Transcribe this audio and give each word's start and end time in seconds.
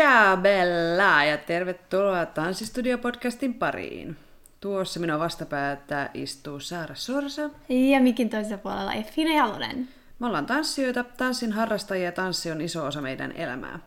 Ciao 0.00 0.36
Bella 0.36 1.24
ja 1.24 1.38
tervetuloa 1.38 2.26
Tanssistudio-podcastin 2.26 3.54
pariin. 3.54 4.16
Tuossa 4.60 5.00
minua 5.00 5.18
vastapäätä 5.18 6.10
istuu 6.14 6.60
Saara 6.60 6.94
Sorsa. 6.94 7.50
Ja 7.68 8.00
mikin 8.00 8.30
toisella 8.30 8.58
puolella 8.58 8.92
Effina 8.92 9.34
Jalonen. 9.34 9.88
Me 10.18 10.26
ollaan 10.26 10.46
tanssijoita, 10.46 11.04
tanssin 11.04 11.52
harrastajia 11.52 12.04
ja 12.04 12.12
tanssi 12.12 12.50
on 12.50 12.60
iso 12.60 12.86
osa 12.86 13.00
meidän 13.00 13.32
elämää. 13.32 13.78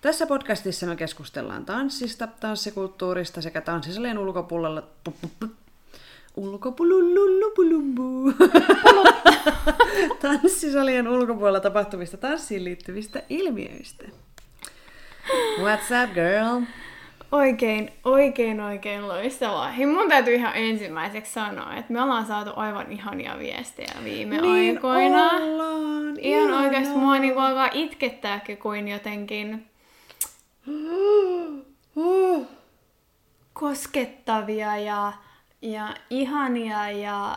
Tässä 0.00 0.26
podcastissa 0.26 0.86
me 0.86 0.96
keskustellaan 0.96 1.64
tanssista, 1.64 2.26
tanssikulttuurista 2.26 3.42
sekä 3.42 3.60
tanssisalien 3.60 4.18
ulkopuolella... 4.18 4.82
Ulkopulululupulumbu. 6.36 8.32
Tanssisalien 10.22 11.08
ulkopuolella 11.08 11.60
tapahtuvista 11.60 12.16
tanssiin 12.16 12.64
liittyvistä 12.64 13.22
ilmiöistä. 13.28 14.04
What's 15.58 15.90
up, 16.04 16.14
girl? 16.14 16.60
Oikein, 17.32 17.92
oikein, 18.04 18.60
oikein 18.60 19.08
loistavaa. 19.08 19.68
Hei, 19.70 19.86
mun 19.86 20.08
täytyy 20.08 20.34
ihan 20.34 20.52
ensimmäiseksi 20.56 21.32
sanoa, 21.32 21.74
että 21.74 21.92
me 21.92 22.02
ollaan 22.02 22.26
saatu 22.26 22.50
aivan 22.56 22.92
ihania 22.92 23.38
viestejä 23.38 23.92
viime 24.04 24.40
Niin 24.40 24.76
aikoina. 24.76 25.30
ollaan, 25.30 26.18
Ihan 26.20 26.42
ihanaa. 26.42 26.62
oikeasti 26.62 26.94
mua 26.98 27.18
niinku 27.18 27.40
alkaa 27.40 27.68
itkettääkin 27.72 28.58
kuin 28.58 28.88
jotenkin 28.88 29.66
koskettavia 33.52 34.76
ja, 34.78 35.12
ja 35.62 35.88
ihania 36.10 36.90
ja 36.90 37.36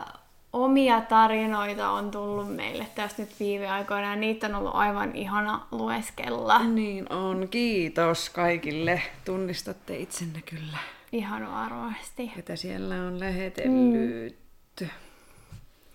omia 0.52 1.00
tarinoita 1.00 1.90
on 1.90 2.10
tullut 2.10 2.56
meille 2.56 2.86
tästä 2.94 3.22
nyt 3.22 3.40
viime 3.40 3.68
aikoina 3.70 4.10
ja 4.10 4.16
niitä 4.16 4.46
on 4.46 4.54
ollut 4.54 4.74
aivan 4.74 5.16
ihana 5.16 5.66
lueskella. 5.70 6.64
Niin 6.64 7.12
on. 7.12 7.48
Kiitos 7.48 8.30
kaikille. 8.30 9.02
Tunnistatte 9.24 9.96
itsenne 9.96 10.42
kyllä. 10.42 10.78
Ihan 11.12 11.52
varmasti. 11.52 12.32
Ketä 12.36 12.56
siellä 12.56 12.94
on 12.94 13.20
lähetellyt. 13.20 14.38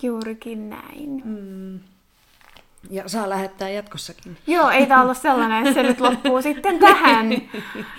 Juurikin 0.01 0.69
näin. 0.69 1.21
Mm. 1.25 1.79
Ja 2.89 3.09
saa 3.09 3.29
lähettää 3.29 3.69
jatkossakin. 3.69 4.37
Joo, 4.47 4.69
ei 4.69 4.85
tää 4.85 5.01
ollut 5.01 5.17
sellainen, 5.17 5.67
että 5.67 5.73
se 5.73 5.83
nyt 5.83 5.99
loppuu 5.99 6.41
sitten 6.51 6.79
tähän, 6.79 7.29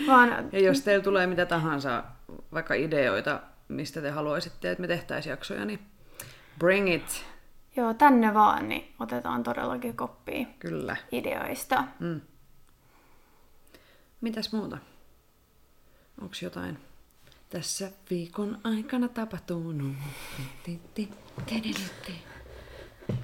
vaan 0.07 0.49
Ja 0.53 0.61
jos 0.61 0.81
teillä 0.81 1.05
tulee 1.05 1.27
mitä 1.27 1.47
tahansa, 1.47 2.05
vaikka 2.53 2.75
ideoita, 2.75 3.41
mistä 3.69 4.01
te 4.01 4.11
haluaisitte, 4.11 4.71
että 4.71 4.81
me 4.81 4.89
tehtäisiin 4.89 5.31
jaksoja, 5.31 5.65
niin 5.65 5.81
bring 6.59 6.95
it. 6.95 7.25
joo, 7.77 7.95
tänne 7.95 8.35
vaan, 8.35 8.69
niin 8.69 8.95
otetaan 9.01 9.43
todellakin 9.43 9.97
koppia 9.97 10.47
Kyllä. 10.59 10.97
ideoista. 11.13 11.85
Mm. 12.01 12.21
Mitäs 14.21 14.53
muuta? 14.53 14.79
Onko 16.21 16.35
jotain 16.43 16.79
tässä 17.51 17.91
viikon 18.11 18.59
aikana 18.65 19.09
tapahtunut? 19.09 19.93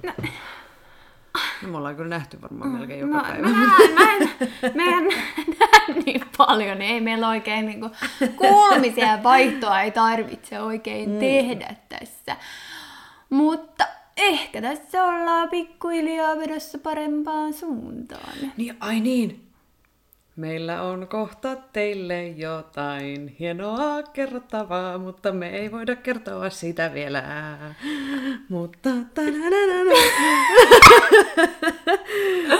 No. 0.03 0.13
No, 1.63 1.69
me 1.71 1.77
ollaan 1.77 1.95
kyllä 1.95 2.09
nähty 2.09 2.41
varmaan 2.41 2.69
melkein 2.71 2.99
joka 2.99 3.17
No, 3.17 3.23
päivä. 3.23 3.47
mä, 3.47 3.65
mä, 3.95 4.13
en, 4.13 4.29
mä 4.75 4.83
en 4.97 5.07
näe 5.59 6.01
niin 6.05 6.21
paljon, 6.37 6.79
niin 6.79 6.91
ei 6.93 7.01
meillä 7.01 7.29
oikein 7.29 7.65
niinku 7.65 7.89
kuulumisia 8.35 9.23
vaihtoa 9.23 9.81
ei 9.81 9.91
tarvitse 9.91 10.59
oikein 10.59 11.09
mm. 11.09 11.19
tehdä 11.19 11.75
tässä. 11.89 12.37
Mutta 13.31 13.83
ehkä 14.17 14.61
tässä 14.61 15.03
ollaan 15.03 15.49
pikkuhiljaa 15.49 16.37
vedossa 16.37 16.77
parempaan 16.77 17.53
suuntaan. 17.53 18.33
Niin, 18.57 18.75
ai 18.79 18.99
niin. 18.99 19.47
Meillä 20.35 20.81
on 20.81 21.07
kohta 21.07 21.55
teille 21.55 22.27
jotain 22.27 23.35
hienoa 23.39 24.03
kerrottavaa, 24.03 24.97
mutta 24.97 25.31
me 25.31 25.49
ei 25.49 25.71
voida 25.71 25.95
kertoa 25.95 26.49
sitä 26.49 26.93
vielä. 26.93 27.23
Mutta 28.49 28.89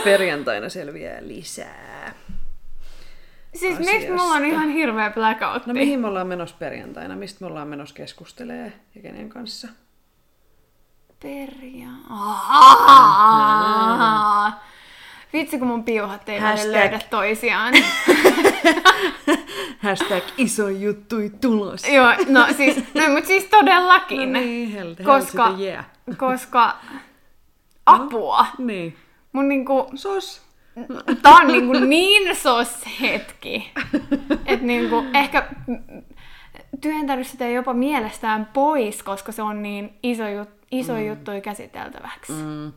perjantaina 0.04 0.70
selviää 0.70 1.28
lisää. 1.28 2.16
Siis 3.56 3.80
miksi 3.80 4.10
mulla 4.10 4.36
on 4.36 4.46
ihan 4.46 4.70
hirveä 4.70 5.10
blackoutti? 5.10 5.70
No 5.70 5.74
mihin 5.74 6.00
me 6.00 6.08
ollaan 6.08 6.28
menossa 6.28 6.56
perjantaina? 6.60 7.16
Mistä 7.16 7.38
me 7.42 7.48
ollaan 7.48 7.68
menossa 7.68 7.96
keskustelee 7.96 8.74
ja 8.96 9.02
kenen 9.02 9.30
kanssa? 9.30 9.68
Perja... 11.22 11.88
Vitsi, 15.34 15.60
kun 15.60 15.68
mun 15.68 15.84
piuhat 15.84 16.30
ei 16.30 16.40
Hashtag- 16.40 16.72
löydä 16.72 17.00
toisiaan. 17.10 17.74
Hashtag 19.84 20.24
iso 20.38 20.70
juttui 20.70 21.32
tulos. 21.42 21.84
Joo, 21.90 22.08
no 22.28 22.48
siis, 22.58 22.76
no, 22.94 23.14
mutta 23.14 23.28
siis 23.28 23.44
todellakin. 23.46 24.34
No 24.34 24.40
niin, 24.40 24.72
hell, 24.72 24.96
hell 25.00 25.06
koska, 25.06 25.52
the 25.52 25.64
yeah. 25.64 25.86
koska 26.18 26.76
apua. 27.86 28.46
Niin. 28.58 28.98
Mun 29.34 29.48
niinku, 29.48 29.90
Sos. 29.96 30.42
tää 31.22 31.34
on 31.36 31.48
niinku 31.48 31.74
niin 31.74 32.36
sos 32.36 32.86
hetki. 33.02 33.72
Että 34.46 34.66
niinku, 34.66 35.04
ehkä 35.14 35.48
työntänyt 36.82 37.28
sitä 37.28 37.48
jopa 37.48 37.74
mielestään 37.74 38.46
pois, 38.54 39.04
koska 39.04 39.32
se 39.32 39.42
on 39.42 39.64
niin 39.64 39.94
iso, 40.04 40.28
jut, 40.28 40.61
iso 40.72 40.94
mm. 40.94 41.08
juttu 41.08 41.32
käsiteltäväksi. 41.42 42.32
Mm. 42.32 42.74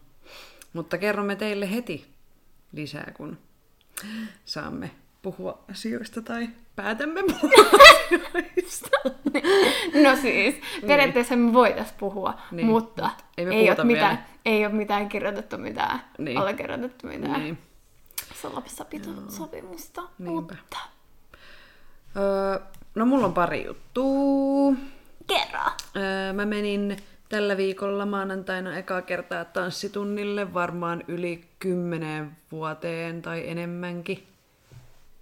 Mutta 0.73 0.99
kerromme 0.99 1.37
teille 1.37 1.71
heti 1.71 2.07
lisää, 2.73 3.13
kun 3.17 3.39
saamme 4.45 4.91
puhua 5.23 5.65
asioista 5.71 6.23
tai 6.23 6.49
päätämme 6.77 7.23
puhua 7.23 7.51
asioista. 8.35 8.89
No 10.03 10.17
siis, 10.23 10.55
periaatteessa 10.87 11.37
me 11.37 11.53
voitais 11.53 11.93
puhua, 11.93 12.31
Niin, 12.51 12.57
niin, 12.57 12.67
mutta 12.67 13.11
ei 13.37 13.47
ei, 13.47 13.71
ole 13.71 13.85
mitään, 13.85 14.27
ei 14.45 14.67
ole 14.67 14.75
mitään 14.75 15.09
kirjoitettu 15.09 15.59
mitään, 15.59 16.01
Niin. 16.19 16.25
niin. 16.25 16.39
allekirjoitettu 16.39 17.07
mitään 17.07 17.41
Niin. 17.43 17.59
Niinpä. 20.19 20.41
mutta 20.41 20.79
Öö, 22.17 22.61
no 22.95 23.07
mulla 23.07 23.27
on 23.27 23.35
pari 23.35 23.65
juttua. 23.65 24.73
kerro. 25.27 25.61
Öö, 25.97 26.33
mä 26.33 26.45
menin 26.47 26.97
tällä 27.35 27.57
viikolla 27.57 28.07
maanantaina 28.07 28.77
ekaa 28.77 29.03
kertaa 29.03 29.45
tanssitunnille 29.45 30.55
varmaan 30.55 31.05
yli 31.09 31.45
kymmeneen 31.59 32.37
vuoteen 32.53 33.23
tai 33.23 33.49
enemmänkin. 33.49 34.27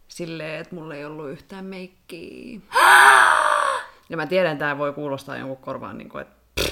Silleen, 0.08 0.60
että 0.60 0.74
mulla 0.74 0.94
ei 0.94 1.04
ollut 1.04 1.30
yhtään 1.30 1.64
meikkiä. 1.64 2.60
Ja 4.08 4.16
mä 4.16 4.26
tiedän, 4.26 4.52
että 4.52 4.64
tää 4.64 4.78
voi 4.78 4.92
kuulostaa 4.92 5.36
jonkun 5.36 5.56
korvaan, 5.56 5.98
niin 5.98 6.08
kuin, 6.08 6.22
että 6.22 6.62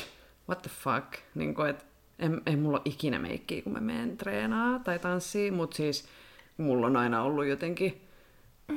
what 0.49 0.63
the 0.63 0.71
fuck, 0.71 1.19
niin 1.35 1.55
kuin, 1.55 1.71
että 1.71 1.85
en, 2.19 2.43
ei 2.47 2.57
mulla 2.57 2.77
ole 2.77 2.83
ikinä 2.85 3.19
meikkiä, 3.19 3.63
kun 3.63 3.73
mä 3.73 3.81
menen 3.81 4.17
treenaa 4.17 4.79
tai 4.79 4.99
tanssiin, 4.99 5.55
mutta 5.55 5.77
siis 5.77 6.09
mulla 6.57 6.87
on 6.87 6.97
aina 6.97 7.23
ollut 7.23 7.47
jotenkin 7.47 8.09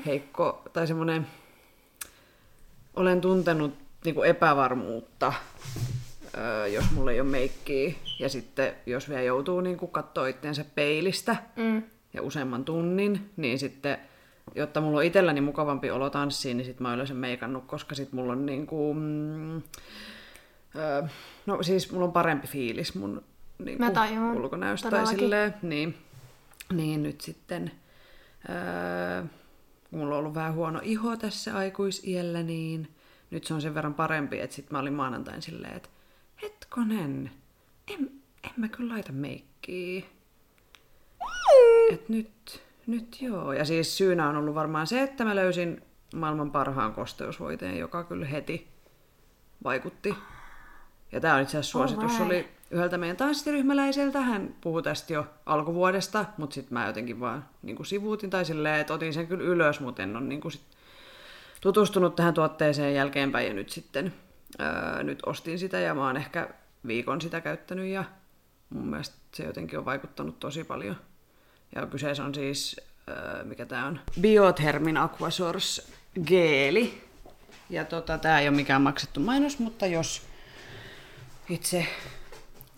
heikko 0.06 0.62
tai 0.74 0.88
semmoinen, 0.88 1.28
olen 2.96 3.22
tuntenut 3.22 3.74
niin 4.06 4.16
kuin 4.16 4.30
epävarmuutta, 4.30 5.34
jos 6.74 6.92
mulla 6.92 7.12
ei 7.12 7.22
ole 7.22 7.30
meikkiä. 7.30 7.94
Ja 8.20 8.30
sitten 8.30 8.74
jos 8.86 9.10
vielä 9.10 9.22
joutuu 9.22 9.62
niin 9.62 9.78
katsoa 9.92 10.28
itteensä 10.28 10.66
peilistä 10.76 11.36
Mm. 11.56 11.84
ja 12.14 12.22
useamman 12.22 12.66
tunnin, 12.66 13.30
niin 13.38 13.60
sitten, 13.60 13.98
jotta 14.56 14.82
mulla 14.82 14.98
on 14.98 15.04
itselläni 15.04 15.42
mukavampi 15.42 15.92
olo 15.92 16.10
tanssiin, 16.10 16.58
niin 16.58 16.66
sitten 16.66 16.84
mä 16.84 16.88
oon 16.88 16.96
yleensä 16.96 17.14
meikannut, 17.14 17.66
koska 17.68 17.96
sitten 17.96 18.16
mulla 18.16 18.34
on 18.34 18.46
niin 18.46 18.68
kuin, 18.68 18.98
mm, 18.98 19.56
öö, 20.76 21.04
no 21.46 21.64
siis 21.64 21.92
mulla 21.92 22.06
on 22.06 22.14
parempi 22.14 22.48
fiilis 22.48 22.96
mun 22.96 23.24
niin 23.60 23.80
Mä 23.80 23.92
tajun, 23.92 24.32
ulkonäöstä 24.38 24.90
tai 24.90 25.08
silleen, 25.08 25.54
niin, 25.62 25.98
niin 26.74 27.04
nyt 27.04 27.22
sitten, 27.22 27.72
öö, 28.50 29.24
mulla 29.92 30.16
on 30.16 30.20
ollut 30.20 30.36
vähän 30.36 30.54
huono 30.54 30.80
iho 30.84 31.18
tässä 31.18 31.58
aikuisiellä, 31.58 32.44
niin 32.44 32.88
nyt 33.32 33.44
se 33.44 33.54
on 33.54 33.62
sen 33.62 33.76
verran 33.76 33.94
parempi, 33.94 34.40
että 34.40 34.56
sitten 34.56 34.76
mä 34.76 34.80
olin 34.80 34.94
maanantain 34.94 35.42
silleen, 35.42 35.76
että 35.76 35.90
hetkonen, 36.44 37.32
en, 37.88 38.12
en 38.44 38.52
mä 38.58 38.68
kyllä 38.68 38.94
laita 38.94 39.12
meikkiä. 39.12 40.04
Et 41.92 42.10
nyt, 42.10 42.64
nyt 42.88 43.22
joo. 43.22 43.54
Ja 43.54 43.66
siis 43.66 43.98
syynä 43.98 44.30
on 44.30 44.36
ollut 44.36 44.56
varmaan 44.56 44.88
se, 44.88 45.02
että 45.02 45.26
mä 45.26 45.36
löysin 45.36 45.82
maailman 46.16 46.52
parhaan 46.52 46.94
kosteusvoiteen, 46.94 47.78
joka 47.78 48.04
kyllä 48.04 48.26
heti 48.26 48.68
vaikutti. 49.64 50.16
Ja 51.12 51.20
tämä 51.20 51.36
on 51.36 51.42
itse 51.42 51.58
asiassa 51.58 51.72
suositus. 51.72 52.20
Oli 52.20 52.48
yhdeltä 52.72 52.98
meidän 52.98 53.18
tanssiryhmäläiseltä. 53.18 54.22
Hän 54.22 54.56
puhui 54.62 54.84
tästä 54.84 55.14
jo 55.14 55.26
alkuvuodesta, 55.46 56.26
mutta 56.38 56.54
sitten 56.54 56.74
mä 56.74 56.88
jotenkin 56.88 57.20
vaan 57.20 57.46
niin 57.62 57.76
kuin 57.76 57.86
sivuutin 57.86 58.30
tai 58.30 58.46
silleen, 58.46 58.82
että 58.82 58.94
otin 58.94 59.14
sen 59.14 59.28
kyllä 59.28 59.44
ylös, 59.44 59.80
mutta 59.80 60.04
en 60.04 60.16
ole 60.16 60.26
niin 60.26 60.42
kuin 60.42 60.52
sit 60.52 60.64
tutustunut 61.62 62.16
tähän 62.16 62.34
tuotteeseen 62.34 62.96
jälkeenpäin 62.96 63.48
ja 63.48 63.54
nyt 63.54 63.70
sitten 63.70 64.14
öö, 64.60 65.04
nyt 65.04 65.20
ostin 65.26 65.60
sitä 65.60 65.80
ja 65.80 65.94
mä 65.96 66.06
oon 66.08 66.18
ehkä 66.18 66.50
viikon 66.88 67.22
sitä 67.22 67.42
käyttänyt 67.42 67.88
ja 67.88 68.04
mun 68.70 68.88
mielestä 68.88 69.16
se 69.34 69.44
jotenkin 69.44 69.80
on 69.80 69.86
vaikuttanut 69.86 70.40
tosi 70.40 70.64
paljon. 70.64 70.96
Ja 71.76 71.86
kyseessä 71.86 72.24
on 72.24 72.36
siis 72.36 72.82
öö, 73.10 73.44
mikä 73.44 73.66
tää 73.66 73.86
on, 73.86 74.00
Biothermin 74.22 74.98
Aquasource 74.98 75.84
geeli. 76.28 77.04
Ja 77.70 77.86
tota, 77.86 78.18
tää 78.18 78.40
ei 78.40 78.48
ole 78.48 78.56
mikään 78.56 78.82
maksettu 78.82 79.20
mainos, 79.20 79.60
mutta 79.60 79.86
jos 79.88 80.22
itse 81.50 81.86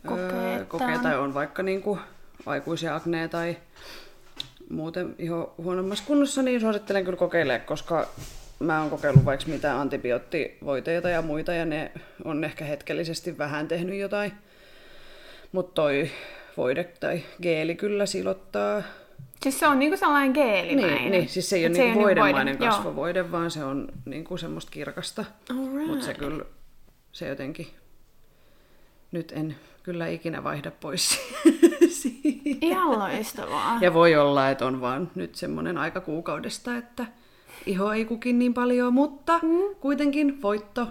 Kokee, 0.07 0.57
öö, 0.57 0.66
kokee 0.66 0.95
on- 0.95 1.00
tai 1.04 1.18
on 1.18 1.33
vaikka 1.33 1.63
niinku 1.63 2.00
aikuisia 2.45 2.95
akneja 2.95 3.30
tai 3.30 3.57
muuten 4.69 5.16
ihan 5.19 5.48
huonommassa 5.57 6.04
kunnossa, 6.07 6.44
niin 6.44 6.62
suosittelen 6.62 7.06
kyllä 7.06 7.18
kokeilemaan, 7.18 7.66
koska 7.68 8.07
mä 8.60 8.81
oon 8.81 8.90
kokeillut 8.90 9.25
vaikka 9.25 9.46
mitä 9.48 9.80
antibioottivoiteita 9.80 11.10
ja 11.10 11.22
muita, 11.22 11.54
ja 11.54 11.66
ne 11.66 11.92
on 12.24 12.44
ehkä 12.44 12.66
hetkellisesti 12.66 13.38
vähän 13.38 13.68
tehnyt 13.68 14.00
jotain. 14.00 14.31
Mutta 15.52 15.74
toi 15.81 16.10
voide 16.57 16.84
tai 16.84 17.24
geeli 17.42 17.75
kyllä 17.75 18.06
silottaa. 18.06 18.84
Siis 19.44 19.60
se 19.60 19.68
on 19.68 19.80
niinku 19.80 19.98
sellainen 19.98 20.31
geelimäinen. 20.31 20.98
Niin, 20.98 21.12
niin, 21.12 21.30
siis 21.30 21.50
se 21.50 21.56
ei 21.56 21.66
Et 21.66 21.72
ole 21.72 21.78
niinku 21.78 22.00
voidemainen 22.02 22.54
voide, 22.54 22.66
joo. 22.66 22.75
kasvovoide, 22.75 23.31
vaan 23.31 23.52
se 23.52 23.63
on 23.63 23.88
niinku 24.06 24.38
semmoista 24.38 24.72
kirkasta. 24.72 25.25
Alright. 25.50 25.88
Mutta 25.88 26.06
se 26.06 26.13
kyllä, 26.13 26.46
se 27.12 27.28
jotenkin, 27.28 27.68
nyt 29.12 29.31
en 29.31 29.56
kyllä 29.84 30.07
ikinä 30.07 30.44
vaihda 30.44 30.72
pois 30.72 31.19
siitä. 32.02 32.66
Ihan 32.66 33.00
loistavaa. 33.00 33.78
Ja 33.81 33.94
voi 33.94 34.16
olla, 34.16 34.50
että 34.50 34.66
on 34.66 34.81
vaan 34.81 35.12
nyt 35.16 35.36
semmoinen 35.36 35.78
aika 35.78 36.02
kuukaudesta, 36.02 36.78
että 36.78 37.06
iho 37.66 37.94
ei 37.94 38.06
kukin 38.06 38.40
niin 38.40 38.54
paljon, 38.54 38.94
mutta 38.94 39.40
mm. 39.44 39.75
kuitenkin 39.80 40.42
voitto. 40.42 40.88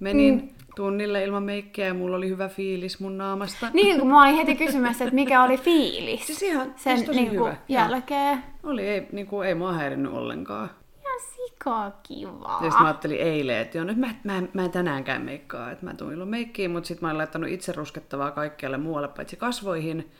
Menin 0.00 0.34
mm. 0.34 0.48
tunnille 0.76 1.24
ilman 1.24 1.42
meikkiä 1.42 1.86
ja 1.86 1.94
mulla 1.94 2.16
oli 2.16 2.28
hyvä 2.28 2.48
fiilis 2.48 3.00
mun 3.00 3.18
naamasta. 3.18 3.70
Niin, 3.72 3.98
kun 3.98 4.08
mä 4.08 4.22
olin 4.22 4.36
heti 4.36 4.54
kysymässä, 4.54 5.04
että 5.04 5.14
mikä 5.14 5.42
oli 5.42 5.56
fiilis 5.56 6.26
Siis 6.26 6.42
ihan 6.42 6.74
sen 6.76 7.04
tosi 7.06 7.20
niinku, 7.20 7.44
hyvä. 7.44 7.56
jälkeen. 7.68 8.42
Oli, 8.62 8.88
ei, 8.88 9.06
niinku, 9.12 9.42
ei 9.42 9.54
mua 9.54 9.72
häirinnyt 9.72 10.12
ollenkaan. 10.12 10.70
Ihan 11.00 11.20
sika 11.36 11.92
kivaa. 12.02 12.58
Ja 12.64 12.70
sitten 12.70 12.82
mä 12.82 12.86
ajattelin 12.86 13.20
eilen, 13.20 13.56
että 13.56 13.78
joo, 13.78 13.84
nyt 13.84 13.96
mä, 13.96 14.14
mä, 14.24 14.42
mä 14.54 14.64
en 14.64 14.70
tänäänkään 14.70 15.22
meikkaa, 15.22 15.70
että 15.70 15.86
mä 15.86 15.94
tuun 15.94 16.12
ilman 16.12 16.28
meikkiä, 16.28 16.68
mutta 16.68 16.86
sitten 16.86 17.06
mä 17.06 17.08
olen 17.08 17.18
laittanut 17.18 17.50
itse 17.50 17.72
ruskettavaa 17.72 18.30
kaikkialle 18.30 18.78
muualle 18.78 19.08
paitsi 19.08 19.36
kasvoihin, 19.36 20.10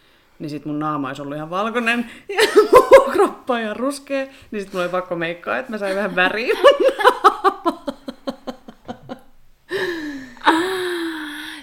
niin 0.41 0.51
sitten 0.51 0.73
mun 0.73 0.79
naama 0.79 1.09
olisi 1.09 1.23
ollut 1.23 1.37
ihan 1.37 1.51
valkoinen 1.51 2.11
ja 2.29 2.41
muu 2.73 3.11
kroppa 3.13 3.59
ihan 3.59 3.77
ruskea, 3.77 4.27
niin 4.51 4.61
sitten 4.61 4.71
mulla 4.73 4.83
oli 4.83 4.89
pakko 4.91 5.17
meikkaa, 5.17 5.59
että 5.59 5.71
mä 5.71 5.79
sain 5.79 5.97
vähän 5.97 6.17
väriä. 6.17 6.55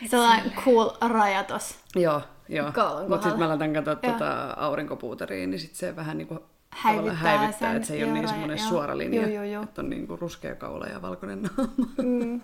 Sellainen 0.10 0.52
cool 0.66 0.90
raja 1.02 1.44
tossa. 1.44 1.76
joo, 1.96 2.22
joo. 2.50 2.72
Mutta 3.08 3.24
sitten 3.24 3.40
mä 3.40 3.50
laitan 3.50 3.74
katsoa 3.74 3.94
Joo. 3.94 4.12
tuota 4.12 4.54
aurinkopuuteriin, 4.58 5.52
niin 5.52 5.60
sitten 5.60 5.78
se 5.78 5.96
vähän 5.96 6.18
niinku 6.18 6.40
Häivyttää 6.70 7.16
häivyttää, 7.16 7.70
sen, 7.70 7.76
että 7.76 7.88
se 7.88 7.94
ei 7.94 8.04
ole 8.04 8.12
niin 8.12 8.28
semmoinen 8.28 8.58
joo. 8.58 8.70
suora 8.70 8.98
linja, 8.98 9.22
Joo, 9.22 9.30
joo, 9.32 9.44
joo. 9.44 9.64
että 9.64 9.82
on 9.82 9.90
niinku 9.90 10.16
ruskea 10.16 10.56
kaula 10.56 10.86
ja 10.86 11.02
valkoinen 11.02 11.42
naama. 11.42 11.74
Mm. 12.04 12.42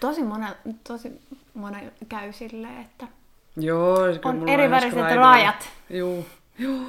Tosi 0.00 0.22
monen, 0.22 0.54
tosi 0.88 1.20
monen 1.54 1.92
käy 2.08 2.32
silleen, 2.32 2.80
että 2.80 3.06
Joo, 3.56 3.98
On 4.24 4.36
mulla 4.36 4.52
eri 4.52 4.70
väriset 4.70 4.98
rajat. 5.16 5.68
Joo, 5.90 6.24
joo. 6.58 6.82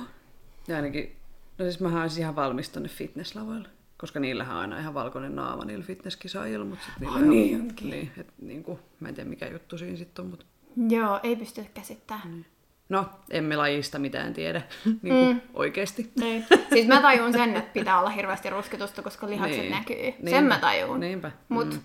Ja 0.67 0.75
ainakin, 0.75 1.15
no 1.57 1.65
siis 1.65 1.79
mähän 1.79 2.01
olisin 2.01 2.21
ihan 2.21 2.35
valmis 2.35 2.69
tonne 2.69 2.89
fitnesslavoille. 2.89 3.67
Koska 3.97 4.19
niillähän 4.19 4.55
on 4.55 4.61
aina 4.61 4.79
ihan 4.79 4.93
valkoinen 4.93 5.35
naama 5.35 5.65
niillä 5.65 5.83
fitnesskisaajilla, 5.85 6.65
mutta 6.65 6.85
sitten 6.85 7.01
niillä 7.01 7.15
Ah, 7.15 7.21
on 7.23 7.29
niin 7.29 7.73
niin, 7.81 8.11
et, 8.17 8.27
niin 8.41 8.63
kuin, 8.63 8.79
mä 8.99 9.09
en 9.09 9.15
tiedä 9.15 9.29
mikä 9.29 9.47
juttu 9.47 9.77
siinä 9.77 9.97
sitten 9.97 10.25
on, 10.25 10.29
mutta 10.31 10.45
joo, 10.89 11.19
ei 11.23 11.35
pysty 11.35 11.65
käsittämään. 11.73 12.45
no, 12.89 13.05
emme 13.29 13.55
lajista 13.55 13.99
mitään 13.99 14.33
tiedä, 14.33 14.61
niin 15.01 15.15
kuin 15.15 15.27
mm. 15.35 15.41
oikeesti. 15.53 16.11
Niin. 16.19 16.45
Siis 16.73 16.87
mä 16.87 17.01
tajun 17.01 17.33
sen, 17.33 17.55
että 17.55 17.73
pitää 17.73 17.99
olla 17.99 18.09
hirveästi 18.09 18.49
rusketusta, 18.49 19.01
koska 19.01 19.29
lihakset 19.29 19.59
Niin. 19.61 19.71
näkyy. 19.71 19.95
Niinpä. 20.01 20.29
Sen 20.29 20.43
mä 20.45 20.59
tajun. 20.59 20.99
Niinpä. 20.99 21.31
Mut 21.49 21.79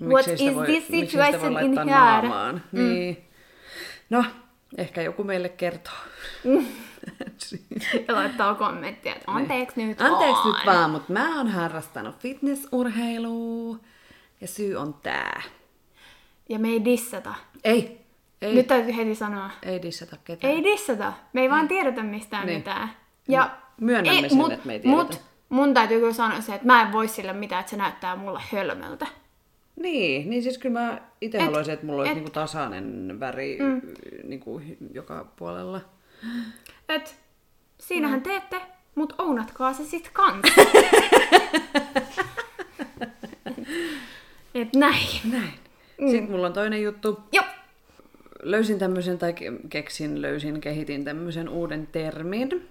Mm. 0.00 0.06
What 0.08 0.28
is 0.28 0.40
voi- 0.54 0.66
this 0.66 0.86
sitä 0.86 0.98
voi 0.98 1.06
situation 1.06 1.64
in 1.64 1.72
here? 1.72 1.84
naamaan? 1.90 2.62
Niin. 2.72 3.24
No, 4.14 4.24
ehkä 4.78 5.02
joku 5.02 5.24
meille 5.24 5.48
kertoo. 5.48 5.94
Ja 8.08 8.14
laittaa 8.14 8.54
kommenttia, 8.54 9.12
että 9.14 9.30
anteeksi 9.30 9.86
nyt 9.86 10.00
Anteeksi 10.00 10.42
vaan. 10.42 10.54
nyt 10.54 10.66
vaan, 10.66 10.90
mutta 10.90 11.12
mä 11.12 11.36
oon 11.38 11.48
harrastanut 11.48 12.16
fitnessurheilua 12.18 13.76
ja 14.40 14.46
syy 14.48 14.76
on 14.76 14.94
tää. 14.94 15.42
Ja 16.48 16.58
me 16.58 16.68
ei 16.68 16.84
dissata. 16.84 17.34
Ei, 17.64 18.00
ei, 18.42 18.54
Nyt 18.54 18.66
täytyy 18.66 18.96
heti 18.96 19.14
sanoa. 19.14 19.50
ei 19.62 19.82
dissata 19.82 20.16
ketään. 20.24 20.52
Ei 20.52 20.64
dissata. 20.64 21.12
Me 21.32 21.40
ei 21.40 21.50
vaan 21.50 21.68
tiedetä 21.68 22.02
mistään 22.02 22.46
Niin. 22.46 22.58
mitään. 22.58 22.90
Ja 23.28 23.50
Myönnämme 23.80 24.28
sen, 24.28 24.52
että 24.52 24.66
me 24.66 24.72
ei 24.72 24.80
tiedetä. 24.80 25.02
Mut 25.04 25.20
mun 25.48 25.74
täytyy 25.74 26.00
kyllä 26.00 26.12
sanoa 26.12 26.40
se, 26.40 26.54
että 26.54 26.66
mä 26.66 26.82
en 26.82 26.92
voi 26.92 27.08
sille 27.08 27.32
mitään, 27.32 27.60
että 27.60 27.70
se 27.70 27.76
näyttää 27.76 28.16
mulle 28.16 28.40
hölmöltä. 28.52 29.06
Niin, 29.76 30.30
niin 30.30 30.42
siis 30.42 30.58
kyllä 30.58 30.80
mä 30.80 31.00
itse 31.20 31.38
Et- 31.38 31.44
haluaisin, 31.44 31.74
että 31.74 31.86
mulla 31.86 31.98
olisi 32.00 32.10
et- 32.10 32.16
niinku 32.16 32.30
tasainen 32.30 33.20
väri 33.20 33.58
mm. 33.60 33.80
niinku 34.24 34.60
joka 34.94 35.32
puolella. 35.36 35.80
Et 36.88 37.16
siinähän 37.80 38.18
Mm. 38.18 38.22
teette, 38.22 38.60
mut 38.94 39.12
ounatkaa 39.20 39.72
se 39.72 39.84
sit 39.84 40.10
kans. 40.12 40.42
Et 44.54 44.74
näin. 44.76 45.08
Näin. 45.32 45.54
Mm. 46.00 46.10
Sitten 46.10 46.30
mulla 46.30 46.46
on 46.46 46.52
toinen 46.52 46.82
juttu. 46.82 47.20
Joo. 47.32 47.44
Löysin 48.42 48.78
tämmöisen, 48.78 49.18
tai 49.18 49.32
ke- 49.32 49.66
keksin, 49.68 50.22
löysin, 50.22 50.60
kehitin 50.60 51.04
tämmöisen 51.04 51.48
uuden 51.48 51.86
termin. 51.92 52.68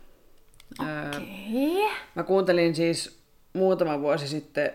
Öö, 0.81 1.09
Okei. 1.09 1.89
Mä 2.15 2.23
kuuntelin 2.23 2.75
siis 2.75 3.19
muutama 3.53 4.00
vuosi 4.01 4.27
sitten, 4.27 4.71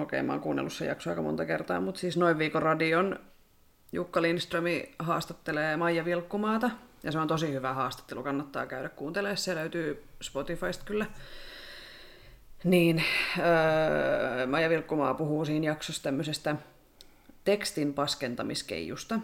okei 0.00 0.22
mä 0.22 0.32
oon 0.32 0.40
kuunnellut 0.40 0.72
sen 0.72 0.88
jakso 0.88 1.10
aika 1.10 1.22
monta 1.22 1.44
kertaa, 1.44 1.80
mutta 1.80 2.00
siis 2.00 2.16
noin 2.16 2.38
viikon 2.38 2.62
radion 2.62 3.18
Jukka 3.92 4.22
Lindströmi 4.22 4.94
haastattelee 4.98 5.76
Maija 5.76 6.04
Vilkkumaata. 6.04 6.70
Ja 7.02 7.12
se 7.12 7.18
on 7.18 7.28
tosi 7.28 7.52
hyvä 7.52 7.74
haastattelu, 7.74 8.22
kannattaa 8.22 8.66
käydä 8.66 8.88
kuuntelemaan. 8.88 9.36
Se 9.36 9.54
löytyy 9.54 10.04
Spotifysta 10.22 10.84
kyllä. 10.84 11.06
Niin, 12.64 13.04
öö, 13.38 14.46
Maija 14.46 14.70
Vilkkumaa 14.70 15.14
puhuu 15.14 15.44
siinä 15.44 15.66
jaksossa 15.66 16.02
tämmöisestä 16.02 16.56
tekstin 17.44 17.94
paskentamiskeijusta. 17.94 19.20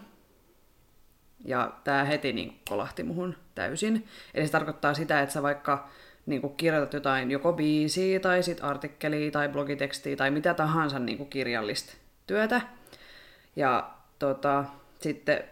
Ja 1.44 1.72
tämä 1.84 2.04
heti 2.04 2.32
niin 2.32 2.60
kolahti 2.68 3.02
muhun 3.02 3.36
täysin. 3.54 4.08
Eli 4.34 4.46
se 4.46 4.52
tarkoittaa 4.52 4.94
sitä, 4.94 5.20
että 5.22 5.32
sä 5.32 5.42
vaikka 5.42 5.88
niin 6.26 6.56
kirjoitat 6.56 6.92
jotain 6.92 7.30
joko 7.30 7.52
biisiä 7.52 8.20
tai 8.20 8.42
sit 8.42 8.64
artikkelia 8.64 9.30
tai 9.30 9.48
blogitekstiä 9.48 10.16
tai 10.16 10.30
mitä 10.30 10.54
tahansa 10.54 10.98
niin 10.98 11.26
kirjallista 11.26 11.92
työtä. 12.26 12.60
Ja 13.56 13.90
tota, 14.18 14.64
sitten 15.00 15.44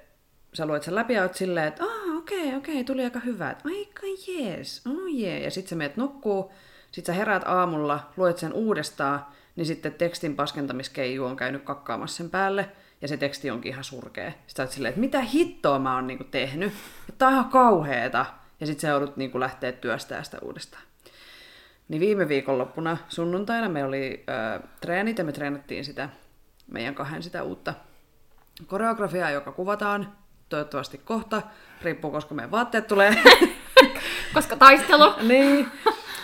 sä 0.54 0.66
luet 0.66 0.82
sen 0.82 0.94
läpi 0.94 1.14
ja 1.14 1.22
oot 1.22 1.34
silleen, 1.34 1.68
että 1.68 1.84
ah, 1.84 2.16
okei, 2.18 2.38
okay, 2.38 2.58
okei, 2.58 2.74
okay, 2.74 2.84
tuli 2.84 3.04
aika 3.04 3.20
hyvä. 3.20 3.50
Et, 3.50 3.58
Aika 3.64 4.06
jees, 4.28 4.86
oh 4.86 5.06
jee. 5.08 5.40
Ja 5.40 5.50
sitten 5.50 5.70
sä 5.70 5.76
meet 5.76 5.96
nukkuu, 5.96 6.52
sit 6.92 7.06
sä 7.06 7.12
heräät 7.12 7.42
aamulla, 7.46 8.10
luet 8.16 8.38
sen 8.38 8.52
uudestaan, 8.52 9.26
niin 9.56 9.66
sitten 9.66 9.94
tekstin 9.94 10.36
paskentamiskeiju 10.36 11.24
on 11.24 11.36
käynyt 11.36 11.62
kakkaamassa 11.62 12.16
sen 12.16 12.30
päälle, 12.30 12.68
ja 13.02 13.08
se 13.08 13.16
teksti 13.16 13.50
onkin 13.50 13.72
ihan 13.72 13.84
surkea. 13.84 14.30
Sitten 14.30 14.56
sä 14.56 14.62
oot 14.62 14.70
silleen, 14.70 14.90
että 14.90 15.00
mitä 15.00 15.20
hittoa 15.20 15.78
mä 15.78 15.94
oon 15.94 16.06
niinku 16.06 16.24
tehnyt, 16.24 16.72
että 17.08 17.18
tää 17.18 17.28
on 17.28 17.34
ihan 17.34 17.50
kauheeta. 17.50 18.26
Ja 18.60 18.66
sitten 18.66 18.80
sä 18.80 18.88
joudut 18.88 19.16
niinku 19.16 19.40
lähteä 19.40 19.72
työstää 19.72 20.22
sitä 20.22 20.38
uudestaan. 20.42 20.82
Niin 21.88 22.00
viime 22.00 22.28
viikonloppuna 22.28 22.96
sunnuntaina 23.08 23.68
me 23.68 23.84
oli 23.84 24.24
ö, 24.28 24.66
treenit 24.80 25.18
ja 25.18 25.24
me 25.24 25.32
treenattiin 25.32 25.84
sitä 25.84 26.08
meidän 26.66 26.94
kahden 26.94 27.22
sitä 27.22 27.42
uutta 27.42 27.74
koreografiaa, 28.66 29.30
joka 29.30 29.52
kuvataan 29.52 30.12
toivottavasti 30.48 30.98
kohta. 30.98 31.42
Riippuu, 31.82 32.10
koska 32.10 32.34
meidän 32.34 32.50
vaatteet 32.50 32.86
tulee. 32.86 33.14
Koska 34.34 34.56
taistelu. 34.56 35.12
niin, 35.28 35.68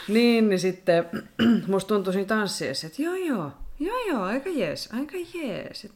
niin, 0.08 0.48
niin 0.48 0.58
sitten 0.60 1.04
musta 1.66 1.88
tuntui 1.88 2.12
siinä 2.12 2.26
tanssiessa, 2.26 2.86
että 2.86 3.02
joo 3.02 3.14
joo, 3.14 3.52
joo 3.78 4.06
joo, 4.08 4.22
aika 4.22 4.48
jees, 4.48 4.88
aika 4.92 5.16
jees. 5.34 5.88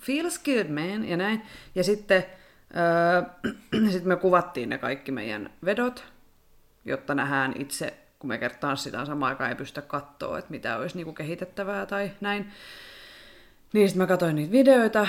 Feels 0.00 0.38
good 0.38 0.68
man, 0.68 1.08
ja 1.08 1.16
näin. 1.16 1.42
Ja 1.74 1.84
sitten 1.84 2.24
öö, 2.76 3.22
sit 3.92 4.04
me 4.04 4.16
kuvattiin 4.16 4.68
ne 4.68 4.78
kaikki 4.78 5.12
meidän 5.12 5.50
vedot, 5.64 6.04
jotta 6.84 7.14
nähdään 7.14 7.52
itse, 7.56 7.94
kun 8.18 8.28
me 8.28 8.38
kertaan 8.38 8.60
tanssitaan 8.60 9.06
samaan 9.06 9.30
aikaan, 9.30 9.50
ei 9.50 9.56
pystytä 9.56 9.82
katsoa, 9.82 10.38
että 10.38 10.50
mitä 10.50 10.76
olisi 10.76 10.96
niinku 10.96 11.12
kehitettävää 11.12 11.86
tai 11.86 12.10
näin. 12.20 12.52
Niin 13.72 13.88
sitten 13.88 14.02
mä 14.02 14.06
katsoin 14.06 14.36
niitä 14.36 14.52
videoita, 14.52 15.06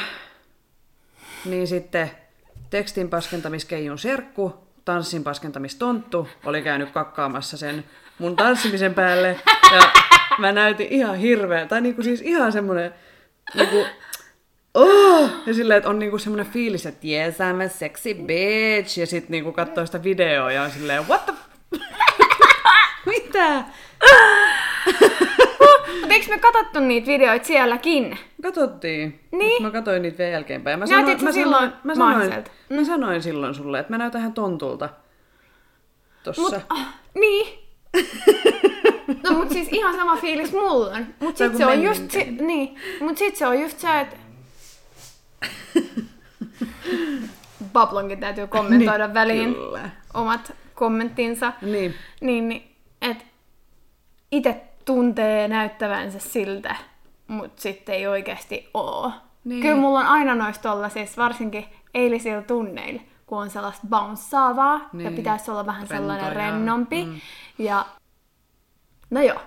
niin 1.46 1.68
sitten 1.68 2.12
tekstin 2.70 3.10
paskentamiskeijun 3.10 4.00
serkku, 4.00 4.68
tanssin 4.86 5.24
paskentamistonttu 5.24 6.28
oli 6.46 6.62
käynyt 6.62 6.92
kakkaamassa 6.92 7.58
sen 7.58 7.84
mun 8.20 8.36
tanssimisen 8.36 8.94
päälle. 8.94 9.40
Ja 9.76 9.82
mä 10.38 10.52
näytin 10.52 10.88
ihan 10.90 11.16
hirveä, 11.16 11.66
tai 11.66 11.82
niinku 11.82 12.04
siis 12.04 12.22
ihan 12.22 12.52
semmonen 12.52 12.94
niinku, 13.54 13.86
oh! 14.74 15.30
Ja 15.46 15.54
silleen, 15.54 15.78
että 15.78 15.90
on 15.90 16.00
niinku 16.00 16.18
semmonen 16.18 16.46
fiilis, 16.46 16.86
että 16.86 17.08
yes, 17.08 17.38
I'm 17.40 17.66
a 17.66 17.70
sexy 17.70 18.14
bitch. 18.14 18.98
Ja 19.00 19.06
sit 19.08 19.30
niinku 19.30 19.52
katsoo 19.52 19.86
sitä 19.86 20.04
videoa 20.04 20.52
ja 20.52 20.64
on 20.64 20.72
silleen, 20.72 21.08
what 21.08 21.26
the 21.26 21.34
Mitä? 23.06 23.64
Mutta 25.60 26.14
eikö 26.14 26.26
me 26.30 26.38
katsottu 26.40 26.80
niitä 26.80 27.08
videoita 27.08 27.46
sielläkin? 27.46 28.18
Katsottiin. 28.44 29.20
Niin. 29.32 29.64
Mä 29.64 29.72
katsoin 29.72 30.02
niitä 30.02 30.18
vielä 30.18 30.32
jälkeenpäin. 30.32 30.80
Mä 30.80 30.86
Näytitkö 30.86 31.24
mä 31.24 31.32
silloin 31.32 31.72
mä 31.84 31.96
sanoin, 31.96 32.18
maiselta? 32.18 32.52
mä 32.70 32.84
sanoin 32.84 33.22
silloin 33.22 33.56
sulle, 33.56 33.80
että 33.80 33.94
mä 33.94 33.98
näytän 33.98 34.22
ihan 34.22 34.34
tontulta. 34.34 34.90
Tossa. 36.24 36.42
Mut, 36.42 36.54
ah, 36.70 36.94
niin. 37.20 37.60
No 39.24 39.34
mut 39.38 39.50
siis 39.50 39.68
ihan 39.72 39.96
sama 39.96 40.16
fiilis 40.18 40.52
mulla 40.52 40.92
on. 40.92 41.06
Mut 41.20 41.38
sit 41.38 41.58
se 41.58 41.66
on 41.66 41.84
just, 41.84 42.12
si- 42.12 42.32
niin. 42.32 42.76
Mut 43.02 43.18
sit 43.18 43.36
se 43.36 43.48
on 43.48 43.62
just 43.62 43.80
se, 43.80 44.00
että 44.00 44.16
Pablonkin 47.74 48.20
täytyy 48.20 48.48
kommentoida 48.48 49.08
Niin, 49.08 49.14
väliin 49.14 49.54
Kyllä. 49.54 49.90
omat 50.14 50.54
kommenttinsa. 50.76 51.54
Niin. 51.62 51.94
Niin, 52.22 52.50
niin 52.50 52.76
että 53.02 53.24
itse 54.32 54.62
tuntee 54.86 55.48
näyttävänsä 55.48 56.20
siltä, 56.20 56.76
mutta 57.28 57.62
sitten 57.62 57.96
ei 57.96 58.08
oikeasti 58.08 58.70
oo. 58.74 59.12
Niin. 59.44 59.62
Kyllä 59.62 59.76
mulla 59.76 60.00
on 60.00 60.06
aina 60.06 60.36
noista 60.36 60.90
siis 60.90 61.18
varsinkin 61.18 61.66
eilisillä 61.94 62.42
tunneilla, 62.42 63.02
kun 63.26 63.38
on 63.38 63.50
sellaista 63.50 63.88
bounceaavaa 63.88 64.90
niin. 64.94 65.06
ja 65.06 65.12
pitäisi 65.12 65.52
olla 65.52 65.66
vähän 65.66 65.88
sellainen 65.88 66.26
Rento 66.26 66.40
ja- 66.40 66.48
rennompi. 66.52 67.06
mm. 67.06 67.20
Ja 67.58 67.86
no 69.10 69.22
joo, 69.22 69.42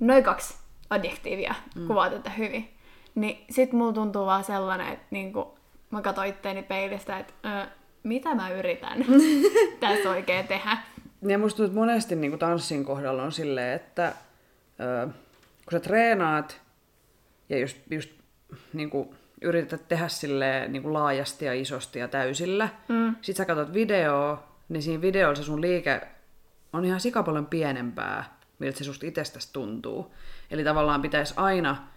noin 0.00 0.24
kaksi 0.24 0.54
adjektiivia 0.90 1.54
mm. 1.74 1.86
kuvaa 1.86 2.10
tätä 2.10 2.30
hyvin. 2.30 2.74
Niin 3.14 3.44
sit 3.50 3.72
mulla 3.72 3.92
tuntuu 3.92 4.26
vaan 4.26 4.44
sellainen, 4.44 4.88
että 4.88 5.06
niinku, 5.10 5.58
mä 5.90 6.02
katsoin 6.02 6.28
itteeni 6.28 6.62
peilistä, 6.62 7.18
että 7.18 7.62
ö, 7.62 7.66
mitä 8.02 8.34
mä 8.34 8.50
yritän 8.50 9.04
tässä 9.80 10.10
oikein 10.10 10.48
tehdä. 10.48 10.76
Ja 11.22 11.38
musta 11.38 11.56
tuntuu, 11.56 11.70
että 11.70 11.80
monesti 11.80 12.16
niin 12.16 12.38
tanssin 12.38 12.84
kohdalla 12.84 13.22
on 13.22 13.32
silleen, 13.32 13.76
että 13.76 14.12
ö, 14.80 15.06
kun 15.64 15.72
sä 15.72 15.80
treenaat 15.80 16.60
ja 17.48 17.58
just, 17.58 17.76
just 17.90 18.10
niin 18.72 18.90
kuin 18.90 19.08
yrität 19.42 19.88
tehdä 19.88 20.08
silleen 20.08 20.72
niin 20.72 20.82
kuin 20.82 20.92
laajasti 20.92 21.44
ja 21.44 21.52
isosti 21.52 21.98
ja 21.98 22.08
täysillä, 22.08 22.68
mm. 22.88 23.16
sit 23.20 23.36
sä 23.36 23.44
katsot 23.44 23.74
videoa, 23.74 24.42
niin 24.68 24.82
siinä 24.82 25.00
videolla 25.02 25.34
se 25.34 25.42
sun 25.42 25.60
liike 25.60 26.00
on 26.72 26.84
ihan 26.84 27.00
sikapaljon 27.00 27.46
pienempää, 27.46 28.36
miltä 28.58 28.78
se 28.78 28.84
susta 28.84 29.06
itsestäsi 29.06 29.52
tuntuu. 29.52 30.14
Eli 30.50 30.64
tavallaan 30.64 31.02
pitäisi 31.02 31.34
aina 31.36 31.88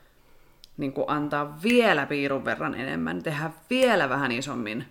niin 0.78 0.94
kuin 0.94 1.10
antaa 1.10 1.60
vielä 1.64 2.06
piirun 2.06 2.46
verran 2.46 2.76
enemmän, 2.76 3.24
tehdä 3.24 3.52
vielä 3.70 4.10
vähän 4.10 4.32
isommin, 4.32 4.86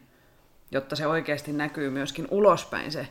jotta 0.71 0.97
se 0.97 1.07
oikeasti 1.07 1.53
näkyy 1.53 1.91
myöskin 1.91 2.29
ulospäin 2.31 2.93
se 2.93 3.09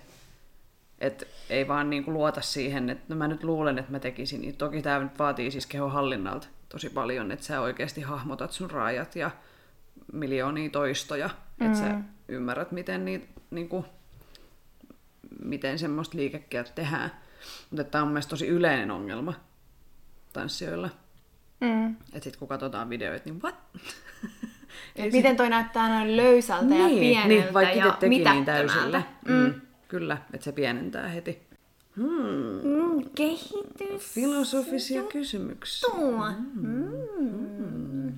et 1.03 1.27
ei 1.49 1.67
vaan 1.67 1.89
niinku 1.89 2.13
luota 2.13 2.41
siihen, 2.41 2.89
että 2.89 3.03
no 3.07 3.15
mä 3.15 3.27
nyt 3.27 3.43
luulen, 3.43 3.77
että 3.77 3.91
mä 3.91 3.99
tekisin. 3.99 4.41
Niin 4.41 4.57
toki 4.57 4.81
tämä 4.81 4.99
nyt 4.99 5.19
vaatii 5.19 5.51
siis 5.51 5.65
kehon 5.65 5.91
hallinnalta 5.91 6.47
tosi 6.69 6.89
paljon, 6.89 7.31
että 7.31 7.45
sä 7.45 7.61
oikeasti 7.61 8.01
hahmotat 8.01 8.51
sun 8.51 8.71
rajat 8.71 9.15
ja 9.15 9.31
miljoonia 10.13 10.69
toistoja, 10.69 11.29
mm. 11.59 11.65
että 11.65 11.77
sä 11.77 11.99
ymmärrät, 12.27 12.71
miten, 12.71 13.05
niitä, 13.05 13.27
niinku, 13.51 13.85
miten 15.43 15.79
semmoista 15.79 16.17
liikekkiä 16.17 16.63
tehdään. 16.63 17.11
Mutta 17.69 17.83
tämä 17.83 18.01
on 18.01 18.07
mun 18.07 18.13
mielestä 18.13 18.29
tosi 18.29 18.47
yleinen 18.47 18.91
ongelma 18.91 19.33
tanssijoilla. 20.33 20.89
Mm. 21.63 21.89
Että 21.89 22.23
sitten 22.23 22.39
kun 22.39 22.47
katsotaan 22.47 22.89
videoita, 22.89 23.29
niin 23.29 23.41
what? 23.41 23.55
Et 24.95 25.13
miten 25.13 25.37
toi 25.37 25.49
näyttää 25.49 25.89
noin 25.89 26.17
löysältä 26.17 26.75
ja 26.75 26.87
pieneltä 26.87 27.27
niin, 27.27 27.53
vaikka 27.53 27.75
ja 27.75 27.91
teki 27.91 28.09
niin 28.09 28.21
mitättömältä. 28.21 28.51
täysille. 28.51 29.05
Mm. 29.27 29.61
Kyllä, 29.87 30.17
että 30.33 30.43
se 30.43 30.51
pienentää 30.51 31.07
heti. 31.07 31.41
Mm, 31.95 33.09
kehitys. 33.15 34.13
Filosofisia 34.13 35.03
kysymyksiä. 35.03 35.89
Tuo. 35.89 36.31
Mm. 36.55 38.13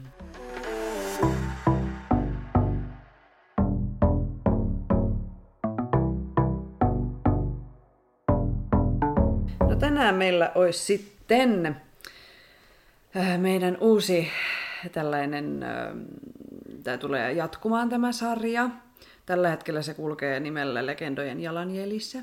No 9.59 9.75
tänään 9.79 10.15
meillä 10.15 10.51
olisi 10.55 10.79
sitten 10.79 11.75
meidän 13.37 13.77
uusi 13.79 14.31
tällainen, 14.91 15.65
tämä 16.83 16.97
tulee 16.97 17.33
jatkumaan 17.33 17.89
tämä 17.89 18.11
sarja. 18.11 18.69
Tällä 19.25 19.49
hetkellä 19.49 19.81
se 19.81 19.93
kulkee 19.93 20.39
nimellä 20.39 20.85
Legendojen 20.85 21.39
jalanjäljissä, 21.39 22.19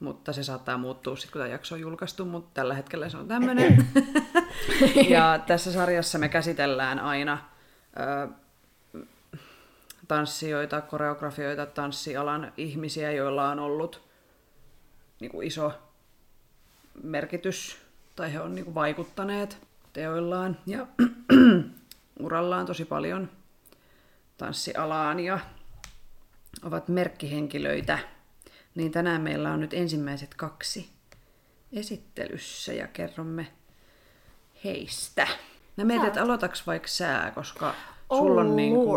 mutta 0.00 0.32
se 0.32 0.42
saattaa 0.42 0.78
muuttua 0.78 1.16
sitten, 1.16 1.32
kun 1.32 1.40
tämä 1.40 1.52
jakso 1.52 1.74
on 1.74 1.80
julkaistu, 1.80 2.24
mutta 2.24 2.50
tällä 2.54 2.74
hetkellä 2.74 3.08
se 3.08 3.16
on 3.16 3.28
tämmöinen. 3.28 3.88
ja 5.14 5.40
tässä 5.46 5.72
sarjassa 5.72 6.18
me 6.18 6.28
käsitellään 6.28 6.98
aina 6.98 7.38
ö, 8.00 8.28
tanssijoita, 10.08 10.80
koreografioita, 10.80 11.66
tanssialan 11.66 12.52
ihmisiä, 12.56 13.12
joilla 13.12 13.48
on 13.48 13.58
ollut 13.58 14.08
niin 15.20 15.30
kuin 15.30 15.46
iso 15.46 15.72
merkitys, 17.02 17.78
tai 18.16 18.32
he 18.32 18.40
on 18.40 18.54
niin 18.54 18.64
kuin 18.64 18.74
vaikuttaneet 18.74 19.67
teoillaan 19.98 20.56
ja 20.66 20.86
urallaan 22.24 22.66
tosi 22.66 22.84
paljon 22.84 23.30
tanssialaan 24.36 25.20
ja 25.20 25.38
ovat 26.62 26.88
merkkihenkilöitä. 26.88 27.98
Niin 28.74 28.92
tänään 28.92 29.20
meillä 29.20 29.52
on 29.52 29.60
nyt 29.60 29.74
ensimmäiset 29.74 30.34
kaksi 30.34 30.90
esittelyssä 31.72 32.72
ja 32.72 32.88
kerromme 32.88 33.46
heistä. 34.64 35.26
Mä 35.76 35.84
mietin, 35.84 36.06
että 36.06 36.22
aloitaks 36.22 36.66
vaikka 36.66 36.88
sää, 36.88 37.30
koska 37.30 37.74
Oh, 38.10 38.18
sulla 38.18 38.40
on, 38.40 38.56
niinku, 38.56 38.90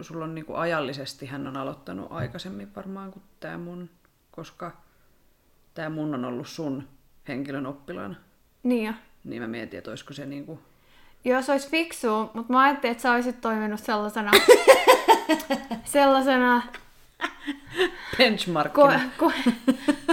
sulla 0.00 0.24
on 0.24 0.34
niinku 0.34 0.54
ajallisesti, 0.54 1.26
hän 1.26 1.46
on 1.46 1.56
aloittanut 1.56 2.06
aikaisemmin 2.10 2.74
varmaan 2.76 3.12
kuin 3.12 3.22
tämä 3.40 3.58
mun, 3.58 3.90
koska 4.30 4.72
tämä 5.74 5.88
mun 5.88 6.14
on 6.14 6.24
ollut 6.24 6.48
sun 6.48 6.88
henkilön 7.28 7.66
oppilaana. 7.66 8.14
Niin 8.62 8.86
jo. 8.86 8.92
Niin 9.24 9.42
mä 9.42 9.48
mietin, 9.48 9.78
että 9.78 9.90
olisiko 9.90 10.12
se 10.12 10.26
niinku... 10.26 10.58
Joo, 11.24 11.42
se 11.42 11.52
olisi 11.52 11.70
fiksua, 11.70 12.30
mutta 12.34 12.52
mä 12.52 12.60
ajattelin, 12.62 12.92
että 12.92 13.02
sä 13.02 13.12
olisit 13.12 13.40
toiminut 13.40 13.80
sellaisena, 13.80 14.30
sellaisena 15.84 16.62
benchmarkkina 18.18 19.00
ko, 19.16 19.32
ko, 19.46 19.52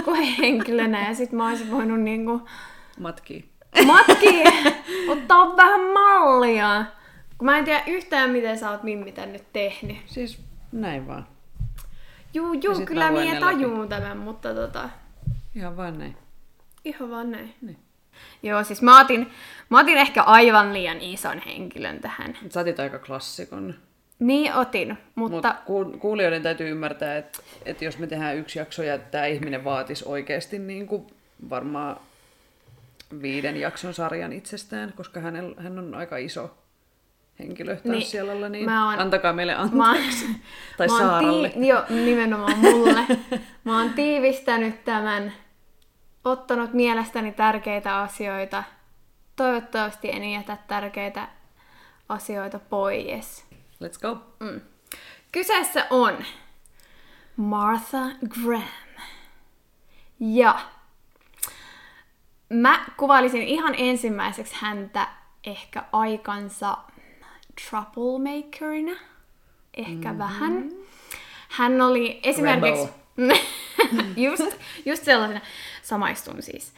koehenkilönä 0.04 1.08
ja 1.08 1.14
sit 1.14 1.32
mä 1.32 1.48
olisin 1.48 1.70
voinut 1.70 2.00
niinku 2.00 2.48
matki. 3.00 3.50
matki 3.86 4.42
ottaa 5.12 5.56
vähän 5.56 5.80
mallia. 5.80 6.84
Kun 7.38 7.46
mä 7.46 7.58
en 7.58 7.64
tiedä 7.64 7.82
yhtään, 7.86 8.30
miten 8.30 8.58
sä 8.58 8.70
oot 8.70 8.82
Mimmi 8.82 9.12
tän 9.12 9.32
nyt 9.32 9.52
tehnyt. 9.52 9.96
Siis 10.06 10.38
näin 10.72 11.06
vaan. 11.06 11.26
Juu, 12.34 12.52
juu, 12.52 12.86
kyllä 12.86 13.10
minä 13.10 13.26
läpi. 13.26 13.40
tajuun 13.40 13.88
tämän, 13.88 14.18
mutta 14.18 14.54
tota, 14.54 14.88
Ihan 15.54 15.76
vaan 15.76 15.98
näin. 15.98 16.16
ihan 16.84 17.10
vaan 17.10 17.30
näin. 17.30 17.54
Niin. 17.60 17.78
Joo, 18.42 18.64
siis 18.64 18.82
mä 18.82 19.00
otin, 19.00 19.30
mä 19.68 19.80
otin 19.80 19.98
ehkä 19.98 20.22
aivan 20.22 20.72
liian 20.72 21.00
ison 21.00 21.38
henkilön 21.46 22.00
tähän. 22.00 22.38
Sä 22.50 22.60
otit 22.60 22.80
aika 22.80 22.98
klassikon. 22.98 23.74
Niin 24.18 24.54
otin, 24.54 24.98
mutta 25.14 25.36
Mutta 25.36 25.54
kuulijoiden 25.98 26.42
täytyy 26.42 26.70
ymmärtää, 26.70 27.16
että, 27.16 27.38
että 27.64 27.84
jos 27.84 27.98
me 27.98 28.06
tehdään 28.06 28.36
yksi 28.36 28.58
jakso 28.58 28.82
ja 28.82 28.98
tämä 28.98 29.26
ihminen 29.26 29.64
vaatisi 29.64 30.04
oikeasti 30.08 30.58
niin 30.58 30.86
kuin 30.86 31.06
varmaan 31.50 31.96
viiden 33.22 33.56
jakson 33.56 33.94
sarjan 33.94 34.32
itsestään, 34.32 34.92
koska 34.96 35.20
hänel, 35.20 35.54
hän 35.58 35.78
on 35.78 35.94
aika 35.94 36.16
iso 36.16 36.50
henkilö 37.38 37.76
tanssialalla, 37.76 38.48
niin, 38.48 38.64
mä 38.64 38.90
oon- 38.90 38.98
antakaa 38.98 39.32
meille 39.32 39.54
mä, 39.72 39.90
anteeksi. 39.90 40.26
tai 40.78 40.86
mä 40.86 40.98
Saaralle. 40.98 41.48
Tii, 41.48 41.68
joo, 41.68 41.82
nimenomaan 41.88 42.58
mulle. 42.58 43.06
mä 43.64 43.78
oon 43.78 43.90
tiivistänyt 43.90 44.84
tämän, 44.84 45.32
ottanut 46.24 46.72
mielestäni 46.72 47.32
tärkeitä 47.32 47.98
asioita. 47.98 48.62
Toivottavasti 49.36 50.10
en 50.10 50.30
jätä 50.30 50.58
tärkeitä 50.68 51.28
asioita 52.08 52.58
pois. 52.58 53.46
Let's 53.84 54.00
go. 54.00 54.18
Mm. 54.40 54.60
Kyseessä 55.32 55.86
on 55.90 56.24
Martha 57.36 57.98
Graham. 58.28 58.68
Ja 60.20 60.60
mä 62.48 62.84
kuvailisin 62.96 63.42
ihan 63.42 63.74
ensimmäiseksi 63.78 64.54
häntä 64.58 65.08
ehkä 65.44 65.84
aikansa 65.92 66.78
troublemakerina. 67.70 68.92
Ehkä 69.74 70.08
mm-hmm. 70.08 70.18
vähän. 70.18 70.70
Hän 71.48 71.80
oli 71.80 72.20
esimerkiksi... 72.22 72.88
just, 74.16 74.56
just 74.86 75.04
sellaisena. 75.04 75.40
Samaistun 75.82 76.42
siis 76.42 76.72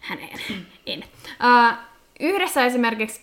häneen. 0.00 0.38
En. 0.86 1.04
Uh, 1.24 1.78
yhdessä 2.20 2.64
esimerkiksi 2.64 3.20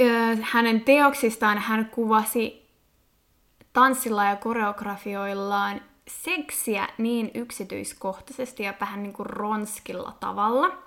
ö, 0.00 0.36
hänen 0.42 0.80
teoksistaan 0.80 1.58
hän 1.58 1.86
kuvasi 1.86 2.68
tanssilla 3.72 4.24
ja 4.24 4.36
koreografioillaan 4.36 5.80
seksiä 6.08 6.88
niin 6.98 7.30
yksityiskohtaisesti 7.34 8.62
ja 8.62 8.74
vähän 8.80 9.02
niin 9.02 9.12
kuin 9.12 9.26
ronskilla 9.26 10.16
tavalla, 10.20 10.78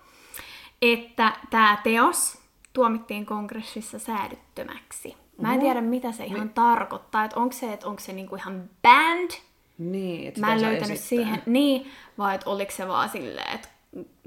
että 0.82 1.34
tämä 1.50 1.78
teos 1.84 2.38
tuomittiin 2.74 3.26
kongressissa 3.26 4.00
säädyttömäksi. 4.00 5.16
Mä 5.42 5.54
en 5.54 5.60
tiedä, 5.60 5.82
mitä 5.82 6.12
se 6.12 6.26
ihan 6.26 6.50
tarkoittaa. 6.50 7.26
Että 7.26 7.40
onko 7.40 7.54
se, 7.54 7.74
että 7.74 7.88
onko 7.88 8.00
se 8.00 8.14
niinku 8.14 8.36
ihan 8.36 8.70
banned? 8.82 9.32
Niin, 9.78 10.28
että 10.28 10.40
Mä 10.40 10.54
en 10.54 10.62
löytänyt 10.62 10.92
esittää. 10.92 11.08
siihen, 11.08 11.44
niin, 11.46 11.92
vai 12.18 12.36
että 12.36 12.50
oliko 12.50 12.72
se 12.72 12.88
vaan 12.88 13.10
silleen, 13.10 13.56
että 13.56 13.68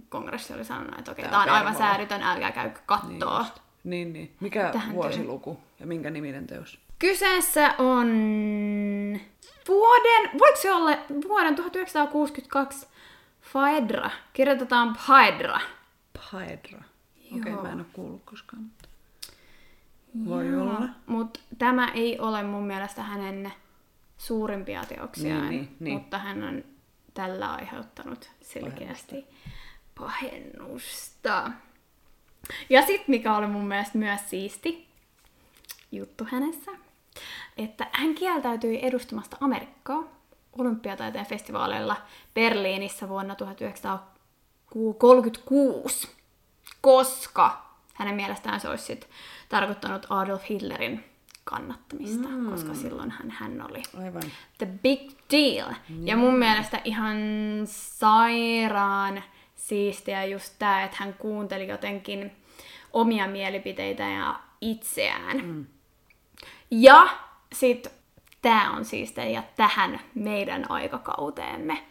kongressi 0.09 0.55
oli 0.55 0.65
sanonut, 0.65 0.99
että 0.99 1.13
okei, 1.13 1.23
Tää 1.23 1.31
tämä 1.31 1.43
on 1.43 1.49
on 1.49 1.55
aivan 1.55 1.77
säädytön, 1.77 2.23
älkää 2.23 2.53
käykö 2.53 2.81
kattoo. 2.87 3.41
Niin, 3.41 3.49
niin, 3.85 4.13
niin. 4.13 4.37
Mikä 4.41 4.71
Tähän 4.73 4.95
vuosiluku 4.95 5.59
ja 5.81 5.87
minkä 5.87 6.11
niminen 6.11 6.47
teos? 6.47 6.79
Kyseessä 6.99 7.75
on 7.79 8.07
vuoden, 9.69 10.31
voiko 10.39 10.57
se 10.57 10.73
olla 10.73 10.91
vuoden 11.29 11.55
1962 11.55 12.87
Phaedra? 13.53 14.11
Kirjoitetaan 14.33 14.97
Phaedra. 15.05 15.61
Paedra. 16.31 16.79
Okei, 17.27 17.41
okay, 17.41 17.53
Joo. 17.53 17.63
mä 17.63 17.73
en 17.73 17.79
ole 17.79 17.87
kuullut 17.93 18.23
koskaan. 18.25 18.71
Voi 20.27 20.55
olla. 20.55 20.89
Mutta 21.07 21.41
tämä 21.59 21.89
ei 21.95 22.19
ole 22.19 22.43
mun 22.43 22.67
mielestä 22.67 23.03
hänen 23.03 23.53
suurimpia 24.19 24.85
teoksiaan, 24.85 25.51
Niin, 25.51 25.61
niin, 25.63 25.77
niin. 25.81 25.99
mutta 25.99 26.19
hän 26.19 26.45
on 26.45 26.65
tällä 27.15 27.53
aiheuttanut 27.53 28.31
selkeästi 28.43 29.27
pahennusta. 29.99 31.51
Ja 32.71 32.83
sitten 32.83 33.05
mikä 33.09 33.37
oli 33.37 33.47
mun 33.47 33.67
mielestä 33.69 33.99
myös 33.99 34.31
siisti 34.31 34.89
juttu 35.93 36.27
hänessä, 36.31 36.71
että 37.57 37.87
hän 37.93 38.15
kieltäytyi 38.15 38.79
edustamasta 38.83 39.37
Amerikkaa 39.41 40.03
olympiataiteen 40.59 41.27
festivaaleilla 41.27 41.97
Berliinissä 42.35 43.09
vuonna 43.09 43.35
1936, 43.35 46.09
koska 46.81 47.67
hänen 47.95 48.15
mielestään 48.15 48.61
se 48.61 48.69
olisi 48.69 48.85
sit 48.85 49.09
tarkoittanut 49.49 50.07
Adolf 50.11 50.43
Hitlerin 50.51 51.05
kannattamista, 51.51 52.29
mm. 52.29 52.51
koska 52.51 52.75
silloin 52.75 53.11
hän, 53.11 53.31
hän 53.31 53.67
oli 53.71 53.83
Aivan. 54.05 54.23
the 54.59 54.67
big 54.83 55.11
deal. 55.33 55.73
Ja 56.05 56.17
mun 56.17 56.35
mielestä 56.35 56.81
ihan 56.85 57.17
sairaan 57.65 59.23
siistiä 59.55 60.25
just 60.25 60.55
tää, 60.59 60.85
että 60.85 60.97
hän 61.01 61.15
kuunteli 61.15 61.69
jotenkin 61.69 62.33
omia 62.93 63.27
mielipiteitä 63.27 64.03
ja 64.03 64.41
itseään. 64.61 65.45
Mm. 65.45 65.67
Ja 66.71 67.09
sit 67.53 67.89
tää 68.43 68.71
on 68.71 68.85
siistiä 68.85 69.25
ja 69.25 69.43
tähän 69.57 70.01
meidän 70.15 70.71
aikakauteemme. 70.71 71.83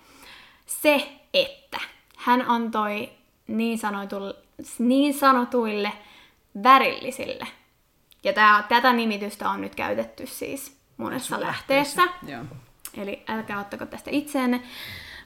Se, 0.66 1.20
että 1.34 1.80
hän 2.18 2.42
antoi 2.48 3.10
niin, 3.48 3.78
sanotulle, 3.78 4.36
niin 4.80 5.14
sanotuille 5.14 5.92
värillisille. 6.64 7.48
Ja 8.26 8.34
tää, 8.34 8.64
tätä 8.70 8.94
nimitystä 8.94 9.50
on 9.50 9.62
nyt 9.62 9.76
käytetty 9.76 10.28
siis 10.28 10.78
monessa 10.98 11.40
lähteessä. 11.40 12.02
Joo. 12.28 12.44
Eli 12.98 13.24
älkää 13.28 13.60
ottako 13.60 13.86
tästä 13.86 14.10
itseenne. 14.14 14.62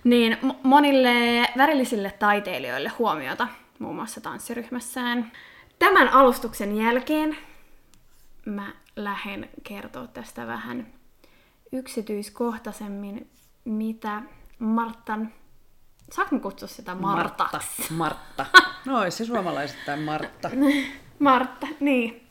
Niin 0.03 0.37
mo- 0.43 0.55
monille 0.63 1.47
värillisille 1.57 2.11
taiteilijoille 2.11 2.89
huomiota, 2.89 3.47
muun 3.79 3.95
muassa 3.95 4.21
tanssiryhmässään. 4.21 5.31
Tämän 5.79 6.09
alustuksen 6.09 6.77
jälkeen 6.77 7.37
mä 8.45 8.73
lähden 8.95 9.49
kertoa 9.63 10.07
tästä 10.07 10.47
vähän 10.47 10.87
yksityiskohtaisemmin, 11.71 13.29
mitä 13.65 14.21
Martan... 14.59 15.33
Saanko 16.11 16.35
mä 16.35 16.41
kutsua 16.41 16.67
sitä 16.67 16.95
Martaksi? 16.95 17.93
Martta. 17.93 18.45
No, 18.85 18.99
olisi 18.99 19.17
se 19.17 19.25
suomalaisittain 19.25 20.01
Martta. 20.01 20.49
Martta, 21.19 21.67
niin. 21.79 22.28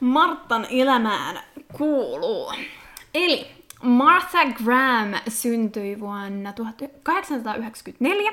Martan 0.00 0.66
elämään 0.70 1.40
kuuluu. 1.72 2.52
Eli 3.14 3.46
Martha 3.82 4.38
Graham 4.64 5.08
syntyi 5.28 6.00
vuonna 6.00 6.52
1894 6.52 8.32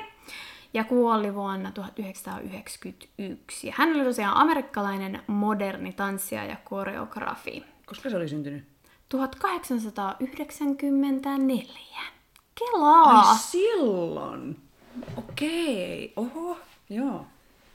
ja 0.74 0.84
kuoli 0.84 1.34
vuonna 1.34 1.70
1991. 1.72 3.66
Ja 3.66 3.72
hän 3.76 3.94
oli 3.94 4.04
tosiaan 4.04 4.36
amerikkalainen 4.36 5.22
moderni 5.26 5.92
tanssija 5.92 6.44
ja 6.44 6.56
koreografi. 6.64 7.64
Koska 7.86 8.10
se 8.10 8.16
oli 8.16 8.28
syntynyt? 8.28 8.64
1894. 9.08 11.74
Kelaa! 12.58 13.30
Ai 13.30 13.36
silloin. 13.38 14.60
Okei. 15.16 16.12
Oho. 16.16 16.58
Joo. 16.90 17.26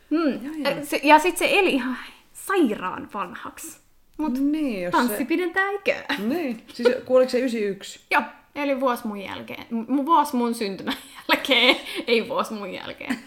Mm. 0.09 0.45
Joo, 0.45 0.53
joo. 0.73 0.85
Se- 0.85 0.99
Ja 1.03 1.19
sitten 1.19 1.47
se 1.49 1.59
eli 1.59 1.73
ihan 1.73 1.97
sairaan 2.33 3.09
vanhaksi. 3.13 3.80
Mut 4.17 4.33
Niin, 4.39 4.81
jos 4.81 4.91
tanssi 4.91 5.17
se... 5.17 5.25
pidentää 5.25 5.71
ikää. 5.71 6.05
Niin. 6.27 6.63
Siis 6.73 6.87
kuoliko 7.05 7.29
se 7.31 7.39
91? 7.39 7.99
Joo, 8.11 8.21
eli 8.55 8.79
vuosi 8.79 9.07
mun 9.07 9.17
jälkeen. 9.21 9.65
M- 9.69 10.05
vuosi 10.05 10.35
mun 10.35 10.55
syntymän 10.55 10.93
jälkeen, 11.33 11.75
ei 12.07 12.29
vuosi 12.29 12.53
mun 12.53 12.73
jälkeen. 12.73 13.19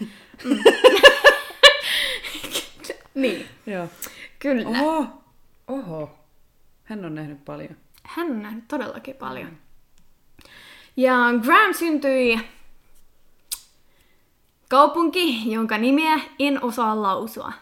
Mm. 0.43 0.57
niin, 3.21 3.45
Joo. 3.65 3.87
kyllä. 4.39 4.69
Oho. 4.69 5.05
Oho. 5.67 6.09
Hän 6.83 7.05
on 7.05 7.15
nähnyt 7.15 7.45
paljon. 7.45 7.75
Hän 8.03 8.27
on 8.31 8.43
nähnyt 8.43 8.67
todellakin 8.67 9.15
paljon. 9.15 9.57
Ja 10.97 11.15
Graham 11.43 11.73
syntyi 11.73 12.39
kaupunki, 14.69 15.51
jonka 15.51 15.77
nimeä 15.77 16.19
en 16.39 16.63
osaa 16.63 17.01
lausua. 17.01 17.53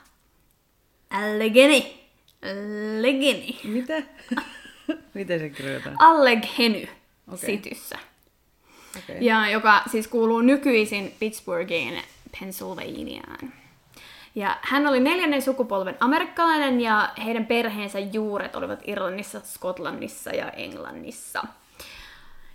Allegheny. 1.10 2.03
Allegheny. 2.44 3.54
Mitä? 3.64 4.04
Miten 5.14 5.40
se 5.40 5.50
kirjoitetaan? 5.50 5.96
Allegheny 6.00 6.88
Okei. 7.34 7.58
Cityssä. 7.58 8.00
Okei. 8.98 9.18
Ja 9.26 9.50
joka 9.50 9.84
siis 9.92 10.08
kuuluu 10.08 10.42
nykyisin 10.42 11.16
Pittsburghiin, 11.20 12.04
Pennsylvaniaan. 12.40 13.54
Ja 14.36 14.58
hän 14.62 14.88
oli 14.88 15.00
neljännen 15.00 15.42
sukupolven 15.42 15.98
amerikkalainen 16.00 16.82
ja 16.82 17.10
heidän 17.26 17.46
perheensä 17.46 18.00
juuret 18.00 18.56
olivat 18.56 18.80
Irlannissa, 18.88 19.40
Skotlannissa 19.40 20.30
ja 20.30 20.50
Englannissa. 20.50 21.44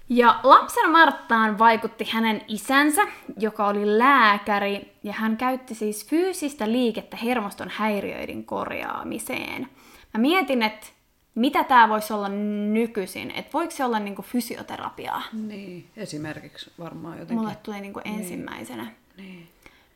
Ja 0.08 0.40
lapsen 0.42 0.90
Marttaan 0.90 1.58
vaikutti 1.58 2.04
hänen 2.10 2.40
isänsä, 2.48 3.02
joka 3.38 3.66
oli 3.66 3.98
lääkäri, 3.98 4.92
ja 5.02 5.12
hän 5.12 5.36
käytti 5.36 5.74
siis 5.74 6.06
fyysistä 6.06 6.72
liikettä 6.72 7.16
hermoston 7.16 7.68
häiriöiden 7.74 8.44
korjaamiseen. 8.44 9.68
Mä 10.14 10.20
mietin, 10.20 10.62
että 10.62 10.86
mitä 11.34 11.64
tämä 11.64 11.88
voisi 11.88 12.12
olla 12.12 12.28
nykyisin, 12.72 13.30
että 13.30 13.52
voiko 13.52 13.70
se 13.70 13.84
olla 13.84 13.98
niinku 13.98 14.22
fysioterapiaa? 14.22 15.22
Niin, 15.32 15.86
esimerkiksi 15.96 16.72
varmaan 16.78 17.18
jotenkin. 17.18 17.38
Mulle 17.38 17.56
tuli 17.62 17.80
niinku 17.80 18.00
ensimmäisenä 18.04 18.86
Niin. 19.16 19.48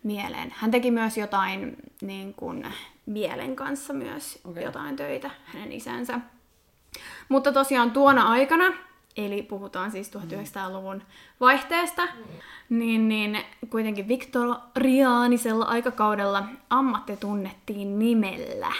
mieleen. 0.02 0.54
Hän 0.56 0.70
teki 0.70 0.90
myös 0.90 1.18
jotain 1.18 1.76
niin 2.00 2.34
kuin, 2.34 2.66
mielen 3.06 3.56
kanssa 3.56 3.92
myös 3.92 4.40
okay. 4.44 4.62
jotain 4.62 4.96
töitä, 4.96 5.30
hänen 5.44 5.72
isänsä. 5.72 6.20
Mutta 7.28 7.52
tosiaan 7.52 7.90
tuona 7.90 8.22
aikana, 8.30 8.72
eli 9.16 9.42
puhutaan 9.42 9.90
siis 9.90 10.10
1900-luvun 10.10 11.02
vaihteesta, 11.40 12.08
niin, 12.68 13.08
niin 13.08 13.38
kuitenkin 13.70 14.08
viktoriaanisella 14.08 15.64
aikakaudella 15.64 16.44
ammatti 16.70 17.16
tunnettiin 17.16 17.98
nimellä 17.98 18.72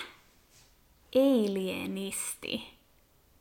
alienisti. 1.14 2.73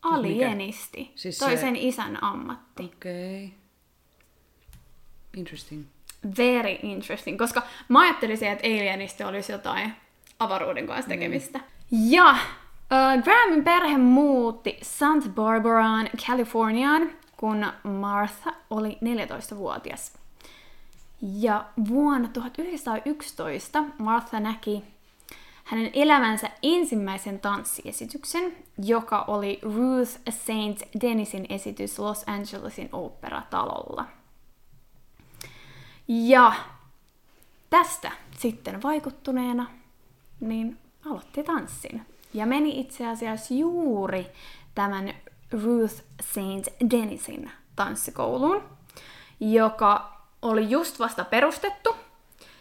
Alienisti. 0.02 1.12
Siis 1.16 1.38
Toisen 1.38 1.76
se- 1.76 1.82
isän 1.82 2.24
ammatti. 2.24 2.84
Okei. 2.84 3.46
Okay. 3.46 3.58
Interesting. 5.38 5.86
Very 6.38 6.78
interesting, 6.84 7.38
koska 7.38 7.62
mä 7.90 8.02
ajattelisin, 8.02 8.48
että 8.48 8.68
Alienista 8.68 9.28
olisi 9.28 9.52
jotain 9.52 9.94
avaruuden 10.40 10.88
kanssa 10.88 11.10
tekemistä. 11.10 11.60
Mm. 11.60 12.12
Ja 12.12 12.38
äh, 12.92 13.24
Grahamin 13.24 13.64
perhe 13.64 13.98
muutti 13.98 14.80
Santa 14.82 15.30
Barbaraan, 15.30 16.10
Kaliforniaan, 16.28 17.10
kun 17.38 17.66
Martha 17.84 18.54
oli 18.70 18.98
14-vuotias. 19.02 20.14
Ja 21.22 21.66
vuonna 21.90 22.28
1911 22.28 23.84
Martha 23.98 24.40
näki 24.40 24.84
hänen 25.64 25.90
elämänsä 25.94 26.50
ensimmäisen 26.64 27.40
tanssiesityksen, 27.40 28.56
joka 28.78 29.26
oli 29.28 29.60
Ruth 29.62 30.20
St. 30.30 31.02
Denisin 31.02 31.46
esitys 31.50 32.00
Los 32.00 32.24
Angelesin 32.28 32.90
oopperatalolla. 32.92 34.06
Ja 36.08 36.54
tästä 37.70 38.12
sitten 38.38 38.84
vaikuttuneena, 38.84 39.66
niin 40.40 40.78
aloitti 41.06 41.44
tanssin. 41.44 42.06
Ja 42.34 42.46
meni 42.46 42.80
itse 42.80 43.08
asiassa 43.08 43.54
juuri 43.54 44.28
tämän 44.76 45.14
Ruth 45.52 46.04
St. 46.22 46.92
Denisin 46.92 47.52
tanssikouluun, 47.76 48.64
joka 49.40 50.22
oli 50.42 50.70
just 50.70 51.00
vasta 51.00 51.24
perustettu. 51.24 51.96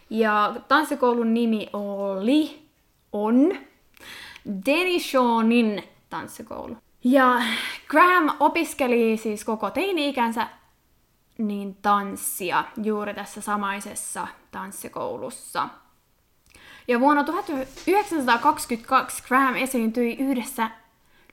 Ja 0.09 0.55
tanssikoulun 0.67 1.33
nimi 1.33 1.69
oli, 1.73 2.67
on, 3.13 3.57
Denishonin 4.65 5.83
tanssikoulu. 6.09 6.77
Ja 7.03 7.41
Graham 7.87 8.29
opiskeli 8.39 9.17
siis 9.17 9.45
koko 9.45 9.69
teini-ikänsä 9.69 10.47
niin 11.37 11.75
tanssia 11.81 12.63
juuri 12.83 13.13
tässä 13.13 13.41
samaisessa 13.41 14.27
tanssikoulussa. 14.51 15.69
Ja 16.87 16.99
vuonna 16.99 17.23
1922 17.23 19.23
Graham 19.27 19.55
esiintyi 19.55 20.15
yhdessä 20.19 20.71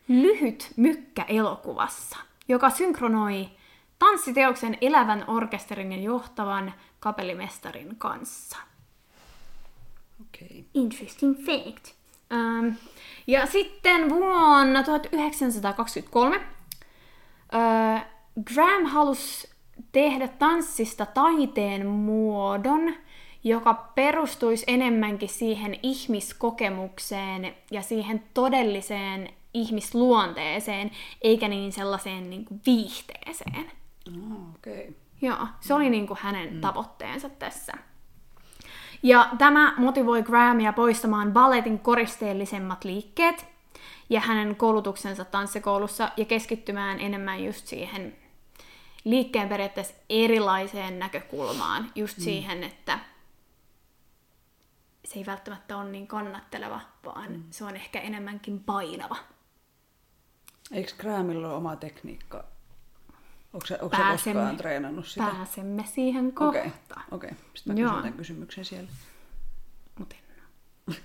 lyhyt 0.09 0.73
mykkä-elokuvassa, 0.77 2.17
joka 2.49 2.71
synkronoi 2.71 3.49
tanssiteoksen 3.99 4.79
elävän 4.81 5.25
orkesterin 5.27 5.93
ja 5.93 6.01
johtavan 6.01 6.75
kapellimestarin 7.01 7.97
kanssa. 7.99 8.57
Okay. 10.21 10.65
Interesting 10.75 11.37
fact. 11.37 11.99
Um, 12.33 12.75
ja 13.27 13.47
sitten 13.47 14.09
vuonna 14.09 14.83
1923 14.83 16.37
uh, 16.37 16.43
Graham 18.45 18.85
halusi 18.85 19.49
tehdä 19.93 20.29
tanssista 20.29 21.07
taiteen 21.07 21.87
muodon, 21.87 22.95
joka 23.45 23.75
perustuisi 23.75 24.65
enemmänkin 24.67 25.29
siihen 25.29 25.77
ihmiskokemukseen 25.83 27.55
ja 27.71 27.83
siihen 27.83 28.23
todelliseen 28.35 29.29
ihmisluonteeseen, 29.55 30.91
eikä 31.23 31.49
niin 31.49 31.73
sellaiseen 31.73 32.31
niin 32.31 32.45
kuin 32.45 32.61
viihteeseen. 32.67 33.73
Oh, 34.09 34.55
okay. 34.55 34.95
Joo, 35.23 35.47
se 35.61 35.75
oli 35.75 35.91
niin 35.91 36.07
kuin 36.07 36.19
hänen 36.23 36.55
mm. 36.55 36.61
tavoitteensa 36.61 37.29
tässä. 37.29 37.73
Ja 39.03 39.31
tämä 39.39 39.75
motivoi 39.77 40.23
Grahamia 40.23 40.73
poistamaan 40.73 41.33
balletin 41.33 41.79
koristeellisemmat 41.79 42.85
liikkeet 42.85 43.47
ja 44.11 44.21
hänen 44.21 44.57
koulutuksensa 44.57 45.25
tanssikoulussa 45.25 46.11
ja 46.17 46.25
keskittymään 46.25 47.01
enemmän 47.01 47.45
just 47.45 47.67
siihen 47.67 48.17
liikkeen 49.05 49.49
periaatteessa 49.49 49.95
erilaiseen 50.11 50.99
näkökulmaan, 50.99 51.91
just 51.95 52.19
mm. 52.19 52.25
siihen, 52.25 52.65
että 52.65 52.99
se 55.09 55.19
ei 55.19 55.27
välttämättä 55.27 55.77
ole 55.77 55.91
niin 55.91 56.07
kannatteleva, 56.07 56.81
vaan 57.05 57.33
mm. 57.33 57.45
se 57.51 57.65
on 57.65 57.77
ehkä 57.77 58.01
enemmänkin 58.01 58.61
painava. 58.61 59.17
Eikö 60.73 60.93
Grahamilla 60.99 61.49
ole 61.49 61.57
oma 61.57 61.77
tekniikka? 61.77 62.45
Onko 63.53 63.67
se, 63.67 63.75
onko 63.75 63.97
pääsemme, 63.97 64.19
se 64.19 64.33
koskaan 64.33 64.57
treenannut 64.57 65.07
sitä? 65.07 65.27
Pääsemme 65.27 65.85
siihen 65.87 66.33
kohtaan. 66.33 66.71
Okei, 66.71 66.73
okay, 67.11 67.29
okay. 67.29 67.31
sitten 67.55 67.75
mä 67.75 67.81
kysyn 67.81 67.97
tämän 67.97 68.13
kysymyksen 68.13 68.65
siellä. 68.65 68.91
Mut 69.99 70.13
en 70.13 70.97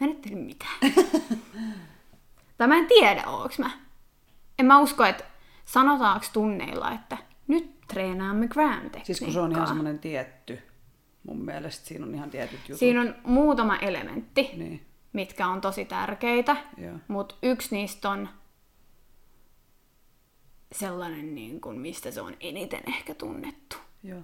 Mä 0.00 0.06
en 0.06 0.16
tehnyt 0.16 0.44
mitään. 0.44 0.74
tai 2.58 2.68
mä 2.68 2.76
en 2.76 2.86
tiedä, 2.86 3.22
onks 3.26 3.58
mä. 3.58 3.70
En 4.58 4.66
mä 4.66 4.80
usko, 4.80 5.04
että 5.04 5.24
sanotaanko 5.64 6.26
tunneilla, 6.32 6.92
että 6.92 7.18
nyt 7.48 7.80
treenaamme 7.80 8.48
gram 8.48 8.90
Siis 9.02 9.20
kun 9.20 9.32
se 9.32 9.40
on 9.40 9.52
ihan 9.52 9.66
semmoinen 9.66 9.98
tietty, 9.98 10.71
mun 11.26 11.44
mielestä 11.44 11.86
siinä 11.86 12.06
on 12.06 12.14
ihan 12.14 12.30
tietyt 12.30 12.60
jutut. 12.68 12.78
Siinä 12.78 13.00
on 13.00 13.14
muutama 13.24 13.76
elementti, 13.76 14.50
niin. 14.56 14.86
mitkä 15.12 15.46
on 15.46 15.60
tosi 15.60 15.84
tärkeitä, 15.84 16.56
mutta 17.08 17.34
yksi 17.42 17.76
niistä 17.76 18.10
on 18.10 18.28
sellainen, 20.72 21.34
niin 21.34 21.60
kuin, 21.60 21.80
mistä 21.80 22.10
se 22.10 22.20
on 22.20 22.34
eniten 22.40 22.82
ehkä 22.86 23.14
tunnettu. 23.14 23.76
Joo. 24.02 24.20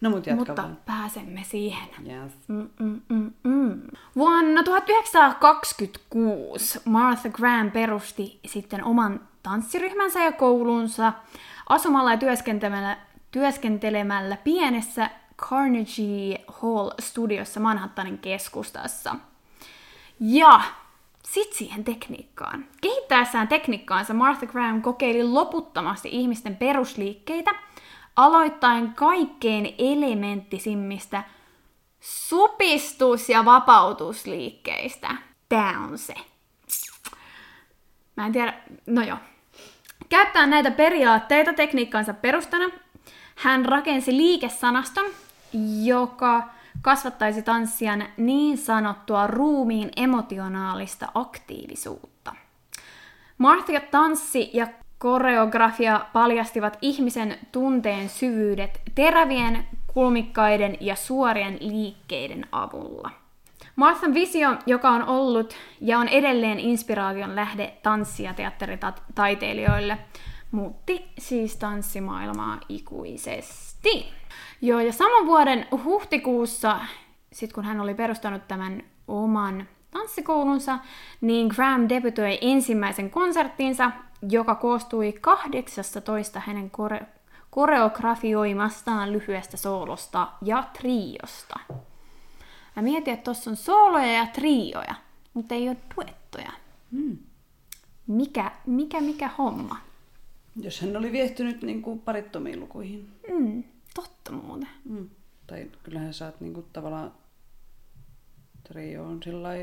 No, 0.00 0.10
mut 0.10 0.24
mutta 0.36 0.56
vaan. 0.56 0.78
pääsemme 0.86 1.44
siihen. 1.44 1.88
Yes. 2.06 2.32
Mm-mm-mm-mm. 2.48 3.82
Vuonna 4.16 4.62
1926 4.62 6.80
Martha 6.84 7.28
Graham 7.28 7.70
perusti 7.70 8.40
sitten 8.46 8.84
oman 8.84 9.28
tanssiryhmänsä 9.42 10.24
ja 10.24 10.32
koulunsa 10.32 11.12
asumalla 11.68 12.10
ja 12.10 12.18
työskentelemällä, 12.18 12.98
työskentelemällä 13.30 14.36
pienessä 14.36 15.10
Carnegie 15.38 16.44
Hall-studiossa 16.48 17.60
Manhattanin 17.60 18.18
keskustassa. 18.18 19.16
Ja 20.20 20.60
sit 21.22 21.52
siihen 21.52 21.84
tekniikkaan. 21.84 22.66
Kehittäessään 22.80 23.48
tekniikkaansa 23.48 24.14
Martha 24.14 24.46
Graham 24.46 24.82
kokeili 24.82 25.24
loputtomasti 25.24 26.08
ihmisten 26.12 26.56
perusliikkeitä, 26.56 27.50
aloittaen 28.16 28.94
kaikkein 28.94 29.74
elementtisimmistä 29.78 31.24
supistus- 32.00 33.28
ja 33.28 33.44
vapautusliikkeistä. 33.44 35.16
Tää 35.48 35.80
on 35.80 35.98
se. 35.98 36.14
Mä 38.16 38.26
en 38.26 38.32
tiedä, 38.32 38.54
no 38.86 39.02
joo. 39.02 39.18
Käyttää 40.08 40.46
näitä 40.46 40.70
periaatteita 40.70 41.52
tekniikkaansa 41.52 42.14
perustana, 42.14 42.70
hän 43.34 43.64
rakensi 43.64 44.16
liikesanaston, 44.16 45.10
joka 45.84 46.48
kasvattaisi 46.82 47.42
tanssijan 47.42 48.04
niin 48.16 48.58
sanottua 48.58 49.26
ruumiin 49.26 49.90
emotionaalista 49.96 51.08
aktiivisuutta. 51.14 52.34
Martha 53.38 53.80
tanssi 53.90 54.50
ja 54.52 54.66
koreografia 54.98 56.06
paljastivat 56.12 56.78
ihmisen 56.82 57.38
tunteen 57.52 58.08
syvyydet 58.08 58.80
terävien, 58.94 59.66
kulmikkaiden 59.86 60.76
ja 60.80 60.96
suorien 60.96 61.58
liikkeiden 61.60 62.46
avulla. 62.52 63.10
Marthan 63.76 64.14
visio, 64.14 64.56
joka 64.66 64.90
on 64.90 65.02
ollut 65.02 65.54
ja 65.80 65.98
on 65.98 66.08
edelleen 66.08 66.60
inspiraation 66.60 67.36
lähde 67.36 67.72
tanssi- 67.82 68.22
ja 68.22 68.34
teatteritaiteilijoille, 68.34 69.98
muutti 70.50 71.04
siis 71.18 71.56
tanssimaailmaa 71.56 72.60
ikuisesti. 72.68 74.17
Joo, 74.62 74.80
ja 74.80 74.92
saman 74.92 75.26
vuoden 75.26 75.66
huhtikuussa, 75.84 76.80
sit 77.32 77.52
kun 77.52 77.64
hän 77.64 77.80
oli 77.80 77.94
perustanut 77.94 78.48
tämän 78.48 78.82
oman 79.08 79.68
tanssikoulunsa, 79.90 80.78
niin 81.20 81.46
Graham 81.46 81.88
debytoi 81.88 82.38
ensimmäisen 82.40 83.10
konserttinsa, 83.10 83.90
joka 84.30 84.54
koostui 84.54 85.12
18 85.12 86.40
hänen 86.40 86.70
kore- 86.70 87.06
koreografioimastaan 87.50 89.12
lyhyestä 89.12 89.56
soolosta 89.56 90.28
ja 90.42 90.64
triosta. 90.78 91.60
Mä 92.76 92.82
mietin, 92.82 93.14
että 93.14 93.24
tuossa 93.24 93.50
on 93.50 93.56
sooloja 93.56 94.12
ja 94.12 94.26
trioja, 94.26 94.94
mutta 95.34 95.54
ei 95.54 95.68
ole 95.68 95.76
duettoja. 95.96 96.52
Hmm. 96.92 97.18
Mikä, 98.06 98.50
mikä, 98.66 99.00
mikä 99.00 99.30
homma? 99.38 99.76
Jos 100.60 100.80
hän 100.80 100.96
oli 100.96 101.12
viehtynyt 101.12 101.62
niin 101.62 101.82
kuin 101.82 101.98
parittomiin 101.98 102.60
lukuihin. 102.60 103.08
Mm, 103.38 103.64
totta 104.02 104.32
muuten. 104.32 104.68
Mm. 104.84 105.10
Tai 105.46 105.70
kyllähän 105.82 106.14
sä 106.14 106.26
oot 106.26 106.40
niin 106.40 106.54
kuin, 106.54 106.66
tavallaan 106.72 107.12
trio 108.68 109.04
on 109.04 109.20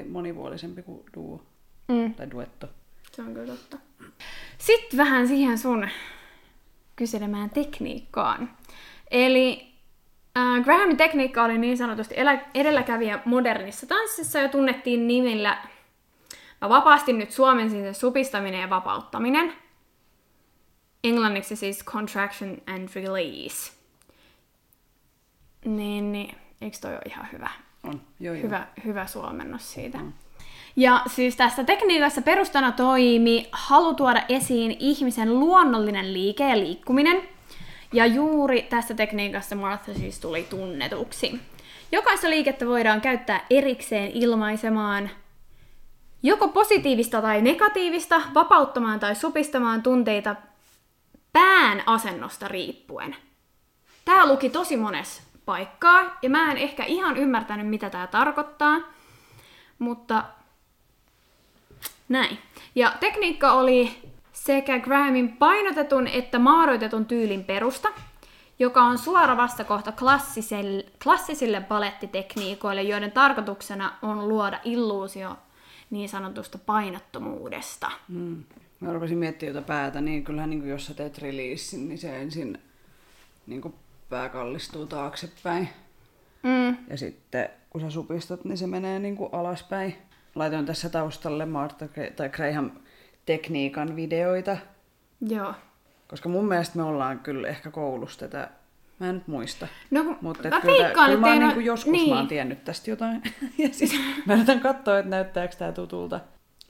monivuolisempi 0.10 0.84
kuin 0.84 1.04
duo. 1.13 1.43
Mm. 1.88 2.13
Tai 2.13 2.32
duetto. 2.32 2.69
Se 3.12 3.21
on 3.21 3.34
kyllä 3.34 3.48
totta. 3.48 3.78
Sitten 4.58 4.98
vähän 4.98 5.28
siihen 5.28 5.58
sun 5.58 5.89
kyselemään 6.95 7.50
tekniikkaan. 7.50 8.50
Eli 9.12 9.74
äh, 10.38 10.63
Grahamin 10.63 10.98
tekniikka 10.98 11.43
oli 11.43 11.58
niin 11.58 11.78
sanotusti 11.78 12.15
edelläkävijä 12.54 13.19
modernissa 13.26 13.88
tanssissa 13.88 14.39
ja 14.39 14.50
tunnettiin 14.50 15.08
nimillä, 15.08 15.58
mä 16.62 16.69
vapaasti 16.69 17.13
nyt 17.13 17.32
suomen 17.32 17.69
siis 17.69 18.00
supistaminen 18.00 18.62
ja 18.62 18.69
vapauttaminen. 18.69 19.54
Englanniksi 21.04 21.56
siis 21.56 21.86
contraction 21.86 22.58
and 22.67 22.89
release. 22.95 23.74
Niin, 25.65 26.12
niin 26.12 26.36
eikö 26.62 26.78
toi 26.82 26.91
ole 26.91 27.01
ihan 27.06 27.28
hyvä? 27.32 27.49
On, 27.84 28.01
joo, 28.19 28.36
joo. 28.36 28.43
Hyvä, 28.43 28.67
hyvä 28.86 29.08
suomennos 29.08 29.73
siitä. 29.73 29.97
On. 29.97 30.13
Ja 30.75 31.01
siis 31.08 31.36
tässä 31.36 31.63
tekniikassa 31.63 32.21
perustana 32.21 32.71
toimi 32.71 33.49
halu 33.51 33.93
tuoda 33.93 34.23
esiin 34.30 34.75
ihmisen 34.80 35.39
luonnollinen 35.39 36.13
liike 36.13 36.49
ja 36.49 36.58
liikkuminen. 36.58 37.21
Ja 37.93 38.06
juuri 38.06 38.62
tässä 38.62 38.93
tekniikassa 38.93 39.56
Martha 39.56 39.93
siis 39.93 40.19
tuli 40.19 40.43
tunnetuksi. 40.43 41.39
Jokaista 41.91 42.30
liikettä 42.30 42.65
voidaan 42.65 43.01
käyttää 43.01 43.45
erikseen 43.49 44.12
ilmaisemaan 44.12 45.10
joko 46.23 46.47
positiivista 46.47 47.21
tai 47.21 47.41
negatiivista, 47.41 48.21
vapauttamaan 48.34 48.99
tai 48.99 49.15
supistamaan 49.15 49.84
tunteita 49.84 50.36
pään 51.34 51.84
asennosta 51.86 52.47
riippuen. 52.47 53.15
Tämä 54.06 54.28
luki 54.28 54.49
tosi 54.49 54.78
monessa 54.78 55.21
paikkaa, 55.45 56.17
ja 56.21 56.29
mä 56.29 56.51
en 56.51 56.58
ehkä 56.58 56.86
ihan 56.86 57.17
ymmärtänyt, 57.17 57.67
mitä 57.67 57.89
tämä 57.89 58.08
tarkoittaa, 58.08 58.81
mutta 59.79 60.23
näin. 62.10 62.38
Ja 62.75 62.93
tekniikka 62.99 63.51
oli 63.51 63.97
sekä 64.34 64.79
Grahamin 64.79 65.38
painotetun 65.38 66.08
että 66.08 66.39
maadoitetun 66.39 67.05
tyylin 67.05 67.43
perusta, 67.43 67.89
joka 68.60 68.84
on 68.84 68.97
suora 68.97 69.38
vastakohta 69.38 69.91
klassiselle, 69.91 70.86
klassisille 71.03 71.62
balettitekniikoille, 71.62 72.84
joiden 72.84 73.12
tarkoituksena 73.12 73.93
on 74.01 74.29
luoda 74.29 74.60
illuusio 74.63 75.38
niin 75.89 76.10
sanotusta 76.10 76.58
painottomuudesta. 76.58 77.91
Mm. 78.08 78.43
Mä 78.79 78.93
rupesin 78.93 79.17
miettimään 79.17 79.49
jotain 79.49 79.65
päätä, 79.65 80.01
niin 80.01 80.23
kyllähän 80.23 80.49
niin 80.49 80.69
jos 80.69 80.86
sä 80.86 80.93
teet 80.93 81.17
releasin, 81.17 81.88
niin 81.88 81.97
se 81.97 82.21
ensin 82.21 82.60
niin 83.47 83.62
kuin 83.62 83.73
pää 84.09 84.29
kallistuu 84.29 84.85
taaksepäin. 84.85 85.69
Mm. 86.43 86.77
Ja 86.89 86.97
sitten 86.97 87.49
kun 87.69 87.81
sä 87.81 87.89
supistat, 87.89 88.45
niin 88.45 88.57
se 88.57 88.67
menee 88.67 88.99
niin 88.99 89.15
kuin 89.17 89.29
alaspäin. 89.33 89.95
Laitoin 90.35 90.65
tässä 90.65 90.89
taustalle 90.89 91.45
Martha 91.45 91.85
tai 92.15 92.29
Graham 92.29 92.71
tekniikan 93.25 93.95
videoita, 93.95 94.57
Joo. 95.21 95.53
koska 96.07 96.29
mun 96.29 96.47
mielestä 96.47 96.77
me 96.77 96.83
ollaan 96.83 97.19
kyllä 97.19 97.47
ehkä 97.47 97.71
koulussa 97.71 98.19
tätä, 98.19 98.49
mä 98.99 99.09
en 99.09 99.15
nyt 99.15 99.27
muista. 99.27 99.67
No, 99.91 100.03
kun 100.03 100.17
Mutta 100.21 100.49
mä 100.49 100.61
kyllä, 100.61 100.89
kyllä 100.89 101.07
että 101.07 101.17
mä 101.19 101.27
oon 101.27 101.39
niinku 101.39 101.59
joskus 101.59 101.91
niin. 101.91 102.09
mä 102.09 102.15
oon 102.15 102.27
tiennyt 102.27 102.63
tästä 102.63 102.89
jotain. 102.91 103.23
ja 103.63 103.69
siis 103.71 103.99
mä 104.25 104.33
yritän 104.33 104.59
katsoa, 104.59 104.99
että 104.99 105.09
näyttääkö 105.09 105.55
tää 105.55 105.71
tutulta. 105.71 106.19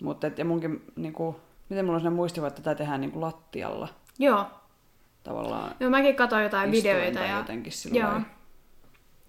Mutta 0.02 0.28
et, 0.28 0.40
ja 0.40 0.46
munkin, 0.46 0.84
niinku, 0.96 1.40
miten 1.70 1.86
mulla 1.86 1.96
on 1.96 2.02
sellainen 2.02 2.16
muistiva, 2.16 2.48
että 2.48 2.62
tätä 2.62 2.76
tehdään 2.76 3.02
niinku 3.02 3.22
lattialla 3.22 3.88
Joo. 4.20 4.46
Tavallaan 5.26 5.76
Joo, 5.80 5.90
mäkin 5.90 6.16
katsoin 6.16 6.44
jotain 6.44 6.72
videoita. 6.72 7.20
Ja, 7.20 7.38
jotenkin 7.38 7.72
sillä 7.72 8.00
joo. 8.00 8.10
lailla. 8.10 8.26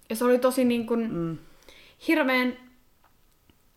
ja 0.09 0.15
se 0.15 0.25
oli 0.25 0.39
tosi 0.39 0.65
niin 0.65 0.87
kuin 0.87 1.11
Mm, 1.13 1.37
hirveän 2.07 2.57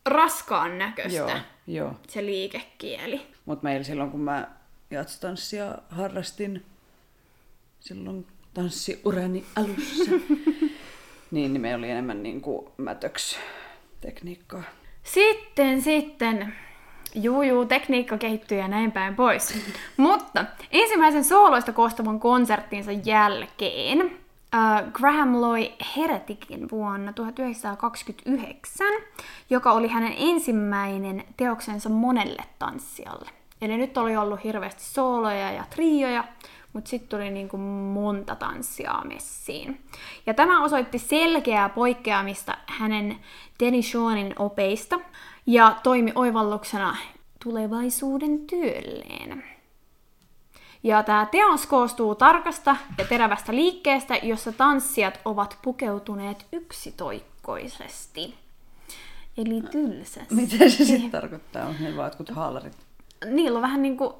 raskaan 0.06 0.78
näköistä 0.78 1.18
joo, 1.18 1.30
joo. 1.66 1.94
se 2.09 2.26
liikekieli. 2.26 3.26
Mutta 3.44 3.64
meillä 3.64 3.85
silloin, 3.85 4.11
kun 4.11 4.20
mä 4.20 4.48
jatstanssia 4.90 5.78
harrastin, 5.90 6.66
silloin 7.80 8.26
tanssiurani 8.54 9.44
alussa, 9.56 10.11
niin, 11.30 11.52
niin 11.52 11.61
meillä 11.61 11.78
oli 11.78 11.90
enemmän 11.90 12.22
niin 12.22 12.40
kuin 12.40 12.68
mätöks 12.76 13.38
tekniikkaa. 14.00 14.62
Sitten, 15.02 15.83
sitten, 15.83 16.54
juu, 17.14 17.42
juu, 17.42 17.64
tekniikka 17.64 18.18
kehittyy 18.18 18.59
ja 18.59 18.68
näin 18.68 18.92
päin 18.92 19.16
pois. 19.16 19.55
Mutta 19.96 20.44
ensimmäisen 20.70 21.25
sooloista 21.25 21.73
koostuvan 21.73 22.20
konserttinsa 22.20 22.92
jälkeen 22.92 24.01
äh, 24.55 24.92
Graham 24.92 25.40
loi 25.40 25.73
Hereticin 25.96 26.70
vuonna 26.70 27.12
1929, 27.12 28.87
joka 29.51 29.73
oli 29.73 29.88
hänen 29.88 30.14
ensimmäinen 30.18 31.25
teoksensa 31.37 31.88
monelle 31.88 32.42
tanssijalle. 32.59 33.31
Eli 33.62 33.77
nyt 33.77 33.99
oli 33.99 34.16
ollut 34.16 34.44
hirveästi 34.44 34.83
sooloja 34.83 35.53
ja 35.53 35.64
trioja, 35.70 36.25
mutta 36.73 36.90
sitten 36.90 37.09
tuli 37.09 37.31
niinku 37.31 37.57
monta 37.57 38.37
tanssia 38.37 39.03
messiin. 39.05 39.81
Ja 40.27 40.35
tämä 40.35 40.64
osoitti 40.64 40.99
selkeää 40.99 41.68
poikkeamista 41.68 42.57
hänen 42.66 43.16
Dennis 43.61 43.92
Seanin 43.92 44.35
opeista 44.38 45.01
ja 45.50 45.76
toimi 45.82 46.12
oivalluksena 46.14 46.96
tulevaisuuden 47.44 48.46
työlleen. 48.46 49.44
Ja 50.82 51.02
tämä 51.02 51.26
teos 51.30 51.66
koostuu 51.66 52.14
tarkasta 52.14 52.76
ja 52.98 53.04
terävästä 53.04 53.54
liikkeestä, 53.54 54.16
jossa 54.16 54.52
tanssijat 54.52 55.20
ovat 55.24 55.58
pukeutuneet 55.62 56.46
yksitoikkoisesti. 56.52 58.34
Eli 59.38 59.62
tylsästi. 59.62 60.34
Mitä 60.34 60.56
se 60.58 60.84
sitten 60.84 61.10
tarkoittaa? 61.10 61.66
Onko 61.66 61.82
ne 61.82 61.96
vaan 61.96 62.06
jotkut 62.06 62.30
haalarit? 62.30 62.76
Niillä 63.30 63.56
on 63.56 63.62
vähän 63.62 63.82
niinku, 63.82 64.14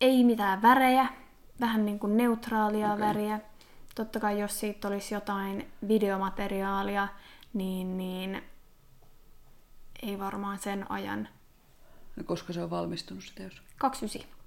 ei 0.00 0.24
mitään 0.24 0.62
värejä, 0.62 1.06
vähän 1.60 1.84
niinku 1.84 2.06
neutraalia 2.06 2.92
okay. 2.92 3.08
väriä. 3.08 3.40
Totta 3.94 4.20
kai 4.20 4.40
jos 4.40 4.60
siitä 4.60 4.88
olisi 4.88 5.14
jotain 5.14 5.66
videomateriaalia, 5.88 7.08
niin, 7.54 7.98
niin 7.98 8.42
ei 10.02 10.18
varmaan 10.18 10.58
sen 10.58 10.90
ajan. 10.90 11.28
Ja 12.16 12.24
koska 12.24 12.52
se 12.52 12.62
on 12.62 12.70
valmistunut 12.70 13.24
se 13.24 13.34
teos? 13.34 13.62
29. 13.78 14.38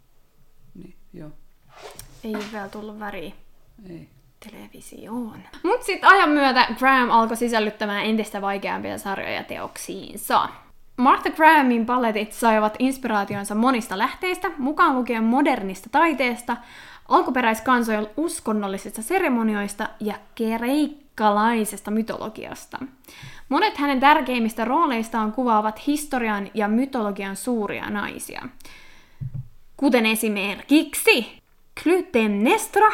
Niin, 0.75 0.95
joo. 1.13 1.29
Ei 2.23 2.35
ole 2.35 2.43
vielä 2.51 2.69
tullut 2.69 2.99
väriä 2.99 3.33
Ei. 3.89 4.09
televisioon. 4.49 5.39
Mut 5.63 5.83
sitten 5.83 6.09
ajan 6.09 6.29
myötä 6.29 6.67
Graham 6.79 7.09
alkoi 7.09 7.37
sisällyttämään 7.37 8.05
entistä 8.05 8.41
vaikeampia 8.41 8.97
sarjoja 8.97 9.43
teoksiinsa. 9.43 10.49
Martha 10.97 11.29
Grahamin 11.29 11.85
balletit 11.85 12.33
saivat 12.33 12.75
inspiraationsa 12.79 13.55
monista 13.55 13.97
lähteistä, 13.97 14.51
mukaan 14.57 14.95
lukien 14.95 15.23
modernista 15.23 15.89
taiteesta, 15.91 16.57
alkuperäiskansojen 17.07 18.07
uskonnollisista 18.17 19.01
seremonioista 19.01 19.89
ja 19.99 20.15
kreikkalaisesta 20.35 21.91
mytologiasta. 21.91 22.77
Monet 23.51 23.77
hänen 23.77 23.99
tärkeimmistä 23.99 24.65
rooleistaan 24.65 25.31
kuvaavat 25.31 25.87
historian 25.87 26.51
ja 26.53 26.67
mytologian 26.67 27.35
suuria 27.35 27.89
naisia, 27.89 28.41
kuten 29.77 30.05
esimerkiksi 30.05 31.41
Clytemnestra, 31.83 32.91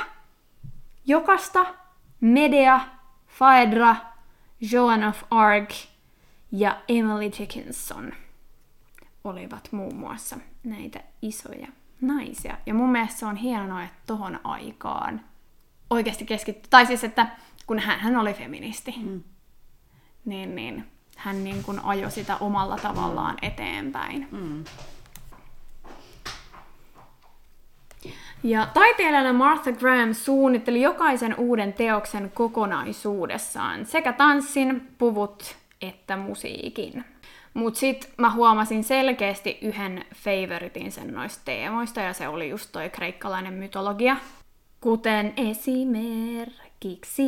Jokasta, 1.05 1.65
Medea, 2.21 2.79
Phaedra, 3.37 3.95
Joan 4.71 5.03
of 5.03 5.23
Arc 5.31 5.73
ja 6.51 6.81
Emily 6.87 7.31
Dickinson 7.39 8.13
olivat 9.23 9.69
muun 9.71 9.95
muassa 9.95 10.37
näitä 10.63 10.99
isoja 11.21 11.67
naisia. 12.01 12.57
Ja 12.65 12.73
mun 12.73 12.89
mielestä 12.89 13.19
se 13.19 13.25
on 13.25 13.35
hienoa, 13.35 13.83
että 13.83 13.99
tohon 14.07 14.39
aikaan 14.43 15.21
oikeasti 15.89 16.25
keskitty. 16.25 16.69
Tai 16.69 16.85
siis, 16.85 17.03
että 17.03 17.27
kun 17.67 17.79
hän, 17.79 17.99
hän 17.99 18.17
oli 18.17 18.33
feministi, 18.33 18.95
mm. 18.97 19.23
Niin, 20.27 20.55
niin 20.55 20.85
hän 21.17 21.43
niin 21.43 21.63
kuin 21.63 21.79
ajoi 21.83 22.11
sitä 22.11 22.37
omalla 22.37 22.77
tavallaan 22.77 23.37
eteenpäin. 23.41 24.27
Mm. 24.31 24.63
Ja 28.43 28.67
taiteilijana 28.73 29.33
Martha 29.33 29.71
Graham 29.71 30.13
suunnitteli 30.13 30.81
jokaisen 30.81 31.35
uuden 31.35 31.73
teoksen 31.73 32.31
kokonaisuudessaan, 32.33 33.85
sekä 33.85 34.13
tanssin, 34.13 34.87
puvut 34.97 35.55
että 35.81 36.17
musiikin. 36.17 37.05
Mut 37.53 37.75
sit 37.75 38.13
mä 38.17 38.31
huomasin 38.31 38.83
selkeästi 38.83 39.57
yhden 39.61 40.05
favoritin 40.15 40.91
sen 40.91 41.13
noista 41.13 41.41
teemoista, 41.45 42.01
ja 42.01 42.13
se 42.13 42.27
oli 42.27 42.49
just 42.49 42.71
toi 42.71 42.89
kreikkalainen 42.89 43.53
mytologia. 43.53 44.17
Kuten 44.81 45.33
esimerkiksi 45.37 47.23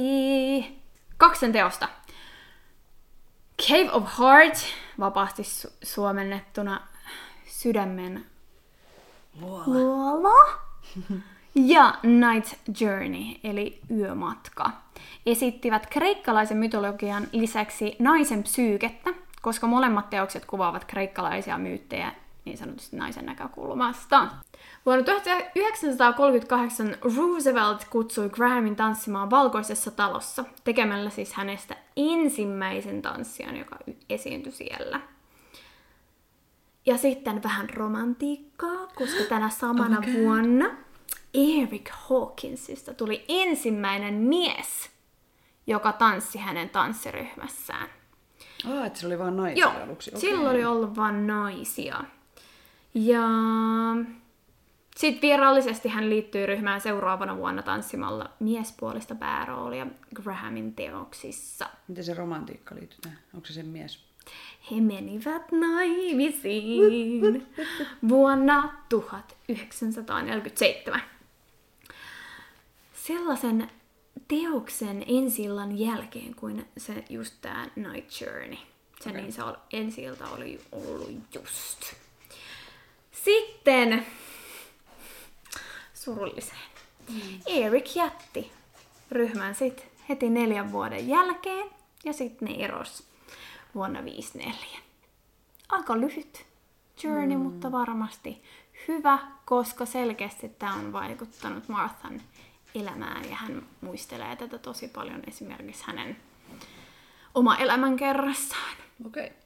kaksen 1.18 1.52
teosta. 1.52 1.90
Cave 3.68 3.92
of 3.92 4.04
Heart, 4.20 4.58
vapaasti 5.00 5.44
su- 5.44 5.72
suomennettuna 5.84 6.82
sydämen 7.46 8.26
Luola. 9.42 9.64
luola. 9.66 10.60
Ja 11.56 11.94
Night 12.04 12.54
Journey, 12.82 13.24
eli 13.44 13.80
yömatka, 13.92 14.72
esittivät 15.26 15.88
kreikkalaisen 15.88 16.58
mytologian 16.58 17.28
lisäksi 17.32 17.96
naisen 18.00 18.44
psyykettä, 18.44 19.10
koska 19.42 19.68
molemmat 19.68 20.10
teokset 20.10 20.46
kuvaavat 20.46 20.86
kreikkalaisia 20.86 21.58
myyttejä 21.58 22.12
niin 22.46 22.58
sanotusti 22.58 22.98
naisen 22.98 23.26
näkökulmasta. 23.26 24.28
Vuonna 24.86 25.04
1938 25.04 26.96
Roosevelt 27.18 27.88
kutsui 27.90 28.30
Grahamin 28.30 28.76
tanssimaan 28.76 29.30
valkoisessa 29.30 29.92
talossa, 29.92 30.44
tekemällä 30.64 31.10
siis 31.10 31.34
hänestä 31.34 31.76
ensimmäisen 32.00 33.02
tanssijan, 33.02 33.58
joka 33.58 33.78
esiintyi 34.10 34.52
siellä. 34.52 35.02
Ja 36.86 36.98
sitten 36.98 37.44
vähän 37.44 37.70
romantiikkaa, 37.70 38.88
koska 38.96 39.24
tänä 39.30 39.50
samana 39.50 39.98
okay. 40.00 40.14
vuonna 40.14 40.66
Eric 41.34 41.90
Hawkinsista 41.92 42.94
tuli 42.94 43.26
ensimmäinen 43.28 44.14
mies, 44.14 44.90
joka 45.68 45.92
tanssi 45.92 46.38
hänen 46.38 46.70
tanssiryhmässään. 46.70 47.90
Ah, 48.68 48.86
että 48.86 49.00
se 49.00 49.08
oli 49.08 49.20
vaan 49.20 49.38
naisia 49.38 49.66
Joo, 49.66 49.84
aluksi. 49.84 50.10
okay. 50.10 50.22
silloin 50.22 50.48
oli 50.48 50.66
ollut 50.66 50.96
vain 50.96 51.28
naisia. 51.28 52.04
Ja 52.94 53.24
sitten 55.00 55.30
virallisesti 55.30 55.90
hän 55.90 56.10
liittyy 56.10 56.46
ryhmään 56.46 56.82
seuraavana 56.82 57.38
vuonna 57.38 57.64
tanssimalla 57.64 58.30
miespuolista 58.40 59.16
pääroolia 59.16 59.88
Grahamin 60.16 60.76
teoksissa. 60.76 61.70
Miten 61.88 62.04
se 62.04 62.14
romantiikka 62.14 62.76
liittyy 62.76 63.00
tähän? 63.02 63.20
Onko 63.34 63.48
se 63.48 63.54
sen 63.54 63.66
mies? 63.66 64.00
He 64.72 64.82
menivät 64.82 65.52
naimisiin 65.52 67.48
vuonna 68.10 68.74
1947. 68.90 71.02
Sellaisen 72.94 73.72
teoksen 74.28 75.04
ensillan 75.08 75.80
jälkeen, 75.80 76.36
kuin 76.36 76.66
se 76.78 77.04
just 77.10 77.34
tämä 77.42 77.68
Night 77.76 78.22
Journey. 78.22 78.58
Se 79.02 79.10
Okei. 79.10 79.22
niin 79.22 79.34
se 79.34 79.44
oli, 79.44 79.58
ensi 79.74 80.10
oli 80.10 80.62
ollut 80.72 81.12
just. 81.36 81.94
Sitten 83.12 84.06
surulliseen. 86.00 86.70
Eric 87.46 87.96
jätti 87.96 88.52
ryhmän 89.12 89.56
sit 89.56 89.88
heti 90.10 90.30
neljän 90.30 90.72
vuoden 90.72 91.08
jälkeen 91.08 91.70
ja 92.04 92.14
sitten 92.14 92.48
ne 92.48 92.56
eros 92.66 93.04
vuonna 93.76 94.06
54. 94.06 94.80
Aika 95.70 96.00
lyhyt 96.00 96.46
journey, 97.04 97.38
mm. 97.38 97.44
mutta 97.44 97.72
varmasti 97.72 98.44
hyvä, 98.88 99.20
koska 99.46 99.86
selkeästi 99.86 100.50
tämä 100.50 100.74
on 100.74 100.94
vaikuttanut 100.94 101.68
Marthan 101.68 102.22
elämään 102.76 103.30
ja 103.30 103.36
hän 103.36 103.66
muistelee 103.82 104.36
tätä 104.36 104.58
tosi 104.58 104.88
paljon 104.88 105.22
esimerkiksi 105.28 105.84
hänen 105.88 106.18
oma 107.36 107.58
elämänkerrassaan. 107.58 108.78
Okei. 109.06 109.26
Okay. 109.26 109.38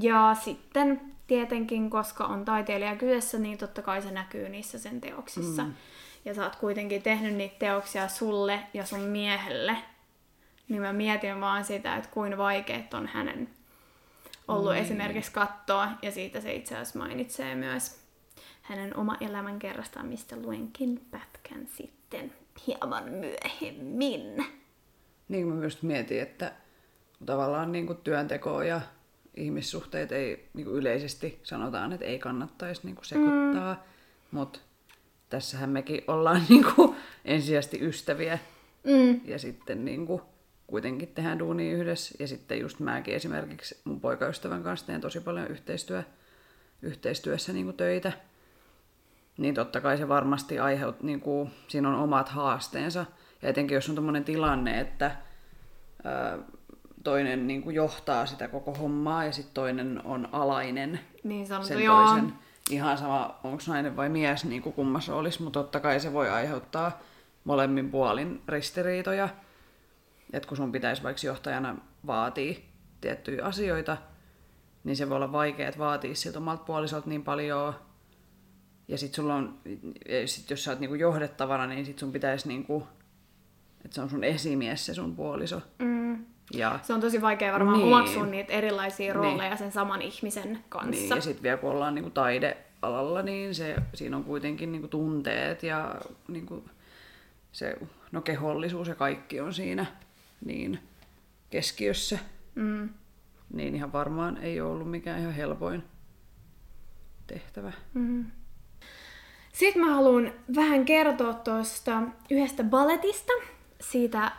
Ja 0.00 0.36
sitten 0.44 1.15
tietenkin, 1.26 1.90
koska 1.90 2.24
on 2.24 2.44
taiteilija 2.44 2.96
kyseessä, 2.96 3.38
niin 3.38 3.58
totta 3.58 3.82
kai 3.82 4.02
se 4.02 4.10
näkyy 4.10 4.48
niissä 4.48 4.78
sen 4.78 5.00
teoksissa. 5.00 5.64
Mm. 5.64 5.74
Ja 6.24 6.34
sä 6.34 6.44
oot 6.44 6.56
kuitenkin 6.56 7.02
tehnyt 7.02 7.34
niitä 7.34 7.56
teoksia 7.58 8.08
sulle 8.08 8.60
ja 8.74 8.86
sun 8.86 9.00
miehelle. 9.00 9.76
Niin 10.68 10.82
mä 10.82 10.92
mietin 10.92 11.40
vaan 11.40 11.64
sitä, 11.64 11.96
että 11.96 12.10
kuin 12.10 12.38
vaikeet 12.38 12.94
on 12.94 13.06
hänen 13.06 13.50
ollut 14.48 14.72
mm. 14.72 14.78
esimerkiksi 14.78 15.32
katsoa. 15.32 15.88
Ja 16.02 16.12
siitä 16.12 16.40
se 16.40 16.54
itse 16.54 16.74
asiassa 16.74 16.98
mainitsee 16.98 17.54
myös 17.54 18.00
hänen 18.62 18.96
oma 18.96 19.16
elämänkerrastaan, 19.20 20.06
mistä 20.06 20.36
luenkin 20.36 21.06
pätkän 21.10 21.66
sitten 21.66 22.32
hieman 22.66 23.04
myöhemmin. 23.04 24.46
Niin 25.28 25.46
mä 25.46 25.54
myös 25.54 25.82
mietin, 25.82 26.22
että 26.22 26.52
tavallaan 27.26 27.72
niin 27.72 27.86
kuin 27.86 27.98
työntekoa 27.98 28.64
ja 28.64 28.80
ihmissuhteet 29.36 30.12
ei 30.12 30.48
niin 30.54 30.66
kuin 30.66 30.76
yleisesti 30.76 31.40
sanotaan, 31.42 31.92
että 31.92 32.06
ei 32.06 32.18
kannattaisi 32.18 32.80
niin 32.84 32.94
kuin 32.94 33.04
sekoittaa, 33.04 33.74
mm. 33.74 33.80
mutta 34.30 34.58
tässähän 35.30 35.70
mekin 35.70 36.04
ollaan 36.08 36.42
niin 36.48 36.66
kuin 36.74 36.96
ensisijaisesti 37.24 37.78
ystäviä 37.80 38.38
mm. 38.84 39.20
ja 39.24 39.38
sitten 39.38 39.84
niin 39.84 40.06
kuin 40.06 40.22
kuitenkin 40.66 41.08
tehdään 41.08 41.38
duunia 41.38 41.76
yhdessä. 41.76 42.14
Ja 42.18 42.28
sitten 42.28 42.60
just 42.60 42.80
mäkin 42.80 43.14
esimerkiksi 43.14 43.80
mun 43.84 44.00
poikaystävän 44.00 44.62
kanssa 44.62 44.86
teen 44.86 45.00
tosi 45.00 45.20
paljon 45.20 45.46
yhteistyö, 45.46 46.02
yhteistyössä 46.82 47.52
niin 47.52 47.66
kuin 47.66 47.76
töitä. 47.76 48.12
Niin 49.36 49.54
totta 49.54 49.80
kai 49.80 49.98
se 49.98 50.08
varmasti 50.08 50.58
aiheut, 50.58 51.02
niin 51.02 51.20
kuin, 51.20 51.50
siinä 51.68 51.88
on 51.88 51.94
omat 51.94 52.28
haasteensa. 52.28 53.06
Ja 53.42 53.48
etenkin 53.48 53.74
jos 53.74 53.88
on 53.88 53.94
tämmöinen 53.94 54.24
tilanne, 54.24 54.80
että 54.80 55.16
ää, 56.04 56.38
toinen 57.06 57.46
niin 57.46 57.62
kuin 57.62 57.76
johtaa 57.76 58.26
sitä 58.26 58.48
koko 58.48 58.74
hommaa 58.74 59.24
ja 59.24 59.32
sitten 59.32 59.54
toinen 59.54 60.00
on 60.04 60.28
alainen 60.32 61.00
niin 61.24 61.46
sanottu, 61.46 61.68
sen 61.68 61.84
joo. 61.84 62.06
toisen. 62.06 62.32
Ihan 62.70 62.98
sama, 62.98 63.40
onko 63.44 63.62
nainen 63.66 63.96
vai 63.96 64.08
mies, 64.08 64.44
niin 64.44 64.62
kuin 64.62 64.72
kummassa 64.72 65.14
olisi, 65.14 65.42
mutta 65.42 65.62
totta 65.62 65.80
kai 65.80 66.00
se 66.00 66.12
voi 66.12 66.28
aiheuttaa 66.28 67.00
molemmin 67.44 67.90
puolin 67.90 68.42
ristiriitoja. 68.48 69.28
Että 70.32 70.48
kun 70.48 70.56
sun 70.56 70.72
pitäisi 70.72 71.02
vaikka 71.02 71.26
johtajana 71.26 71.76
vaatii 72.06 72.64
tiettyjä 73.00 73.44
asioita, 73.44 73.96
niin 74.84 74.96
se 74.96 75.08
voi 75.08 75.16
olla 75.16 75.32
vaikea, 75.32 75.68
että 75.68 75.80
vaatii 75.80 76.14
siltä 76.14 76.38
omalta 76.38 76.64
puolisolta 76.64 77.08
niin 77.08 77.24
paljon. 77.24 77.74
Ja 78.88 78.98
sit 78.98 79.14
sulla 79.14 79.34
on, 79.34 79.58
sit 80.26 80.50
jos 80.50 80.64
sä 80.64 80.70
oot 80.70 80.80
niinku 80.80 80.94
johdettavana, 80.94 81.66
niin 81.66 81.86
sit 81.86 81.98
sun 81.98 82.12
pitäisi 82.12 82.48
niinku, 82.48 82.86
että 83.84 83.94
se 83.94 84.00
on 84.00 84.10
sun 84.10 84.24
esimies 84.24 84.86
se 84.86 84.94
sun 84.94 85.16
puoliso. 85.16 85.60
Mm. 85.78 86.35
Ja, 86.52 86.78
se 86.82 86.92
on 86.92 87.00
tosi 87.00 87.22
vaikea 87.22 87.52
varmaan 87.52 87.78
niin, 87.78 87.86
omaksua 87.86 88.26
niitä 88.26 88.52
erilaisia 88.52 89.06
niin. 89.06 89.14
rooleja 89.14 89.48
niin, 89.48 89.58
sen 89.58 89.72
saman 89.72 90.02
ihmisen 90.02 90.58
kanssa. 90.68 90.90
Niin, 90.90 91.08
ja 91.08 91.20
sitten 91.20 91.42
vielä 91.42 91.56
kun 91.56 91.70
ollaan 91.70 91.94
niinku 91.94 92.10
taidealalla, 92.10 93.22
niin 93.22 93.54
se, 93.54 93.76
siinä 93.94 94.16
on 94.16 94.24
kuitenkin 94.24 94.72
niinku 94.72 94.88
tunteet 94.88 95.62
ja 95.62 95.94
niinku 96.28 96.64
se 97.52 97.78
no 98.12 98.20
kehollisuus 98.20 98.88
ja 98.88 98.94
kaikki 98.94 99.40
on 99.40 99.54
siinä 99.54 99.86
niin 100.44 100.78
keskiössä. 101.50 102.18
Mm. 102.54 102.88
Niin 103.52 103.74
ihan 103.74 103.92
varmaan 103.92 104.36
ei 104.36 104.60
ole 104.60 104.70
ollut 104.70 104.90
mikään 104.90 105.20
ihan 105.20 105.32
helpoin 105.32 105.82
tehtävä. 107.26 107.72
Mm. 107.94 108.24
Sitten 109.52 109.82
mä 109.82 109.94
haluan 109.94 110.32
vähän 110.56 110.84
kertoa 110.84 111.34
tuosta 111.34 112.02
yhdestä 112.30 112.64
balletista, 112.64 113.32
siitä 113.80 114.32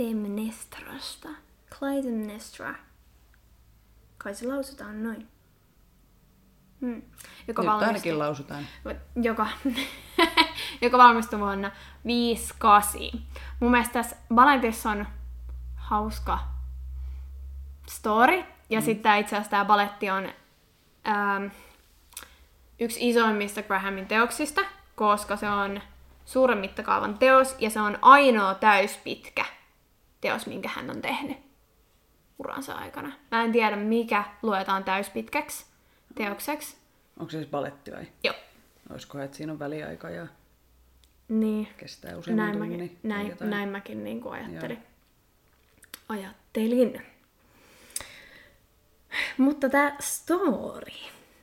Clytemnestrasta. 0.00 1.28
Clytemnestra. 1.78 2.74
Kai 4.18 4.34
se 4.34 4.46
lausutaan 4.46 5.02
noin. 5.02 5.28
Hmm. 6.80 7.02
Joka 7.48 7.62
Nyt 7.62 7.70
ainakin 7.70 8.18
lausutaan. 8.18 8.66
Joka, 9.22 9.46
joka 10.82 10.98
valmistui 10.98 11.38
vuonna 11.40 11.70
58. 12.06 13.00
Mun 13.60 13.70
mielestä 13.70 13.92
tässä 13.92 14.16
balletissa 14.34 14.90
on 14.90 15.06
hauska 15.76 16.38
story. 17.88 18.44
Ja 18.70 18.80
mm. 18.80 18.84
sitten 18.84 19.18
itse 19.18 19.36
asiassa 19.36 19.50
tämä 19.50 19.64
baletti 19.64 20.10
on 20.10 20.28
ähm, 21.08 21.46
yksi 22.78 23.08
isoimmista 23.08 23.62
Grahamin 23.62 24.06
teoksista, 24.06 24.60
koska 24.94 25.36
se 25.36 25.50
on 25.50 25.80
suuren 26.24 26.58
mittakaavan 26.58 27.18
teos 27.18 27.56
ja 27.58 27.70
se 27.70 27.80
on 27.80 27.98
ainoa 28.02 28.54
täyspitkä 28.54 29.44
teos, 30.20 30.46
minkä 30.46 30.68
hän 30.68 30.90
on 30.90 31.02
tehnyt 31.02 31.38
uransa 32.38 32.74
aikana. 32.74 33.12
Mä 33.30 33.44
en 33.44 33.52
tiedä, 33.52 33.76
mikä 33.76 34.24
luetaan 34.42 34.84
täyspitkäksi 34.84 35.66
teokseksi. 36.14 36.76
Onko 37.20 37.30
se 37.30 37.38
siis 37.38 37.50
baletti 37.50 37.92
vai? 37.92 38.06
Joo. 38.24 38.34
Olisiko, 38.90 39.18
että 39.18 39.36
siinä 39.36 39.52
on 39.52 39.58
väliaika 39.58 40.10
ja 40.10 40.26
niin. 41.28 41.68
kestää 41.76 42.16
usein 42.16 42.36
näin 42.36 42.58
tunnin? 42.58 42.80
Mäkin, 42.80 42.98
näin, 43.02 43.36
näin 43.40 43.68
mäkin 43.68 44.04
niin 44.04 44.20
kuin 44.20 44.34
ajattelin. 44.34 44.76
Joo. 44.76 44.86
Ajattelin. 46.08 47.02
Mutta 49.38 49.68
tämä 49.68 49.96
story, 50.00 50.92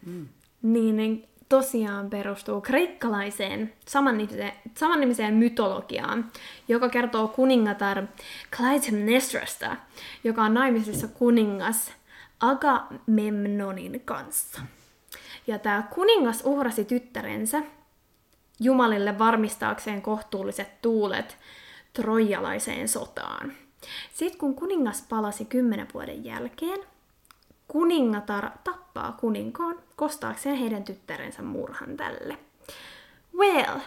mm. 0.05 0.27
niin, 0.61 0.95
niin 0.95 1.29
tosiaan 1.49 2.09
perustuu 2.09 2.61
kreikkalaiseen 2.61 3.73
samannimiseen, 4.75 5.33
mytologiaan, 5.33 6.31
joka 6.67 6.89
kertoo 6.89 7.27
kuningatar 7.27 8.03
Clytemnestrasta, 8.55 9.75
joka 10.23 10.43
on 10.43 10.53
naimisissa 10.53 11.07
kuningas 11.07 11.91
Agamemnonin 12.39 14.01
kanssa. 14.05 14.61
Ja 15.47 15.59
tämä 15.59 15.83
kuningas 15.95 16.41
uhrasi 16.45 16.85
tyttärensä 16.85 17.61
Jumalille 18.59 19.19
varmistaakseen 19.19 20.01
kohtuulliset 20.01 20.81
tuulet 20.81 21.37
trojalaiseen 21.93 22.87
sotaan. 22.87 23.53
Sitten 24.13 24.39
kun 24.39 24.55
kuningas 24.55 25.05
palasi 25.09 25.45
kymmenen 25.45 25.87
vuoden 25.93 26.25
jälkeen, 26.25 26.79
kuningatar 27.67 28.49
tappaa 28.63 29.11
kuninkaan 29.11 29.75
kostaakseen 29.95 30.55
heidän 30.55 30.83
tyttärensä 30.83 31.41
murhan 31.41 31.97
tälle. 31.97 32.37
Well, 33.37 33.79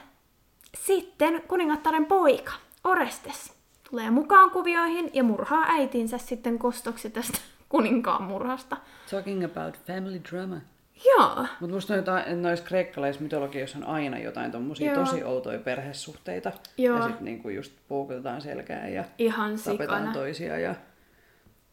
sitten 0.79 1.43
kuningattaren 1.49 2.07
poika, 2.07 2.53
Orestes, 2.85 3.53
tulee 3.91 4.11
mukaan 4.11 4.51
kuvioihin 4.51 5.11
ja 5.13 5.23
murhaa 5.23 5.65
äitinsä 5.69 6.19
sitten 6.19 6.59
kostoksi 6.59 7.11
tästä 7.11 7.39
kuninkaan 7.69 8.23
murhasta. 8.23 8.77
Talking 9.11 9.45
about 9.45 9.79
family 9.87 10.21
drama. 10.31 10.57
Joo. 11.05 11.47
Mutta 11.61 11.75
musta 11.75 11.97
jotain, 11.97 12.43
noissa 12.43 12.65
kreikkalaisissa 12.65 13.23
mytologioissa 13.23 13.79
on 13.79 13.85
aina 13.85 14.19
jotain 14.19 14.53
tommosia 14.53 14.93
Joo. 14.93 15.05
tosi 15.05 15.25
outoja 15.25 15.59
perhesuhteita. 15.59 16.53
Joo. 16.79 16.97
Ja 16.97 17.03
sitten 17.03 17.25
niinku 17.25 17.49
just 17.49 17.73
puukutetaan 17.89 18.41
selkään 18.41 18.93
ja 18.93 19.05
Ihan 19.19 19.51
tapetaan 19.51 20.01
sikana. 20.01 20.13
toisia. 20.13 20.59
Ja... 20.59 20.75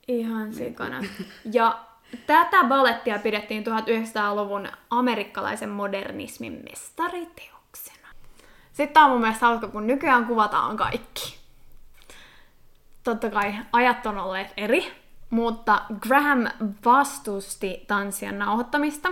Ihan 0.08 0.44
niin. 0.44 0.54
sikana. 0.54 1.04
ja 1.54 1.87
tätä 2.28 2.64
ballettia 2.64 3.20
pidettiin 3.20 3.64
1900-luvun 3.68 4.68
amerikkalaisen 4.90 5.70
modernismin 5.70 6.64
mestariteoksena. 6.70 8.08
Sitten 8.74 9.04
on 9.04 9.10
mun 9.10 9.22
mielestä 9.22 9.46
hauska, 9.46 9.68
kun 9.68 9.88
nykyään 9.88 10.26
kuvataan 10.26 10.78
kaikki. 10.78 11.38
Totta 13.04 13.30
kai 13.30 13.56
ajat 13.72 14.06
on 14.06 14.18
olleet 14.18 14.54
eri, 14.58 14.94
mutta 15.30 15.82
Graham 16.00 16.48
vastusti 16.86 17.86
tanssien 17.88 18.40
nauhoittamista, 18.40 19.10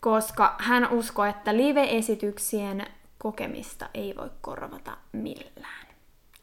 koska 0.00 0.54
hän 0.58 0.90
uskoi, 0.90 1.28
että 1.28 1.56
live-esityksien 1.56 2.86
kokemista 3.18 3.88
ei 3.94 4.16
voi 4.16 4.30
korvata 4.40 4.96
millään. 5.12 5.86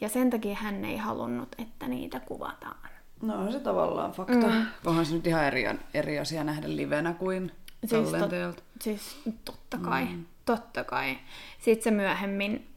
Ja 0.01 0.09
sen 0.09 0.29
takia 0.29 0.55
hän 0.55 0.85
ei 0.85 0.97
halunnut, 0.97 1.55
että 1.57 1.87
niitä 1.87 2.19
kuvataan. 2.19 2.89
No 3.21 3.35
on 3.35 3.51
se 3.51 3.59
tavallaan 3.59 4.11
fakta. 4.11 4.47
Mm. 4.47 4.65
Onhan 4.85 5.05
se 5.05 5.15
nyt 5.15 5.27
ihan 5.27 5.45
eri, 5.45 5.63
eri 5.93 6.19
asia 6.19 6.43
nähdä 6.43 6.67
livenä 6.67 7.13
kuin 7.13 7.51
siis 7.85 8.09
tallenteelta. 8.11 8.55
Tot, 8.55 8.63
siis 8.81 9.21
totta 9.45 9.77
kai, 9.77 10.05
mm. 10.05 10.25
totta 10.45 10.83
kai. 10.83 11.17
Sitten 11.59 11.83
se 11.83 11.91
myöhemmin 11.91 12.67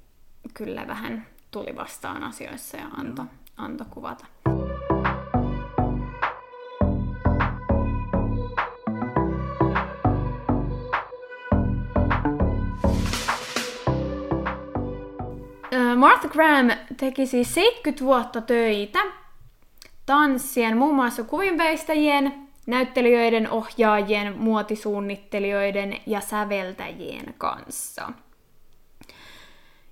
kyllä 0.55 0.87
vähän 0.87 1.27
tuli 1.51 1.77
vastaan 1.77 2.23
asioissa 2.23 2.77
ja 2.77 2.87
antoi 2.97 3.25
anto 3.57 3.85
kuvata. 3.91 4.27
Martha 15.97 16.29
Graham 16.29 16.71
teki 16.97 17.27
siis 17.27 17.55
70 17.55 18.05
vuotta 18.05 18.41
töitä 18.41 19.22
tanssien, 20.07 20.77
muun 20.77 20.95
muassa 20.95 21.25
kuvinveistäjien, 21.25 22.49
näyttelijöiden, 22.67 23.51
ohjaajien, 23.51 24.39
muotisuunnittelijoiden 24.39 25.97
ja 26.07 26.21
säveltäjien 26.21 27.35
kanssa. 27.39 28.13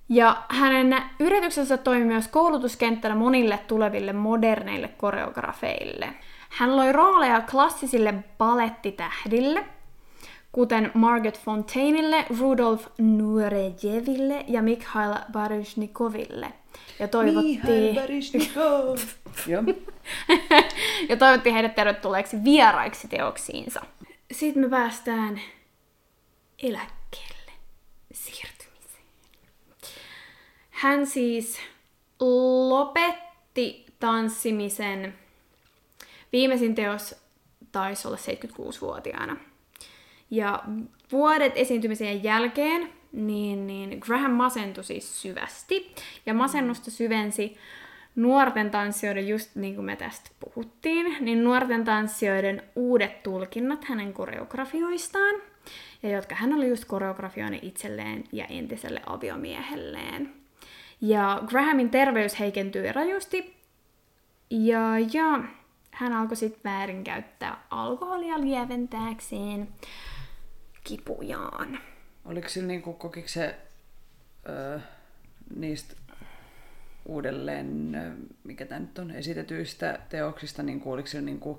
Ja 0.09 0.43
hänen 0.49 1.03
yrityksensä 1.19 1.77
toimi 1.77 2.05
myös 2.05 2.27
koulutuskenttänä 2.27 3.15
monille 3.15 3.57
tuleville 3.67 4.13
moderneille 4.13 4.87
koreografeille. 4.87 6.13
Hän 6.49 6.75
loi 6.75 6.91
rooleja 6.91 7.41
klassisille 7.41 8.13
balettitähdille, 8.37 9.65
kuten 10.51 10.91
Margaret 10.93 11.39
Fontainelle, 11.39 12.25
Rudolf 12.39 12.87
Nurejeville 12.97 14.45
ja 14.47 14.61
Mikhail 14.61 15.13
Baryshnikoville. 15.31 16.53
Ja 16.99 17.07
toivottiin... 17.07 17.95
ja 21.09 21.17
toivottiin 21.17 21.53
heidät 21.53 21.75
tervetulleeksi 21.75 22.43
vieraiksi 22.43 23.07
teoksiinsa. 23.07 23.81
Sitten 24.31 24.63
me 24.63 24.69
päästään 24.69 25.41
eläkkeelle 26.63 27.51
siirtymiseen. 28.13 29.03
Hän 30.69 31.07
siis 31.07 31.59
lopetti 32.69 33.85
tanssimisen. 33.99 35.13
Viimeisin 36.31 36.75
teos 36.75 37.15
taisi 37.71 38.07
olla 38.07 38.17
76-vuotiaana. 38.17 39.50
Ja 40.31 40.63
vuodet 41.11 41.53
esiintymisen 41.55 42.23
jälkeen 42.23 42.89
niin, 43.11 43.67
niin 43.67 43.97
Graham 43.99 44.31
masentui 44.31 44.83
siis 44.83 45.21
syvästi. 45.21 45.95
Ja 46.25 46.33
masennusta 46.33 46.91
syvensi 46.91 47.57
nuorten 48.15 48.71
tanssijoiden, 48.71 49.27
just 49.27 49.55
niin 49.55 49.75
kuin 49.75 49.85
me 49.85 49.95
tästä 49.95 50.29
puhuttiin, 50.39 51.17
niin 51.19 51.43
nuorten 51.43 51.83
tanssijoiden 51.83 52.63
uudet 52.75 53.23
tulkinnat 53.23 53.85
hänen 53.85 54.13
koreografioistaan, 54.13 55.35
ja 56.03 56.09
jotka 56.09 56.35
hän 56.35 56.53
oli 56.53 56.69
just 56.69 56.85
koreografioinut 56.85 57.63
itselleen 57.63 58.23
ja 58.31 58.45
entiselle 58.45 59.01
aviomiehelleen. 59.05 60.33
Ja 61.01 61.41
Grahamin 61.45 61.89
terveys 61.89 62.39
heikentyi 62.39 62.91
rajusti, 62.91 63.55
ja, 64.49 64.99
ja 65.13 65.43
hän 65.91 66.13
alkoi 66.13 66.37
sitten 66.37 66.71
väärinkäyttää 66.71 67.63
alkoholia 67.69 68.41
lieventääkseen 68.41 69.67
kipujaan. 70.83 71.79
Oliko 72.25 72.49
sillä 72.49 72.67
niinku, 72.67 72.93
kokiko 72.93 73.27
se 73.27 73.55
öö, 74.49 74.79
niistä 75.55 75.95
uudelleen, 77.05 77.91
mikä 78.43 78.65
tämä 78.65 78.79
nyt 78.79 78.99
on, 78.99 79.11
esitetyistä 79.11 79.99
teoksista, 80.09 80.63
niin 80.63 80.79
kuin, 80.79 80.93
oliko 80.93 81.07
se, 81.07 81.21
niin 81.21 81.39
kuin, 81.39 81.57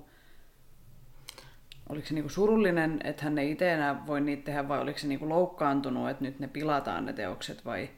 oliko 1.89 2.07
se 2.07 2.15
niin 2.15 2.25
kuin 2.25 2.33
surullinen, 2.33 3.01
että 3.05 3.25
hän 3.25 3.39
ei 3.39 3.51
itse 3.51 3.73
enää 3.73 4.07
voi 4.07 4.21
niitä 4.21 4.45
tehdä, 4.45 4.69
vai 4.69 4.81
oliko 4.81 4.99
se 4.99 5.07
niin 5.07 5.19
kuin 5.19 5.29
loukkaantunut, 5.29 6.11
että 6.11 6.25
nyt 6.25 6.39
ne 6.39 6.49
pilataan 6.49 7.07
ne 7.07 7.13
teokset, 7.13 7.65
vai 7.65 7.91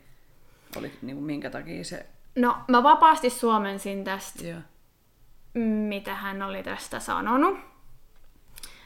oli, 0.77 0.93
niin 1.03 1.17
kuin, 1.17 1.27
minkä 1.27 1.51
takia 1.51 1.85
se... 1.85 2.07
No, 2.37 2.57
mä 2.69 2.83
vapaasti 2.83 3.31
suomensin 3.31 4.05
tästä, 4.05 4.47
Joo. 4.47 4.61
mitä 5.89 6.15
hän 6.15 6.43
oli 6.43 6.63
tästä 6.63 7.01
sanonut. 7.01 7.59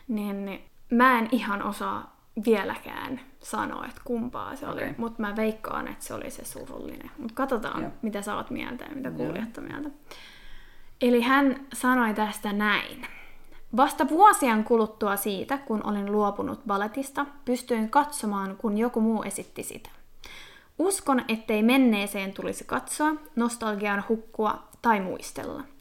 Niin, 0.08 0.44
niin 0.44 0.64
mä 0.90 1.18
en 1.18 1.28
ihan 1.32 1.62
osaa 1.62 2.17
vieläkään 2.44 3.20
sanoa, 3.40 3.86
että 3.86 4.00
kumpaa 4.04 4.56
se 4.56 4.66
oli, 4.66 4.82
okay. 4.82 4.94
mutta 4.98 5.22
mä 5.22 5.36
veikkaan, 5.36 5.88
että 5.88 6.04
se 6.04 6.14
oli 6.14 6.30
se 6.30 6.44
surullinen. 6.44 7.10
Mutta 7.18 7.34
katsotaan, 7.34 7.82
Joo. 7.82 7.90
mitä 8.02 8.22
sä 8.22 8.36
oot 8.36 8.50
mieltä 8.50 8.84
ja 8.84 8.96
mitä 8.96 9.10
kuulijat 9.10 9.58
on 9.58 9.64
mieltä. 9.64 9.90
Eli 11.00 11.20
hän 11.20 11.66
sanoi 11.72 12.14
tästä 12.14 12.52
näin. 12.52 13.06
Vasta 13.76 14.08
vuosien 14.08 14.64
kuluttua 14.64 15.16
siitä, 15.16 15.58
kun 15.58 15.86
olin 15.86 16.12
luopunut 16.12 16.60
balletista, 16.66 17.26
pystyin 17.44 17.90
katsomaan, 17.90 18.56
kun 18.56 18.78
joku 18.78 19.00
muu 19.00 19.22
esitti 19.22 19.62
sitä. 19.62 19.90
Uskon, 20.78 21.24
ettei 21.28 21.62
menneeseen 21.62 22.32
tulisi 22.32 22.64
katsoa, 22.64 23.14
nostalgiaan 23.36 24.04
hukkua 24.08 24.68
tai 24.82 25.00
muistella– 25.00 25.62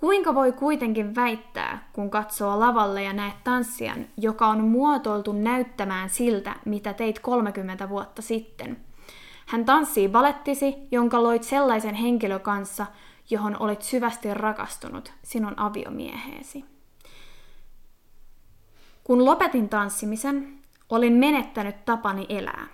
Kuinka 0.00 0.34
voi 0.34 0.52
kuitenkin 0.52 1.14
väittää, 1.14 1.88
kun 1.92 2.10
katsoo 2.10 2.60
lavalle 2.60 3.02
ja 3.02 3.12
näet 3.12 3.44
tanssijan, 3.44 4.06
joka 4.16 4.46
on 4.46 4.64
muotoiltu 4.64 5.32
näyttämään 5.32 6.10
siltä, 6.10 6.56
mitä 6.64 6.92
teit 6.94 7.18
30 7.18 7.88
vuotta 7.88 8.22
sitten? 8.22 8.76
Hän 9.46 9.64
tanssii 9.64 10.08
balettisi, 10.08 10.74
jonka 10.90 11.22
loit 11.22 11.42
sellaisen 11.42 11.94
henkilön 11.94 12.40
kanssa, 12.40 12.86
johon 13.30 13.56
olit 13.60 13.82
syvästi 13.82 14.34
rakastunut, 14.34 15.12
sinun 15.22 15.54
aviomieheesi. 15.56 16.64
Kun 19.04 19.24
lopetin 19.24 19.68
tanssimisen, 19.68 20.58
olin 20.88 21.12
menettänyt 21.12 21.84
tapani 21.84 22.26
elää. 22.28 22.66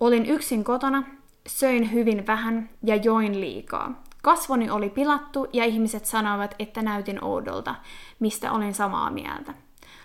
Olin 0.00 0.26
yksin 0.26 0.64
kotona, 0.64 1.02
söin 1.48 1.92
hyvin 1.92 2.26
vähän 2.26 2.70
ja 2.84 2.96
join 2.96 3.40
liikaa, 3.40 4.02
Kasvoni 4.22 4.70
oli 4.70 4.90
pilattu 4.90 5.46
ja 5.52 5.64
ihmiset 5.64 6.06
sanoivat, 6.06 6.54
että 6.58 6.82
näytin 6.82 7.24
oudolta, 7.24 7.74
mistä 8.20 8.52
olin 8.52 8.74
samaa 8.74 9.10
mieltä. 9.10 9.54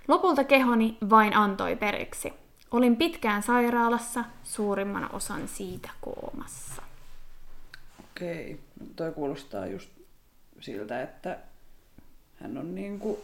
Lopulta 0.08 0.44
kehoni 0.44 0.98
vain 1.10 1.36
antoi 1.36 1.76
periksi. 1.76 2.34
Olin 2.72 2.98
pitkään 2.98 3.44
sairaalassa, 3.44 4.24
suurimman 4.44 5.16
osan 5.16 5.48
siitä 5.48 5.90
koomassa. 6.02 6.82
Okei, 8.00 8.60
toi 8.96 9.12
kuulostaa 9.12 9.68
just 9.68 9.90
siltä, 10.62 11.02
että 11.02 11.40
hän 12.36 12.58
on 12.58 12.76
niin 12.76 13.00
kuin 13.00 13.18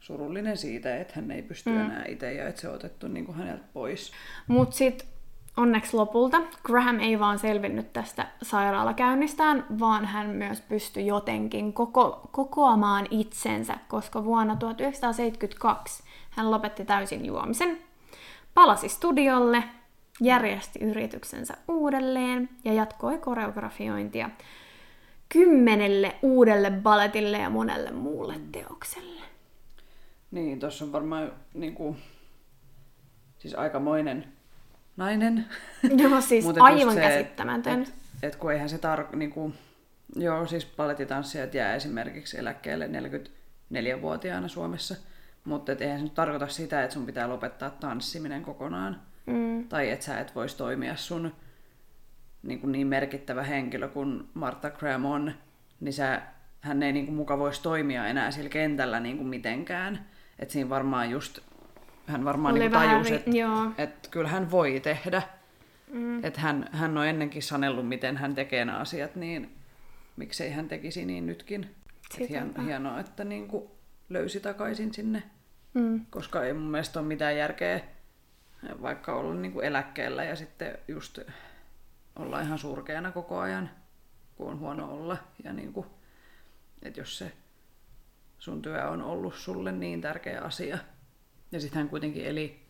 surullinen 0.00 0.56
siitä, 0.56 0.96
että 0.96 1.12
hän 1.16 1.30
ei 1.30 1.42
pysty 1.42 1.70
mm. 1.70 1.80
enää 1.80 2.04
itse 2.08 2.32
ja 2.32 2.48
että 2.48 2.60
se 2.60 2.68
on 2.68 2.74
otettu 2.74 3.08
niin 3.08 3.26
kuin 3.26 3.38
häneltä 3.38 3.64
pois. 3.72 4.12
Mutta 4.46 4.76
sitten 4.76 5.08
onneksi 5.58 5.96
lopulta. 5.96 6.40
Graham 6.64 7.00
ei 7.00 7.18
vaan 7.18 7.38
selvinnyt 7.38 7.92
tästä 7.92 8.26
sairaalakäynnistään, 8.42 9.66
vaan 9.80 10.04
hän 10.04 10.26
myös 10.26 10.60
pystyi 10.60 11.06
jotenkin 11.06 11.72
koko, 11.72 12.28
kokoamaan 12.32 13.06
itsensä, 13.10 13.78
koska 13.88 14.24
vuonna 14.24 14.56
1972 14.56 16.02
hän 16.30 16.50
lopetti 16.50 16.84
täysin 16.84 17.26
juomisen, 17.26 17.78
palasi 18.54 18.88
studiolle, 18.88 19.64
järjesti 20.20 20.78
yrityksensä 20.78 21.56
uudelleen 21.68 22.48
ja 22.64 22.72
jatkoi 22.72 23.18
koreografiointia 23.18 24.30
kymmenelle 25.28 26.16
uudelle 26.22 26.70
balletille 26.70 27.38
ja 27.38 27.50
monelle 27.50 27.90
muulle 27.90 28.40
teokselle. 28.52 29.22
Niin, 30.30 30.60
tuossa 30.60 30.84
on 30.84 30.92
varmaan 30.92 31.32
niin 31.54 31.74
kuin, 31.74 31.96
siis 33.38 33.54
aikamoinen 33.54 34.37
nainen. 34.98 35.46
Joo, 35.82 36.20
siis 36.20 36.44
aivan 36.60 36.94
se, 36.94 37.00
käsittämätön. 37.00 37.82
Et, 37.82 37.94
et 38.22 38.36
kun 38.36 38.52
eihän 38.52 38.68
se 38.68 38.76
tar- 38.76 39.16
niinku, 39.16 39.52
joo, 40.16 40.46
siis 40.46 40.64
palettitanssijat 40.64 41.54
jää 41.54 41.74
esimerkiksi 41.74 42.38
eläkkeelle 42.38 42.90
44-vuotiaana 43.72 44.48
Suomessa, 44.48 44.96
mutta 45.44 45.72
et 45.72 45.80
eihän 45.80 45.98
se 45.98 46.04
nyt 46.04 46.14
tarkoita 46.14 46.48
sitä, 46.48 46.82
että 46.82 46.94
sun 46.94 47.06
pitää 47.06 47.28
lopettaa 47.28 47.70
tanssiminen 47.70 48.42
kokonaan. 48.42 49.00
Mm. 49.26 49.68
Tai 49.68 49.90
että 49.90 50.04
sä 50.04 50.20
et 50.20 50.34
voisi 50.34 50.56
toimia 50.56 50.96
sun 50.96 51.32
niin, 52.42 52.60
kuin 52.60 52.72
niin 52.72 52.86
merkittävä 52.86 53.42
henkilö 53.42 53.88
kuin 53.88 54.28
Martha 54.34 54.70
Graham 54.70 55.04
on, 55.04 55.32
niin 55.80 55.92
sä, 55.92 56.22
hän 56.60 56.82
ei 56.82 56.92
niin 56.92 57.06
kuin 57.06 57.16
muka 57.16 57.38
voisi 57.38 57.62
toimia 57.62 58.06
enää 58.06 58.30
sillä 58.30 58.48
kentällä 58.48 59.00
niin 59.00 59.16
kuin 59.16 59.28
mitenkään. 59.28 60.06
Että 60.38 60.52
siinä 60.52 60.70
varmaan 60.70 61.10
just 61.10 61.38
hän 62.08 62.24
varmaan 62.24 62.54
niin 62.54 62.72
tajusi, 62.72 63.14
että, 63.14 63.30
että 63.78 64.08
kyllä 64.10 64.28
hän 64.28 64.50
voi 64.50 64.80
tehdä. 64.80 65.22
Mm. 65.92 66.24
Että 66.24 66.40
hän, 66.40 66.68
hän 66.72 66.98
on 66.98 67.06
ennenkin 67.06 67.42
sanellut, 67.42 67.88
miten 67.88 68.16
hän 68.16 68.34
tekee 68.34 68.64
nämä 68.64 68.78
asiat, 68.78 69.16
niin 69.16 69.56
miksei 70.16 70.50
hän 70.50 70.68
tekisi 70.68 71.04
niin 71.04 71.26
nytkin. 71.26 71.74
Et 72.20 72.28
hien, 72.28 72.54
hienoa, 72.64 73.00
että 73.00 73.24
niin 73.24 73.48
kuin 73.48 73.64
löysi 74.08 74.40
takaisin 74.40 74.94
sinne, 74.94 75.22
mm. 75.74 76.06
koska 76.10 76.44
ei 76.44 76.52
mun 76.52 76.70
mielestä 76.70 77.00
ole 77.00 77.08
mitään 77.08 77.36
järkeä 77.36 77.80
vaikka 78.82 79.14
olla 79.14 79.34
niin 79.34 79.52
kuin 79.52 79.66
eläkkeellä 79.66 80.24
ja 80.24 80.36
sitten 80.36 80.78
just 80.88 81.18
olla 82.16 82.40
ihan 82.40 82.58
surkeana 82.58 83.12
koko 83.12 83.38
ajan, 83.38 83.70
kun 84.36 84.50
on 84.50 84.58
huono 84.58 84.92
olla. 84.94 85.16
Ja 85.44 85.52
niin 85.52 85.72
kuin, 85.72 85.86
että 86.82 87.00
jos 87.00 87.18
se 87.18 87.32
sun 88.38 88.62
työ 88.62 88.88
on 88.88 89.02
ollut 89.02 89.34
sulle 89.34 89.72
niin 89.72 90.00
tärkeä 90.00 90.40
asia, 90.40 90.78
ja 91.52 91.60
sitten 91.60 91.78
hän 91.78 91.88
kuitenkin 91.88 92.24
eli 92.24 92.60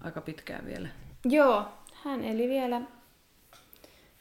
aika 0.00 0.20
pitkään 0.20 0.66
vielä. 0.66 0.88
Joo, 1.24 1.68
hän 1.94 2.24
eli 2.24 2.48
vielä, 2.48 2.80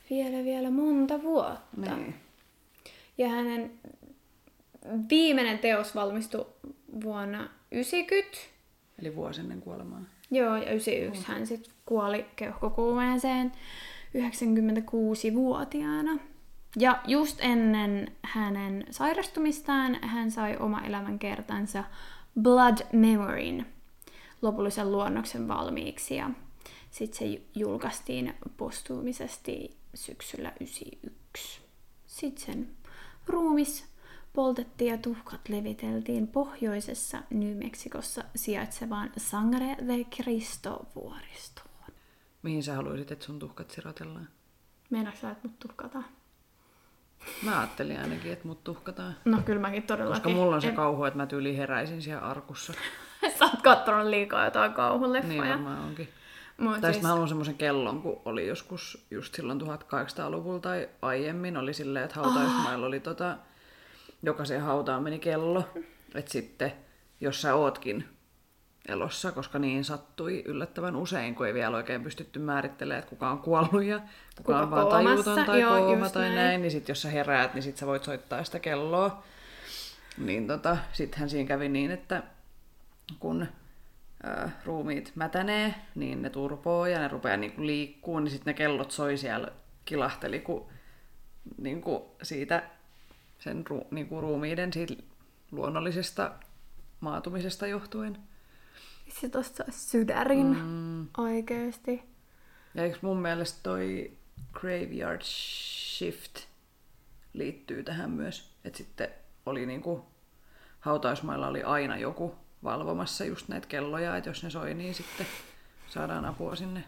vielä, 0.10 0.44
vielä 0.44 0.72
monta 0.72 1.22
vuotta. 1.22 1.96
Niin. 1.96 2.16
Ja 3.18 3.30
hänen 3.30 3.72
viimeinen 5.10 5.60
teos 5.60 5.96
valmistui 5.96 6.46
vuonna 7.04 7.50
90. 7.72 8.38
Eli 9.00 9.16
vuosi 9.16 9.42
ennen 9.42 9.62
kuolemaa. 9.62 10.02
Joo, 10.32 10.56
ja 10.56 10.72
91 10.72 11.22
oh. 11.22 11.28
hän 11.28 11.48
sitten 11.48 11.74
kuoli 11.86 12.26
keuhkokuumeeseen. 12.36 13.52
96-vuotiaana. 14.18 16.20
Ja 16.80 17.02
just 17.08 17.38
ennen 17.42 18.12
hänen 18.22 18.86
sairastumistaan 18.92 19.98
hän 20.02 20.32
sai 20.32 20.58
oma 20.58 20.82
elämänkertansa 20.82 21.84
Blood 22.42 22.78
Memoryn 22.92 23.73
lopullisen 24.44 24.92
luonnoksen 24.92 25.48
valmiiksi 25.48 26.16
ja 26.16 26.30
sitten 26.92 27.20
se 27.20 27.42
julkaistiin 27.56 28.34
postuumisesti 28.58 29.78
syksyllä 29.94 30.54
91. 30.62 31.62
Sitten 32.06 32.46
sen 32.46 32.70
ruumis 33.28 33.86
poltettiin 34.34 34.92
ja 34.92 34.98
tuhkat 34.98 35.50
leviteltiin 35.50 36.28
pohjoisessa 36.28 37.18
New 37.30 37.58
Mexicossa 37.58 38.24
sijaitsevaan 38.36 39.12
Sangre 39.18 39.76
de 39.88 40.04
Cristo 40.16 40.86
vuoristoon. 40.96 41.68
Mihin 42.44 42.64
sä 42.64 42.76
haluaisit, 42.76 43.12
että 43.12 43.26
sun 43.26 43.40
tuhkat 43.40 43.72
sirotellaan? 43.72 44.28
Meinaatko 44.90 45.22
sä, 45.22 45.32
että 45.32 45.48
mut 45.48 45.60
tuhkataan? 45.60 46.06
Mä 47.44 47.60
ajattelin 47.60 48.00
ainakin, 48.00 48.32
että 48.34 48.48
mut 48.48 48.64
tuhkataan. 48.64 49.16
No 49.26 49.42
kyllä 49.46 49.62
mäkin 49.62 49.84
todellakin. 49.84 50.24
Koska 50.24 50.40
mulla 50.40 50.56
on 50.56 50.62
se 50.62 50.68
En- 50.68 50.76
kauhu, 50.76 51.04
että 51.04 51.18
mä 51.18 51.26
tyyli 51.26 51.58
heräisin 51.58 52.02
siellä 52.02 52.28
arkussa. 52.28 52.74
Sä 53.40 53.46
oot 53.46 53.62
kattonut 53.64 54.06
liikaa 54.06 54.46
jotain 54.46 54.74
kauhuleffoja. 54.74 55.42
Niin 55.42 55.50
varmaan 55.50 55.80
onkin. 55.80 56.10
Mut 56.58 56.72
Tai 56.72 56.82
siis, 56.82 56.88
sitten 56.94 57.02
mä 57.02 57.10
haluan 57.10 57.28
semmoisen 57.28 57.56
kellon, 57.56 58.02
kun 58.02 58.22
oli 58.26 58.48
joskus 58.48 59.06
just 59.12 59.36
silloin 59.36 59.62
1800-luvulla 59.62 60.60
tai 60.60 60.90
aiemmin, 61.02 61.58
oli 61.58 61.74
silleen, 61.74 62.06
että 62.06 62.16
hautausmailla 62.16 62.86
oli 62.88 63.00
tota, 63.00 63.38
jokaiseen 64.24 64.62
hautaan 64.62 65.04
meni 65.04 65.20
kello. 65.20 65.70
Että 66.16 66.32
sitten, 66.32 66.74
jos 67.22 67.42
sä 67.42 67.56
ootkin 67.56 68.06
elossa, 68.88 69.32
koska 69.32 69.60
niin 69.60 69.84
sattui 69.84 70.44
yllättävän 70.46 70.96
usein, 70.96 71.36
kun 71.36 71.48
ei 71.48 71.54
vielä 71.54 71.78
oikein 71.78 72.04
pystytty 72.04 72.40
määrittelemään, 72.40 73.00
että 73.00 73.10
kuka 73.10 73.30
on 73.30 73.40
kuollut 73.40 73.84
ja 73.84 74.00
kuka, 74.00 74.10
Kuka 74.44 74.60
on 74.60 74.72
vaan 74.72 74.88
tajuton 74.88 75.46
tai 75.46 75.62
joo, 75.62 75.78
kooma 75.78 76.10
tai 76.10 76.24
näin. 76.24 76.36
näin, 76.36 76.62
niin 76.62 76.72
sit 76.72 76.90
jos 76.90 77.02
sä 77.02 77.10
heräät, 77.10 77.54
niin 77.54 77.64
sit 77.64 77.78
sä 77.78 77.88
voit 77.88 78.04
soittaa 78.04 78.44
sitä 78.44 78.60
kelloa. 78.60 79.24
Niin 80.18 80.48
tota, 80.48 80.78
sittenhän 80.94 81.30
siinä 81.30 81.48
kävi 81.48 81.70
niin, 81.70 81.92
että 81.92 82.24
kun 83.20 83.48
ö, 84.26 84.50
ruumiit 84.66 85.12
mätänee, 85.16 85.76
niin 85.96 86.22
ne 86.22 86.30
turpoo 86.30 86.86
ja 86.86 87.00
ne 87.00 87.08
rupeaa 87.08 87.38
niinku 87.38 87.66
liikkuu, 87.66 88.20
niin 88.20 88.32
sitten 88.32 88.52
ne 88.52 88.58
kellot 88.58 88.92
soi 88.92 89.18
siellä, 89.18 89.48
kilahteli 89.86 90.40
kun, 90.40 90.66
niinku 91.58 92.16
siitä 92.24 92.64
sen 93.40 93.68
ru, 93.68 93.88
niinku 93.92 94.22
ruumiiden 94.22 94.74
siitä 94.74 94.94
luonnollisesta 95.52 96.32
maatumisesta 97.00 97.68
johtuen. 97.68 98.18
Se 99.10 99.30
tosta 99.30 99.64
olisi 99.64 99.80
sydärin 99.80 100.58
mm. 100.58 101.08
oikeesti. 101.18 102.04
Ja 102.74 102.84
eikö 102.84 102.98
mun 103.02 103.22
mielestä 103.22 103.60
toi 103.64 104.12
Graveyard 104.54 105.22
Shift 105.22 106.40
liittyy 107.34 107.84
tähän 107.84 108.12
myös, 108.12 108.50
että 108.66 108.78
sitten 108.78 109.10
oli 109.46 109.66
niinku, 109.66 110.06
hautausmailla 110.80 111.48
oli 111.48 111.64
aina 111.64 111.98
joku 111.98 112.36
valvomassa 112.64 113.26
just 113.26 113.48
näitä 113.48 113.68
kelloja, 113.68 114.18
että 114.18 114.30
jos 114.30 114.44
ne 114.44 114.50
soi, 114.50 114.74
niin 114.74 114.94
sitten 114.94 115.28
saadaan 115.90 116.26
apua 116.26 116.56
sinne. 116.56 116.84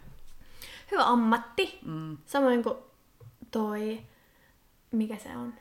Hyvä 0.91 1.05
ammatti. 1.05 1.80
Mm. 1.86 2.17
Samoin 2.26 2.63
kuin 2.63 2.76
toi, 3.51 4.01
mikä 4.91 5.17
se 5.17 5.38
on, 5.38 5.53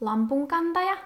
lampunkantaja. 0.00 0.96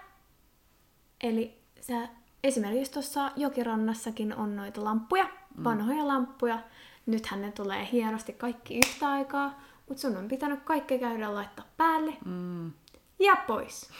Eli 1.22 1.58
sä, 1.80 2.08
esimerkiksi 2.44 2.92
tuossa 2.92 3.32
jokirannassakin 3.36 4.34
on 4.34 4.56
noita 4.56 4.84
lamppuja, 4.84 5.24
mm. 5.24 5.64
vanhoja 5.64 6.08
lamppuja. 6.08 6.58
Nythän 7.06 7.42
ne 7.42 7.52
tulee 7.52 7.88
hienosti 7.92 8.32
kaikki 8.32 8.80
yhtä 8.86 9.08
aikaa, 9.08 9.60
mutta 9.88 10.00
sun 10.00 10.16
on 10.16 10.28
pitänyt 10.28 10.62
kaikki 10.62 10.98
käydä 10.98 11.34
laittaa 11.34 11.64
päälle 11.76 12.16
Mm. 12.24 12.72
Ja 13.18 13.36
pois. 13.46 13.90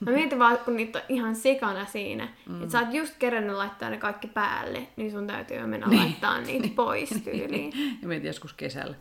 Mä 0.00 0.10
mietin 0.10 0.38
vaan, 0.38 0.58
kun 0.58 0.76
niitä 0.76 0.98
on 0.98 1.04
ihan 1.08 1.36
sikana 1.36 1.86
siinä, 1.86 2.28
mm. 2.48 2.62
että 2.62 2.72
sä 2.72 2.80
oot 2.80 2.94
just 2.94 3.14
kerännyt 3.18 3.56
laittaa 3.56 3.90
ne 3.90 3.96
kaikki 3.96 4.28
päälle, 4.28 4.86
niin 4.96 5.10
sun 5.10 5.26
täytyy 5.26 5.56
jo 5.56 5.66
mennä 5.66 5.86
laittaa 5.96 6.40
niitä 6.40 6.68
pois 6.76 7.10
tyyliin. 7.24 7.72
Ja 8.02 8.08
mietin 8.08 8.26
joskus 8.26 8.52
kesällä, 8.52 8.94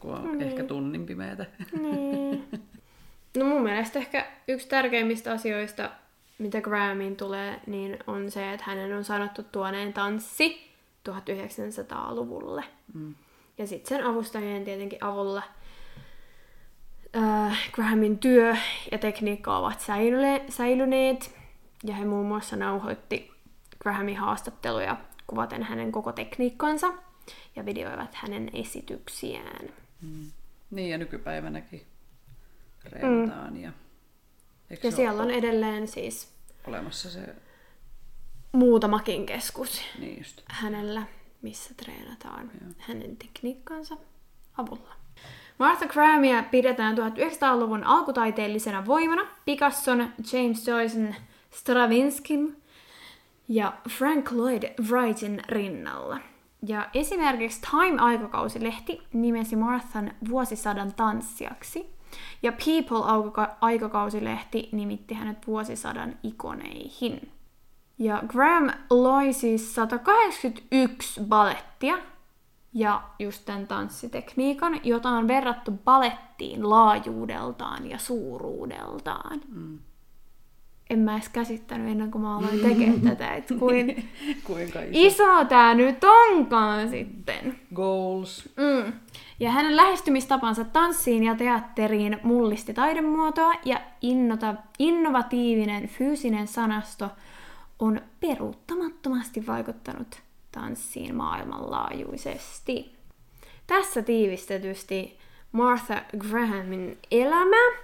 kun 0.00 0.14
on 0.14 0.42
ehkä 0.42 0.64
tunnin 0.64 1.06
pimeätä. 1.06 1.46
Niin. 1.80 2.48
No 3.36 3.44
mun 3.44 3.62
mielestä 3.62 3.98
ehkä 3.98 4.26
yksi 4.48 4.68
tärkeimmistä 4.68 5.32
asioista, 5.32 5.90
mitä 6.38 6.60
Grahamiin 6.60 7.16
tulee, 7.16 7.60
niin 7.66 7.98
on 8.06 8.30
se, 8.30 8.52
että 8.52 8.64
hänen 8.66 8.96
on 8.96 9.04
sanottu 9.04 9.42
tuoneen 9.42 9.92
tanssi 9.92 10.70
1900-luvulle. 11.08 12.64
Mm. 12.94 13.14
Ja 13.58 13.66
sitten 13.66 13.88
sen 13.88 14.06
avustajien 14.06 14.64
tietenkin 14.64 15.04
avulla 15.04 15.42
äh, 17.16 17.70
Grahamin 17.72 18.18
työ 18.18 18.56
ja 18.92 18.98
tekniikka 18.98 19.58
ovat 19.58 19.78
säilyle- 19.80 20.50
säilyneet. 20.50 21.36
Ja 21.84 21.94
he 21.94 22.04
muun 22.04 22.26
muassa 22.26 22.56
nauhoitti 22.56 23.30
Grahamin 23.82 24.16
haastatteluja 24.16 24.96
kuvaten 25.26 25.62
hänen 25.62 25.92
koko 25.92 26.12
tekniikkansa 26.12 26.92
ja 27.56 27.64
videoivat 27.64 28.14
hänen 28.14 28.50
esityksiään. 28.52 29.68
Niin, 30.70 30.90
ja 30.90 30.98
nykypäivänäkin. 30.98 31.86
Ja, 33.62 33.72
eikö 34.70 34.86
Ja 34.86 34.90
se 34.90 34.96
siellä 34.96 35.22
on 35.22 35.30
edelleen 35.30 35.88
siis 35.88 36.32
olemassa 36.66 37.10
se, 37.10 37.34
muutamakin 38.52 39.26
keskus 39.26 39.80
niin 39.98 40.18
just. 40.18 40.42
hänellä, 40.48 41.02
missä 41.42 41.74
treenataan 41.74 42.50
hänen 42.78 43.16
tekniikkansa 43.16 43.96
avulla. 44.56 45.05
Martha 45.58 45.86
Grahamia 45.86 46.42
pidetään 46.42 46.98
1900-luvun 46.98 47.84
alkutaiteellisena 47.84 48.86
voimana 48.86 49.26
Picasson, 49.44 50.08
James 50.32 50.68
Joycen, 50.68 51.16
Stravinskin 51.50 52.62
ja 53.48 53.72
Frank 53.88 54.32
Lloyd 54.32 54.62
Wrightin 54.90 55.42
rinnalla. 55.48 56.18
Ja 56.68 56.88
esimerkiksi 56.94 57.60
Time-aikakausilehti 57.70 59.02
nimesi 59.12 59.56
Marthan 59.56 60.12
vuosisadan 60.30 60.94
tanssijaksi, 60.94 61.96
ja 62.42 62.52
People-aikakausilehti 62.52 64.68
nimitti 64.72 65.14
hänet 65.14 65.46
vuosisadan 65.46 66.18
ikoneihin. 66.22 67.32
Ja 67.98 68.22
Graham 68.26 68.70
loi 68.90 69.32
siis 69.32 69.74
181 69.74 71.20
balettia 71.20 71.98
ja 72.76 73.02
just 73.18 73.44
tämän 73.44 73.66
tanssitekniikan, 73.66 74.80
jota 74.84 75.08
on 75.08 75.28
verrattu 75.28 75.70
balettiin 75.84 76.70
laajuudeltaan 76.70 77.90
ja 77.90 77.98
suuruudeltaan. 77.98 79.40
Mm. 79.48 79.78
En 80.90 80.98
mä 80.98 81.14
edes 81.14 81.28
käsittänyt 81.28 81.88
ennen 81.88 82.10
kuin 82.10 82.22
mä 82.22 82.36
aloin 82.38 82.60
tekemään 82.60 83.00
tätä, 83.00 83.34
että 83.34 83.54
kuin 83.58 84.08
Kuinka 84.44 84.80
iso? 84.80 84.90
iso 84.92 85.44
tää 85.44 85.74
nyt 85.74 86.04
onkaan 86.04 86.88
sitten. 86.88 87.58
Goals. 87.74 88.48
Mm. 88.56 88.92
Ja 89.40 89.50
hänen 89.50 89.76
lähestymistapansa 89.76 90.64
tanssiin 90.64 91.24
ja 91.24 91.34
teatteriin 91.34 92.18
mullisti 92.22 92.74
taidemuotoa 92.74 93.52
ja 93.64 93.80
innota, 94.02 94.54
innovatiivinen 94.78 95.88
fyysinen 95.88 96.46
sanasto 96.46 97.10
on 97.78 98.00
peruuttamattomasti 98.20 99.46
vaikuttanut 99.46 100.25
tanssiin 100.60 101.14
maailmanlaajuisesti. 101.14 102.96
Tässä 103.66 104.02
tiivistetysti 104.02 105.18
Martha 105.52 106.02
Grahamin 106.18 106.98
elämä. 107.10 107.76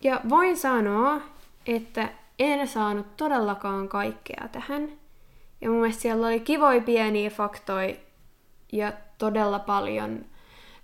Ja 0.00 0.20
voin 0.28 0.56
sanoa, 0.56 1.20
että 1.66 2.08
en 2.38 2.68
saanut 2.68 3.16
todellakaan 3.16 3.88
kaikkea 3.88 4.48
tähän. 4.52 4.88
Ja 5.60 5.70
mun 5.70 5.80
mielestä 5.80 6.02
siellä 6.02 6.26
oli 6.26 6.40
kivoja 6.40 6.80
pieniä 6.80 7.30
faktoja 7.30 7.94
ja 8.72 8.92
todella 9.18 9.58
paljon 9.58 10.24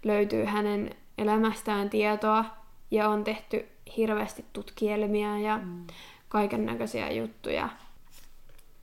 löytyy 0.05 0.45
hänen 0.45 0.95
elämästään 1.19 1.91
tietoa 1.91 2.45
ja 2.91 3.09
on 3.09 3.25
tehty 3.25 3.69
hirveästi 3.97 4.45
tutkielmia 4.53 5.39
ja 5.39 5.59
mm. 5.59 5.87
kaiken 6.29 6.67
näköisiä 6.67 7.11
juttuja. 7.11 7.69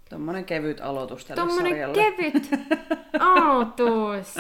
Tommonen 0.10 0.46
kevyt 0.46 0.82
aloitus 0.82 1.26
tälle 1.26 1.42
Tuommoinen 1.42 1.72
sarjalle. 1.72 1.96
kevyt 1.96 2.50
aloitus. 3.20 4.36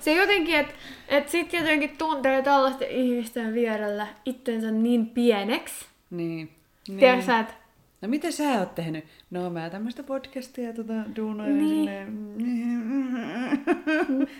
Se 0.00 0.14
jotenkin, 0.14 0.54
että 0.56 0.74
et 1.08 1.28
sit 1.28 1.52
jotenkin 1.52 1.96
tuntee 1.98 2.42
tällaisten 2.42 2.90
ihmisten 2.90 3.54
vierellä 3.54 4.06
itsensä 4.24 4.70
niin 4.70 5.06
pieneksi. 5.06 5.86
Niin. 6.10 6.50
niin. 6.88 6.98
Tiedätkö 6.98 7.26
sä, 7.26 7.38
että 7.38 7.54
No 8.02 8.08
mitä 8.08 8.30
sä 8.30 8.44
oot 8.58 8.74
tehnyt? 8.74 9.04
No 9.30 9.50
mä 9.50 9.70
tämmöistä 9.70 10.02
podcastia 10.02 10.72
tota, 10.72 10.92
duunoin 11.16 11.58
Niin. 11.58 11.68
silleen. 11.76 12.36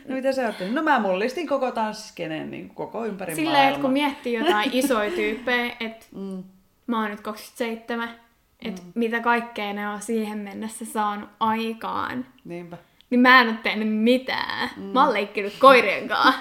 No 0.08 0.14
mitä 0.14 0.32
sä 0.32 0.46
oot 0.46 0.58
tehnyt? 0.58 0.74
No 0.74 0.82
mä 0.82 0.98
mullistin 1.00 1.48
koko 1.48 1.70
tanssiskenen 1.70 2.50
niin 2.50 2.70
koko 2.70 3.04
ympäri 3.06 3.34
silleen, 3.34 3.52
maailmaa. 3.54 3.70
että 3.70 3.82
kun 3.82 3.92
miettii 3.92 4.32
jotain 4.32 4.70
isoja 4.72 5.10
tyyppejä, 5.10 5.72
että 5.80 6.06
Mm. 6.16 6.42
mä 6.86 7.00
oon 7.02 7.10
nyt 7.10 7.20
27, 7.20 8.08
että 8.64 8.82
mitä 8.94 9.20
kaikkea 9.20 9.72
ne 9.72 9.88
on 9.88 10.02
siihen 10.02 10.38
mennessä 10.38 10.84
saanut 10.84 11.28
aikaan, 11.40 12.26
Niinpä. 12.44 12.76
niin 13.10 13.20
mä 13.20 13.40
en 13.40 13.48
ole 13.48 13.56
tehnyt 13.62 13.88
mitään. 13.94 14.70
Mm. 14.76 14.82
Mä 14.82 15.04
oon 15.04 15.12
leikkinyt 15.12 15.52
koirien 15.58 16.08
kanssa. 16.08 16.40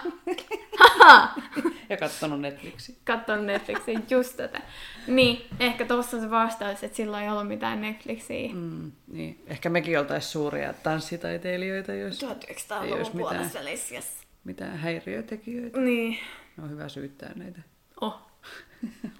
Ja 1.89 1.97
kattonut 1.97 2.41
Netflixi. 2.41 2.97
Katson 3.05 3.45
Netflixiä 3.47 3.99
just 4.09 4.37
tätä. 4.37 4.61
Niin, 5.07 5.41
ehkä 5.59 5.85
tossa 5.85 6.17
on 6.17 6.23
se 6.23 6.29
vastaus, 6.29 6.83
että 6.83 6.97
silloin 6.97 7.23
ei 7.23 7.29
ollut 7.29 7.47
mitään 7.47 7.81
Netflixiä. 7.81 8.49
Mm, 8.53 8.91
niin. 9.07 9.43
Ehkä 9.47 9.69
mekin 9.69 9.99
oltaisiin 9.99 10.31
suuria 10.31 10.73
tanssitaiteilijoita, 10.73 11.93
jos 11.93 12.23
ei 12.23 12.29
olisi 12.29 12.45
1900-luvun 12.53 12.97
mitään, 12.97 13.11
puolessa 13.17 13.59
välissä. 13.59 13.95
mitään 14.43 14.77
häiriötekijöitä. 14.77 15.79
Niin. 15.79 16.17
On 16.63 16.69
hyvä 16.69 16.89
syyttää 16.89 17.31
näitä 17.35 17.59
Oh. 18.01 18.19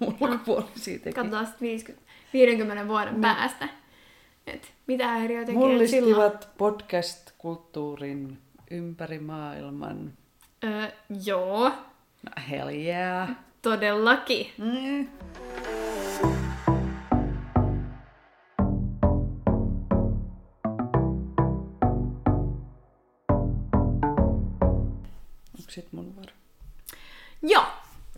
ulkopuolisia 0.20 0.98
tekijöitä. 0.98 1.12
Katsotaan 1.14 1.46
sitten 1.46 1.68
50, 1.68 2.09
50 2.32 2.88
vuoden 2.88 3.12
Niin. 3.12 3.20
päästä. 3.20 3.68
Et 4.46 4.72
mitä 4.86 5.06
häiriötekijöitä 5.06 5.86
silloin? 5.86 6.14
Mullistivat 6.14 6.48
podcast-kulttuurin 6.58 8.38
ympäri 8.70 9.18
maailman. 9.18 10.12
Öö, 10.64 10.86
joo, 11.24 11.68
No, 12.22 12.32
hell 12.50 12.68
yeah. 12.68 13.28
todellakin. 13.62 14.46
Mm. 14.58 15.08
Onko 25.58 25.70
sit 25.70 25.92
mun 25.92 26.14
vuoro? 26.16 26.32
Joo, 27.42 27.64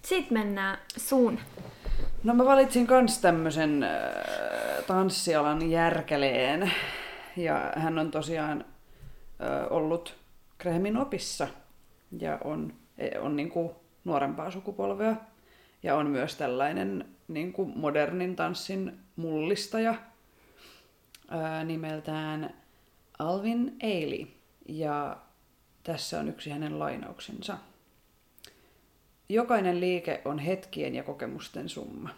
sitten 0.04 0.38
mennään 0.38 0.78
sun. 0.96 1.38
No 2.24 2.34
mä 2.34 2.44
valitsin 2.44 2.86
kans 2.86 3.18
tämmösen 3.18 3.82
äh, 3.82 3.90
tanssialan 4.86 5.70
järkeleen. 5.70 6.72
Ja 7.36 7.72
hän 7.76 7.98
on 7.98 8.10
tosiaan 8.10 8.64
äh, 9.40 9.66
ollut 9.70 10.16
Kremin 10.58 10.96
opissa 10.96 11.48
ja 12.18 12.38
on, 12.44 12.74
e- 12.98 13.18
on 13.18 13.36
niinku 13.36 13.76
nuorempaa 14.04 14.50
sukupolvea. 14.50 15.16
Ja 15.82 15.96
on 15.96 16.10
myös 16.10 16.36
tällainen 16.36 17.04
niinku 17.28 17.64
modernin 17.64 18.36
tanssin 18.36 18.98
mullistaja 19.16 19.90
äh, 19.90 21.64
nimeltään 21.64 22.54
Alvin 23.18 23.76
Ailey. 23.82 24.26
Ja 24.68 25.16
tässä 25.82 26.20
on 26.20 26.28
yksi 26.28 26.50
hänen 26.50 26.78
lainauksensa. 26.78 27.58
Jokainen 29.32 29.80
liike 29.80 30.20
on 30.24 30.38
hetkien 30.38 30.94
ja 30.94 31.02
kokemusten 31.02 31.68
summa. 31.68 32.10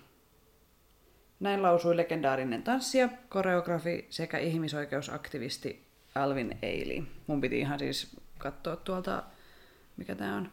Näin 1.40 1.62
lausui 1.62 1.96
legendaarinen 1.96 2.62
tanssija, 2.62 3.08
koreografi 3.28 4.06
sekä 4.10 4.38
ihmisoikeusaktivisti 4.38 5.86
Alvin 6.14 6.58
Ailey. 6.62 7.02
Mun 7.26 7.40
piti 7.40 7.58
ihan 7.58 7.78
siis 7.78 8.16
katsoa 8.38 8.76
tuolta, 8.76 9.22
mikä 9.96 10.14
tämä 10.14 10.36
on, 10.36 10.50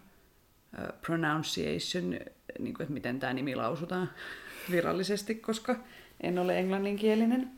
pronunciation, 1.01 2.09
niin 2.59 2.74
kuin, 2.74 2.82
että 2.82 2.93
miten 2.93 3.20
tämä 3.20 3.34
nimi 3.34 3.55
lausutaan 3.55 4.09
virallisesti, 4.72 5.36
koska 5.36 5.76
en 6.22 6.39
ole 6.39 6.59
englanninkielinen. 6.59 7.51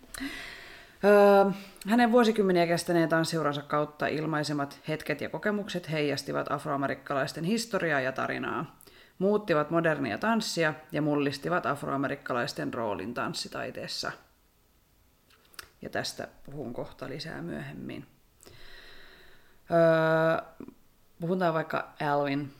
Hänen 1.87 2.11
vuosikymmeniä 2.11 2.67
kestäneen 2.67 3.09
tanssiuransa 3.09 3.61
kautta 3.61 4.07
ilmaisemat 4.07 4.79
hetket 4.87 5.21
ja 5.21 5.29
kokemukset 5.29 5.91
heijastivat 5.91 6.51
afroamerikkalaisten 6.51 7.43
historiaa 7.43 8.01
ja 8.01 8.11
tarinaa, 8.11 8.82
muuttivat 9.23 9.69
modernia 9.69 10.17
tanssia 10.17 10.73
ja 10.91 11.01
mullistivat 11.01 11.65
afroamerikkalaisten 11.65 12.73
roolin 12.73 13.13
tanssitaiteessa. 13.13 14.11
Ja 15.81 15.89
tästä 15.89 16.27
puhun 16.45 16.73
kohta 16.73 17.09
lisää 17.09 17.41
myöhemmin. 17.41 18.05
Öö, 19.71 20.67
puhutaan 21.21 21.53
vaikka 21.53 21.93
Alvin. 22.01 22.53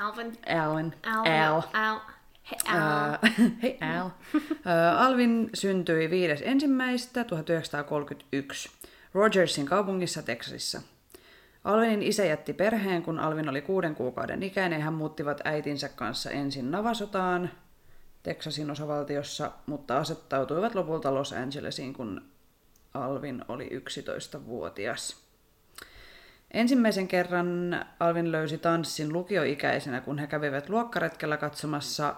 Alvin. 0.00 0.38
Alvin. 0.62 0.94
Al. 1.06 1.22
Al. 1.26 1.62
Al. 1.72 1.98
Hei, 2.50 2.58
Al. 2.68 3.18
Hei 3.62 3.78
Al. 3.80 4.10
Ää, 4.64 4.98
Alvin 4.98 5.50
syntyi 5.54 6.10
5. 6.10 6.44
ensimmäistä 6.46 7.24
1931 7.24 8.70
Rogersin 9.14 9.66
kaupungissa 9.66 10.22
Teksasissa. 10.22 10.82
Alvinin 11.64 12.02
isä 12.02 12.24
jätti 12.24 12.52
perheen, 12.52 13.02
kun 13.02 13.18
Alvin 13.18 13.48
oli 13.48 13.60
kuuden 13.60 13.94
kuukauden 13.94 14.42
ikäinen. 14.42 14.82
Hän 14.82 14.94
muuttivat 14.94 15.40
äitinsä 15.44 15.88
kanssa 15.88 16.30
ensin 16.30 16.70
Navasotaan 16.70 17.50
Teksasin 18.22 18.70
osavaltiossa, 18.70 19.52
mutta 19.66 19.98
asettautuivat 19.98 20.74
lopulta 20.74 21.14
Los 21.14 21.32
Angelesiin, 21.32 21.92
kun 21.92 22.22
Alvin 22.94 23.44
oli 23.48 23.68
11-vuotias. 23.68 25.24
Ensimmäisen 26.50 27.08
kerran 27.08 27.80
Alvin 28.00 28.32
löysi 28.32 28.58
tanssin 28.58 29.12
lukioikäisenä, 29.12 30.00
kun 30.00 30.18
he 30.18 30.26
kävivät 30.26 30.68
luokkaretkellä 30.68 31.36
katsomassa 31.36 32.14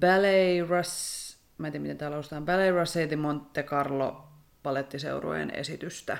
Ballet 0.00 0.68
Ras... 0.68 1.26
Mä 1.58 1.66
en 1.66 1.72
tiedä, 1.72 1.82
miten 1.82 1.98
täällä. 1.98 2.16
Ballet 2.40 2.74
Russe 2.74 3.10
di 3.10 3.16
Monte 3.16 3.62
Carlo 3.62 4.28
palettiseurueen 4.62 5.50
esitystä. 5.54 6.18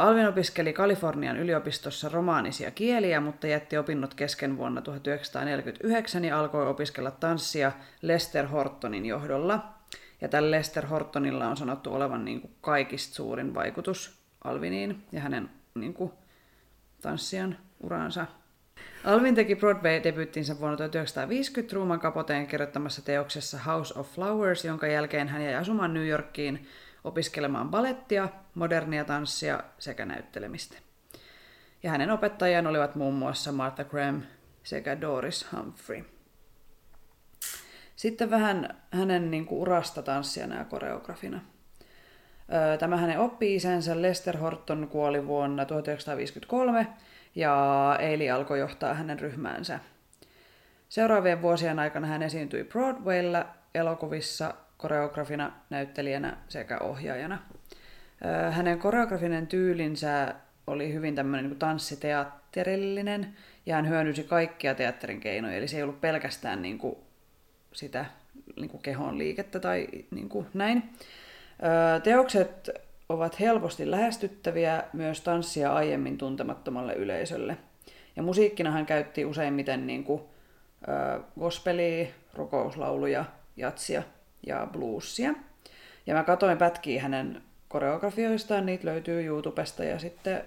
Alvin 0.00 0.28
opiskeli 0.28 0.72
Kalifornian 0.72 1.36
yliopistossa 1.36 2.08
romaanisia 2.08 2.70
kieliä, 2.70 3.20
mutta 3.20 3.46
jätti 3.46 3.78
opinnot 3.78 4.14
kesken 4.14 4.56
vuonna 4.56 4.82
1949 4.82 6.24
ja 6.24 6.40
alkoi 6.40 6.66
opiskella 6.66 7.10
tanssia 7.10 7.72
Lester 8.02 8.46
Hortonin 8.46 9.06
johdolla. 9.06 9.74
Ja 10.20 10.28
tällä 10.28 10.50
Lester 10.50 10.86
Hortonilla 10.86 11.48
on 11.48 11.56
sanottu 11.56 11.94
olevan 11.94 12.24
niin 12.24 12.40
kuin 12.40 12.54
kaikista 12.60 13.14
suurin 13.14 13.54
vaikutus 13.54 14.18
Alviniin 14.44 15.02
ja 15.12 15.20
hänen 15.20 15.50
niin 15.74 15.94
kuin, 15.94 16.12
tanssijan 17.02 17.58
uraansa. 17.80 18.26
Alvin 19.04 19.34
teki 19.34 19.54
Broadway-debyyttinsä 19.54 20.58
vuonna 20.60 20.76
1950 20.76 21.70
Truman 21.70 22.00
Capoteen 22.00 22.46
kirjoittamassa 22.46 23.04
teoksessa 23.04 23.58
House 23.58 23.98
of 23.98 24.14
Flowers, 24.14 24.64
jonka 24.64 24.86
jälkeen 24.86 25.28
hän 25.28 25.44
jäi 25.44 25.54
asumaan 25.54 25.94
New 25.94 26.06
Yorkiin 26.06 26.66
opiskelemaan 27.04 27.70
balettia, 27.70 28.28
modernia 28.54 29.04
tanssia 29.04 29.60
sekä 29.78 30.06
näyttelemistä. 30.06 30.78
Ja 31.82 31.90
hänen 31.90 32.10
opettajiaan 32.10 32.66
olivat 32.66 32.94
muun 32.94 33.14
muassa 33.14 33.52
Martha 33.52 33.84
Graham 33.84 34.22
sekä 34.62 35.00
Doris 35.00 35.52
Humphrey. 35.52 36.04
Sitten 37.96 38.30
vähän 38.30 38.80
hänen 38.90 39.30
niin 39.30 39.46
kuin, 39.46 39.60
urasta 39.60 40.02
tanssijana 40.02 40.58
ja 40.58 40.64
koreografina. 40.64 41.40
Tämä 42.78 42.96
hänen 42.96 43.18
oppi-isänsä 43.18 44.02
Lester 44.02 44.36
Horton 44.36 44.88
kuoli 44.88 45.26
vuonna 45.26 45.64
1953 45.64 46.86
ja 47.34 47.96
Eili 48.00 48.30
alkoi 48.30 48.58
johtaa 48.58 48.94
hänen 48.94 49.20
ryhmäänsä. 49.20 49.80
Seuraavien 50.88 51.42
vuosien 51.42 51.78
aikana 51.78 52.06
hän 52.06 52.22
esiintyi 52.22 52.64
Broadwaylla 52.64 53.46
elokuvissa 53.74 54.54
koreografina, 54.76 55.52
näyttelijänä 55.70 56.36
sekä 56.48 56.78
ohjaajana. 56.78 57.38
Hänen 58.50 58.78
koreografinen 58.78 59.46
tyylinsä 59.46 60.34
oli 60.66 60.92
hyvin 60.92 61.14
tämmöinen 61.14 61.50
niin 61.50 61.58
tanssiteatterillinen 61.58 63.36
ja 63.66 63.74
hän 63.74 63.88
hyödynsi 63.88 64.24
kaikkia 64.24 64.74
teatterin 64.74 65.20
keinoja, 65.20 65.56
eli 65.56 65.68
se 65.68 65.76
ei 65.76 65.82
ollut 65.82 66.00
pelkästään 66.00 66.62
niin 66.62 66.78
kuin 66.78 66.96
sitä 67.72 68.04
niin 68.56 68.70
kuin 68.70 68.82
kehon 68.82 69.18
liikettä 69.18 69.60
tai 69.60 69.88
niin 70.10 70.28
kuin 70.28 70.46
näin. 70.54 70.90
Teokset 72.02 72.70
ovat 73.08 73.40
helposti 73.40 73.90
lähestyttäviä 73.90 74.82
myös 74.92 75.20
tanssia 75.20 75.72
aiemmin 75.72 76.18
tuntemattomalle 76.18 76.94
yleisölle. 76.94 77.56
Ja 78.16 78.22
musiikkina 78.22 78.70
hän 78.70 78.86
käytti 78.86 79.24
useimmiten 79.24 79.86
niin 79.86 80.04
kuin, 80.04 80.22
gospelia, 81.40 82.06
rukouslauluja, 82.34 83.24
jatsia 83.56 84.02
ja 84.46 84.68
bluesia. 84.72 85.34
Ja 86.06 86.14
mä 86.14 86.22
katsoin 86.22 86.58
pätkiä 86.58 87.02
hänen 87.02 87.42
koreografioistaan, 87.68 88.66
niitä 88.66 88.86
löytyy 88.86 89.24
YouTubesta 89.24 89.84
ja 89.84 89.98
sitten 89.98 90.44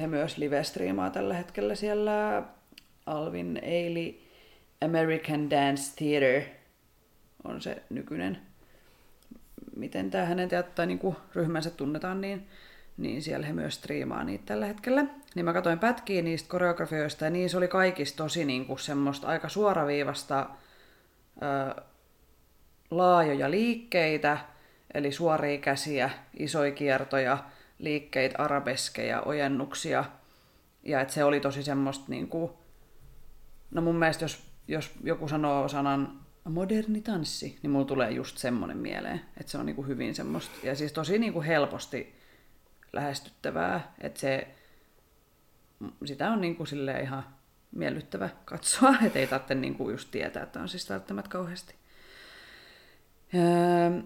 he 0.00 0.06
myös 0.06 0.38
live-striimaa 0.38 1.10
tällä 1.10 1.34
hetkellä 1.34 1.74
siellä 1.74 2.42
Alvin 3.06 3.60
Ailey 3.64 4.14
American 4.84 5.50
Dance 5.50 5.96
Theater 5.96 6.42
on 7.44 7.60
se 7.60 7.82
nykyinen 7.90 8.38
miten 9.76 10.10
tämä 10.10 10.24
hänen 10.24 10.48
teat- 10.48 10.74
tai 10.74 10.86
niinku 10.86 11.16
ryhmänsä 11.34 11.70
tunnetaan, 11.70 12.20
niin, 12.20 12.46
niin 12.96 13.22
siellä 13.22 13.46
he 13.46 13.52
myös 13.52 13.74
striimaa 13.74 14.24
niitä 14.24 14.44
tällä 14.46 14.66
hetkellä. 14.66 15.04
Niin 15.34 15.44
mä 15.44 15.52
katsoin 15.52 15.78
pätkiä 15.78 16.22
niistä 16.22 16.48
koreografioista 16.48 17.24
ja 17.24 17.30
niissä 17.30 17.58
oli 17.58 17.68
kaikista 17.68 18.16
tosi 18.16 18.44
niinku 18.44 18.76
semmoista 18.76 19.26
aika 19.26 19.48
suoraviivasta 19.48 20.50
ö, 21.42 21.82
laajoja 22.90 23.50
liikkeitä, 23.50 24.38
eli 24.94 25.12
suoria 25.12 25.58
käsiä, 25.58 26.10
isoja 26.38 26.72
kiertoja, 26.72 27.38
liikkeitä, 27.78 28.42
arabeskeja, 28.42 29.22
ojennuksia. 29.22 30.04
Ja 30.82 31.00
että 31.00 31.14
se 31.14 31.24
oli 31.24 31.40
tosi 31.40 31.62
semmoista 31.62 32.04
niinku, 32.08 32.58
no 33.70 33.82
mun 33.82 33.96
mielestä 33.96 34.24
jos, 34.24 34.42
jos 34.68 34.90
joku 35.04 35.28
sanoo 35.28 35.68
sanan 35.68 36.20
moderni 36.44 37.00
tanssi, 37.00 37.58
niin 37.62 37.70
mulla 37.70 37.84
tulee 37.84 38.10
just 38.10 38.38
semmonen 38.38 38.76
mieleen, 38.76 39.20
että 39.40 39.52
se 39.52 39.58
on 39.58 39.66
niinku 39.66 39.82
hyvin 39.82 40.14
semmoista, 40.14 40.66
ja 40.66 40.74
siis 40.74 40.92
tosi 40.92 41.18
niinku 41.18 41.42
helposti 41.42 42.14
lähestyttävää. 42.92 43.94
Että 44.00 44.20
se, 44.20 44.48
sitä 46.04 46.30
on 46.30 46.40
niin 46.40 46.56
kuin 46.56 46.68
ihan 47.02 47.24
miellyttävä 47.72 48.28
katsoa, 48.44 48.94
että 49.06 49.18
ei 49.18 49.26
tarvitse 49.26 49.54
niin 49.54 49.74
kuin 49.74 49.92
just 49.92 50.10
tietää, 50.10 50.42
että 50.42 50.60
on 50.60 50.68
siis 50.68 50.90
välttämättä 50.90 51.30
kauheasti. 51.30 51.79
Öö, 53.34 54.02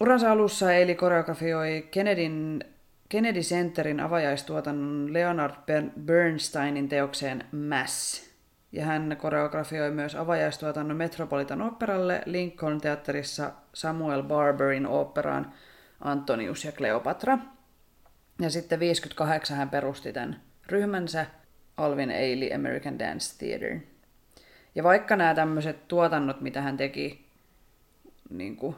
uransa 0.00 0.32
alussa 0.32 0.72
Eili 0.72 0.94
koreografioi 0.94 1.88
Kennedyn, 1.90 2.64
Kennedy 3.08 3.40
Centerin 3.40 4.00
avajaistuotannon 4.00 5.12
Leonard 5.12 5.54
Bernsteinin 6.00 6.88
teokseen 6.88 7.44
Mass. 7.52 8.26
Ja 8.72 8.84
hän 8.84 9.16
koreografioi 9.20 9.90
myös 9.90 10.14
avajaistuotannon 10.14 10.96
Metropolitan 10.96 11.62
Operalle 11.62 12.22
Lincoln 12.26 12.80
teatterissa 12.80 13.52
Samuel 13.74 14.22
Barberin 14.22 14.86
oopperaan 14.86 15.52
Antonius 16.00 16.64
ja 16.64 16.72
Cleopatra. 16.72 17.38
Ja 18.40 18.50
sitten 18.50 18.80
58 18.80 19.56
hän 19.56 19.70
perusti 19.70 20.12
tämän 20.12 20.40
ryhmänsä 20.66 21.26
Alvin 21.76 22.10
Ailey 22.10 22.54
American 22.54 22.98
Dance 22.98 23.38
Theater. 23.38 23.78
Ja 24.74 24.82
vaikka 24.82 25.16
nämä 25.16 25.34
tämmöiset 25.34 25.88
tuotannot, 25.88 26.40
mitä 26.40 26.62
hän 26.62 26.76
teki 26.76 27.31
niin 28.32 28.56
kuin 28.56 28.76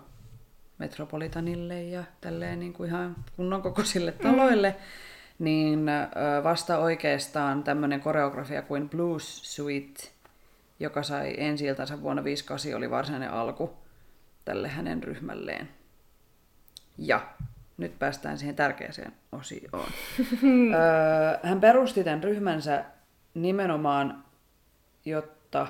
Metropolitanille 0.78 1.82
ja 1.82 2.04
tälleen 2.20 2.60
niin 2.60 2.72
kuin 2.72 2.88
ihan 2.88 3.16
kunnon 3.36 3.62
kokoisille 3.62 4.12
taloille, 4.12 4.70
mm. 4.70 5.44
niin 5.44 5.86
vasta 6.44 6.78
oikeastaan 6.78 7.64
tämmöinen 7.64 8.00
koreografia 8.00 8.62
kuin 8.62 8.88
Blues 8.88 9.54
Suite, 9.54 10.02
joka 10.80 11.02
sai 11.02 11.34
ensi 11.36 11.64
vuonna 12.00 12.24
58, 12.24 12.74
oli 12.74 12.90
varsinainen 12.90 13.30
alku 13.30 13.76
tälle 14.44 14.68
hänen 14.68 15.02
ryhmälleen. 15.02 15.68
Ja 16.98 17.26
nyt 17.76 17.98
päästään 17.98 18.38
siihen 18.38 18.56
tärkeäseen 18.56 19.12
osioon. 19.32 19.88
hän 21.48 21.60
perusti 21.60 22.04
tämän 22.04 22.24
ryhmänsä 22.24 22.84
nimenomaan, 23.34 24.24
jotta 25.04 25.66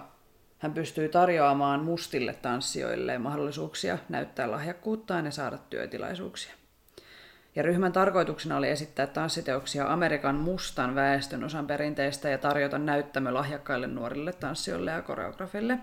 hän 0.65 0.75
pystyy 0.75 1.09
tarjoamaan 1.09 1.85
mustille 1.85 2.35
tanssijoille 2.35 3.19
mahdollisuuksia 3.19 3.99
näyttää 4.09 4.51
lahjakkuuttaan 4.51 5.25
ja 5.25 5.31
saada 5.31 5.59
työtilaisuuksia. 5.59 6.55
Ja 7.57 7.62
ryhmän 7.62 7.93
tarkoituksena 7.93 8.57
oli 8.57 8.69
esittää 8.69 9.07
tanssiteoksia 9.07 9.93
Amerikan 9.93 10.35
mustan 10.35 10.95
väestön 10.95 11.45
osan 11.45 11.67
perinteistä 11.67 12.29
ja 12.29 12.39
tarjota 12.39 12.79
näyttämö 12.79 13.35
lahjakkaille 13.35 13.87
nuorille 13.87 14.33
tanssijoille 14.33 14.91
ja 14.91 15.03
koreografille. 15.03 15.79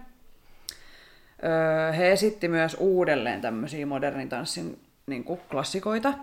he 1.98 2.12
esitti 2.12 2.48
myös 2.48 2.78
uudelleen 2.80 3.42
tämmöisiä 3.42 3.86
modernin 3.86 4.30
tanssin 4.30 4.80
niin 5.08 5.24
kuin 5.24 5.40
klassikoita, 5.52 6.14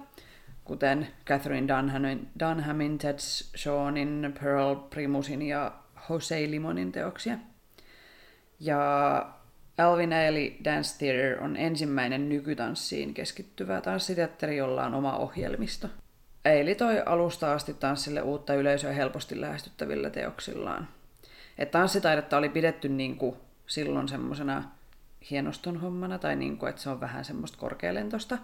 kuten 0.65 1.09
Catherine 1.27 1.77
Dunhamin, 1.77 2.29
Dunhamin 2.41 2.99
Ted 2.99 3.19
Seanin, 3.57 4.35
Pearl 4.43 4.75
Primusin 4.75 5.43
ja 5.43 5.73
Jose 6.11 6.51
Limonin 6.51 6.93
teoksia. 6.93 7.39
Ja 8.61 9.27
Alvin 9.79 10.13
Ailey 10.13 10.53
Dance 10.65 10.99
Theater 10.99 11.45
on 11.45 11.57
ensimmäinen 11.57 12.29
nykytanssiin 12.29 13.15
keskittyvä 13.15 13.81
tanssiteatteri, 13.81 14.57
jolla 14.57 14.85
on 14.85 14.95
oma 14.95 15.17
ohjelmisto. 15.17 15.89
Eili 16.45 16.75
toi 16.75 17.03
alusta 17.07 17.53
asti 17.53 17.75
tanssille 17.75 18.23
uutta 18.23 18.55
yleisöä 18.55 18.93
helposti 18.93 19.41
lähestyttävillä 19.41 20.11
teoksillaan. 20.11 20.89
Et 21.59 21.71
tanssitaidetta 21.71 22.37
oli 22.37 22.49
pidetty 22.49 22.89
niin 22.89 23.17
kuin 23.17 23.37
silloin 23.67 24.09
semmoisena 24.09 24.63
hienoston 25.31 25.81
hommana, 25.81 26.19
tai 26.19 26.37
niin 26.37 26.59
kuin, 26.59 26.71
että 26.71 26.83
se 26.83 26.91
on 26.91 27.01
vähän 27.01 27.25
semmoista 27.25 27.59
korkealentosta, 27.59 28.39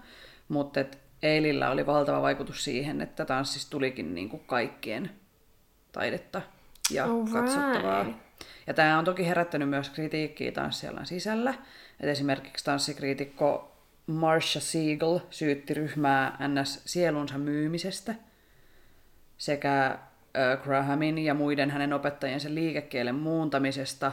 mutta 0.48 0.80
Eilillä 1.22 1.70
oli 1.70 1.86
valtava 1.86 2.22
vaikutus 2.22 2.64
siihen, 2.64 3.00
että 3.00 3.24
tanssista 3.24 3.70
tulikin 3.70 4.14
niin 4.14 4.28
kuin 4.28 4.42
kaikkien 4.46 5.10
taidetta 5.92 6.42
ja 6.90 7.04
All 7.04 7.26
katsottavaa. 7.32 8.06
Ja 8.66 8.74
tämä 8.74 8.98
on 8.98 9.04
toki 9.04 9.28
herättänyt 9.28 9.68
myös 9.68 9.90
kritiikkiä 9.90 10.52
tanssialan 10.52 11.06
sisällä. 11.06 11.54
Et 12.00 12.08
esimerkiksi 12.08 12.64
tanssikriitikko 12.64 13.76
Marsha 14.06 14.60
Siegel 14.60 15.20
syytti 15.30 15.74
ryhmää 15.74 16.48
NS 16.48 16.82
sielunsa 16.84 17.38
myymisestä 17.38 18.14
sekä 19.38 19.98
Grahamin 20.62 21.18
ja 21.18 21.34
muiden 21.34 21.70
hänen 21.70 21.92
opettajiensa 21.92 22.48
liikekielen 22.54 23.14
muuntamisesta 23.14 24.12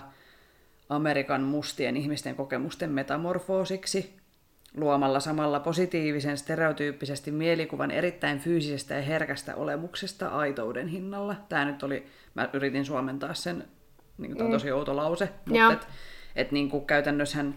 Amerikan 0.90 1.42
mustien 1.42 1.98
ihmisten 1.98 2.36
kokemusten 2.36 2.92
metamorfoosiksi 2.92 4.22
luomalla 4.78 5.20
samalla 5.20 5.60
positiivisen 5.60 6.38
stereotyyppisesti 6.38 7.32
mielikuvan 7.32 7.92
erittäin 7.92 8.40
fyysisestä 8.40 8.94
ja 8.94 9.02
herkästä 9.02 9.56
olemuksesta 9.56 10.28
aitouden 10.28 10.88
hinnalla. 10.88 11.36
Tämä 11.50 11.66
nyt 11.66 11.84
oli, 11.84 12.06
mä 12.36 12.50
yritin 12.54 12.86
suomentaa 12.86 13.34
sen, 13.34 13.68
niin 14.22 14.38
tämä 14.38 14.46
on 14.46 14.52
mm. 14.52 14.56
tosi 14.56 14.72
outo 14.72 14.96
lause, 14.96 15.30
mutta 15.46 15.74
et, 15.74 15.88
et 16.36 16.52
niin 16.52 16.70
kuin 16.70 16.86
käytännössähän 16.86 17.56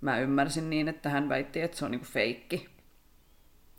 mä 0.00 0.18
ymmärsin 0.18 0.70
niin, 0.70 0.88
että 0.88 1.08
hän 1.08 1.28
väitti, 1.28 1.60
että 1.60 1.76
se 1.76 1.84
on 1.84 1.90
niin 1.90 2.00
kuin 2.00 2.10
feikki. 2.10 2.68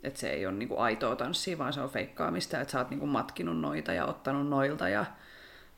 Että 0.02 0.20
se 0.20 0.30
ei 0.30 0.46
ole 0.46 0.54
niin 0.54 0.68
kuin 0.68 0.80
aitoa 0.80 1.16
tanssia, 1.16 1.58
vaan 1.58 1.72
se 1.72 1.80
on 1.80 1.90
feikkaamista, 1.90 2.60
että 2.60 2.72
sä 2.72 2.78
oot 2.78 2.90
niin 2.90 3.00
kuin 3.00 3.10
matkinut 3.10 3.60
noita 3.60 3.92
ja 3.92 4.06
ottanut 4.06 4.48
noilta 4.48 4.88
ja, 4.88 5.04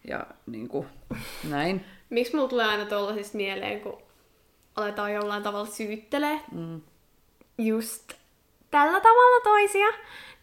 ja 0.09 0.27
niin 0.47 0.69
kuin 0.69 0.87
näin. 1.51 1.85
Miksi 2.11 2.37
mulla 2.37 2.49
tulee 2.49 2.67
aina 2.67 2.85
tuollaisista 2.85 3.37
mieleen, 3.37 3.81
kun 3.81 4.03
aletaan 4.77 5.13
jollain 5.13 5.43
tavalla 5.43 5.67
syyttelee 5.67 6.41
mm. 6.53 6.81
just 7.59 8.13
tällä 8.71 9.01
tavalla 9.01 9.41
toisia, 9.45 9.87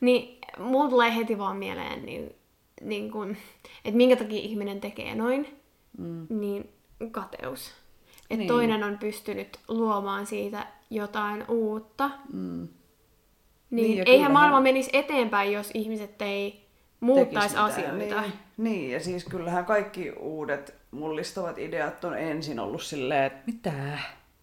niin 0.02 0.39
mulla 0.60 0.89
tulee 0.89 1.16
heti 1.16 1.38
vaan 1.38 1.58
mieleen, 1.58 2.06
niin, 2.06 2.36
niin 2.82 3.12
kun, 3.12 3.38
että 3.86 3.98
minkä 3.98 4.16
takia 4.16 4.39
ihminen 4.39 4.82
tekee 4.82 5.16
noin, 5.16 5.60
mm. 5.98 6.28
niin 6.30 6.70
kateus. 7.12 7.72
Että 8.22 8.36
niin. 8.36 8.48
toinen 8.48 8.84
on 8.84 8.98
pystynyt 8.98 9.60
luomaan 9.68 10.26
siitä 10.26 10.68
jotain 10.89 11.45
uutta. 11.48 12.10
Mm. 12.34 12.68
Niin, 13.70 13.91
niin 13.91 14.04
eihän 14.06 14.32
maailma 14.32 14.62
menisi 14.62 14.89
eteenpäin, 14.93 15.54
jos 15.54 15.72
ihmiset 15.74 16.22
ei 16.22 16.68
muuttaisi 17.00 17.58
asioita. 17.58 18.22
Niin. 18.22 18.34
niin, 18.58 18.91
ja 18.91 19.00
siis 19.00 19.26
kyllähän 19.26 19.66
kaikki 19.66 20.12
uudet 20.12 20.76
mullistavat 20.91 21.58
ideat 21.58 22.04
on 22.04 22.18
ensin 22.18 22.60
ollut 22.60 22.82
silleen, 22.82 23.24
että 23.24 23.43
mitä? 23.45 23.74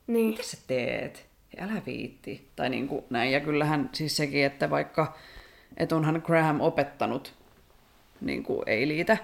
Niin. 0.07 0.27
Mitä 0.27 0.43
sä 0.43 0.57
teet? 0.67 1.27
Älä 1.59 1.83
viitti. 1.87 2.49
Tai 2.57 2.71
niin 2.71 2.89
kuin 2.89 3.05
näin. 3.11 3.33
Ja 3.33 3.41
kyllähän 3.41 3.91
siis 3.93 4.17
sekin, 4.17 4.45
että 4.45 4.71
vaikka, 4.71 5.17
että 5.77 5.97
onhan 5.97 6.23
Graham 6.27 6.61
opettanut 6.61 7.35
niin 8.21 8.43
kuin 8.43 8.63
ei 8.67 8.89
liitä, 8.89 9.17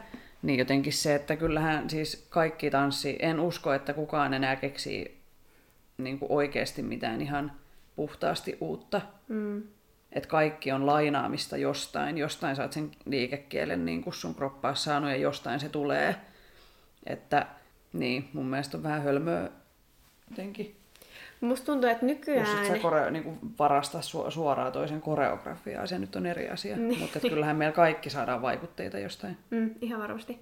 niin 0.43 0.59
jotenkin 0.59 0.93
se, 0.93 1.15
että 1.15 1.37
kyllähän 1.37 1.91
siis 1.91 2.27
kaikki 2.31 2.71
tanssi, 2.71 3.17
en 3.19 3.41
usko, 3.41 3.73
että 3.73 3.93
kukaan 3.93 4.35
enää 4.35 4.57
keksii 4.57 5.21
niin 5.99 6.19
kuin 6.19 6.33
oikeasti 6.33 6.83
mitään 6.83 7.21
ihan 7.21 7.53
puhtaasti 7.97 8.59
uutta. 8.61 9.01
Mm. 9.29 9.63
Että 10.13 10.29
kaikki 10.29 10.73
on 10.73 10.87
lainaamista 10.87 11.57
jostain, 11.57 12.19
jostain 12.19 12.57
saat 12.57 12.73
sen 12.73 12.91
liikekielen 13.05 13.85
niin 13.85 14.03
kuin 14.03 14.15
sun 14.15 14.35
kroppaa 14.35 14.75
saanut 14.75 15.11
ja 15.11 15.17
jostain 15.17 15.61
se 15.61 15.69
tulee. 15.69 16.17
Että 17.07 17.47
niin, 17.93 18.29
mun 18.33 18.47
mielestä 18.47 18.77
on 18.77 18.83
vähän 18.83 19.03
hölmöä 19.03 19.51
jotenkin. 20.31 20.80
Musta 21.41 21.67
tuntuu, 21.67 21.91
että 21.91 22.07
nykyään... 22.07 22.51
Jos 22.51 22.69
et 22.69 22.77
sä 22.77 22.83
koreo, 22.83 23.11
niin 23.11 23.39
varasta 23.59 23.99
su- 23.99 24.31
suoraan 24.31 24.73
toisen 24.73 25.01
koreografiaa, 25.01 25.87
se 25.87 25.99
nyt 25.99 26.17
on 26.17 26.27
eri 26.27 26.49
asia. 26.49 26.77
Niin. 26.77 27.01
Mutta 27.01 27.21
kyllähän 27.21 27.57
meillä 27.57 27.75
kaikki 27.75 28.11
saadaan 28.11 28.43
vaikutteita 28.43 28.99
jostain. 28.99 29.37
Mm, 29.51 29.71
ihan 29.81 30.01
varmasti. 30.01 30.39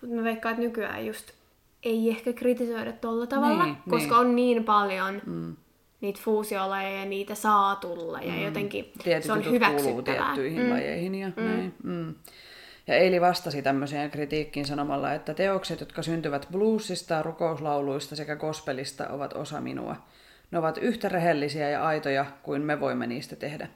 Mutta 0.00 0.16
mä 0.16 0.24
veikkaan, 0.24 0.52
että 0.52 0.66
nykyään 0.66 1.06
just 1.06 1.32
ei 1.82 2.10
ehkä 2.10 2.32
kritisoida 2.32 2.92
tolla 2.92 3.26
tavalla, 3.26 3.64
niin, 3.64 3.76
koska 3.90 4.14
niin. 4.14 4.26
on 4.26 4.36
niin 4.36 4.64
paljon 4.64 5.22
mm. 5.26 5.56
niitä 6.00 6.20
fuusiolajeja 6.22 6.98
ja 6.98 7.04
niitä 7.04 7.34
saa 7.34 7.76
tulla 7.76 8.20
ja 8.20 8.32
mm. 8.32 8.44
jotenkin 8.44 8.92
Tietyt 9.02 9.24
se 9.24 9.32
on 9.32 9.52
hyväksyttävää. 9.52 10.24
tiettyihin 10.24 10.62
mm. 10.62 10.70
lajeihin 10.70 11.14
ja 11.14 11.28
mm. 11.36 11.44
näin. 11.44 11.74
Mm. 11.82 12.14
Ja 12.86 12.94
Eili 12.94 13.20
vastasi 13.20 13.62
tämmöiseen 13.62 14.10
kritiikkiin 14.10 14.66
sanomalla, 14.66 15.12
että 15.12 15.34
teokset, 15.34 15.80
jotka 15.80 16.02
syntyvät 16.02 16.48
bluesista, 16.52 17.22
rukouslauluista 17.22 18.16
sekä 18.16 18.36
gospelista, 18.36 19.08
ovat 19.08 19.32
osa 19.32 19.60
minua. 19.60 19.96
Ne 20.52 20.58
ovat 20.58 20.78
yhtä 20.78 21.08
rehellisiä 21.08 21.68
ja 21.68 21.86
aitoja 21.86 22.26
kuin 22.42 22.62
me 22.62 22.80
voimme 22.80 23.06
niistä 23.06 23.36
tehdä. 23.36 23.68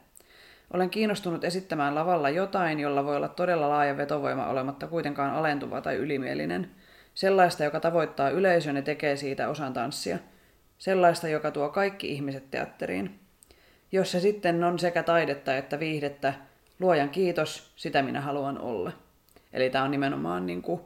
Olen 0.73 0.89
kiinnostunut 0.89 1.43
esittämään 1.43 1.95
lavalla 1.95 2.29
jotain, 2.29 2.79
jolla 2.79 3.05
voi 3.05 3.15
olla 3.15 3.27
todella 3.27 3.69
laaja 3.69 3.97
vetovoima 3.97 4.47
olematta 4.47 4.87
kuitenkaan 4.87 5.33
alentuva 5.33 5.81
tai 5.81 5.95
ylimielinen. 5.95 6.71
Sellaista, 7.13 7.63
joka 7.63 7.79
tavoittaa 7.79 8.29
yleisön 8.29 8.75
ja 8.75 8.81
tekee 8.81 9.15
siitä 9.15 9.49
osan 9.49 9.73
tanssia. 9.73 10.17
Sellaista, 10.77 11.27
joka 11.27 11.51
tuo 11.51 11.69
kaikki 11.69 12.11
ihmiset 12.11 12.51
teatteriin. 12.51 13.19
Jos 13.91 14.11
se 14.11 14.19
sitten 14.19 14.63
on 14.63 14.79
sekä 14.79 15.03
taidetta 15.03 15.57
että 15.57 15.79
viihdettä, 15.79 16.33
luojan 16.79 17.09
kiitos, 17.09 17.71
sitä 17.75 18.01
minä 18.01 18.21
haluan 18.21 18.59
olla. 18.59 18.91
Eli 19.53 19.69
tämä 19.69 19.83
on 19.83 19.91
nimenomaan, 19.91 20.45
niin 20.45 20.61
kuin, 20.61 20.81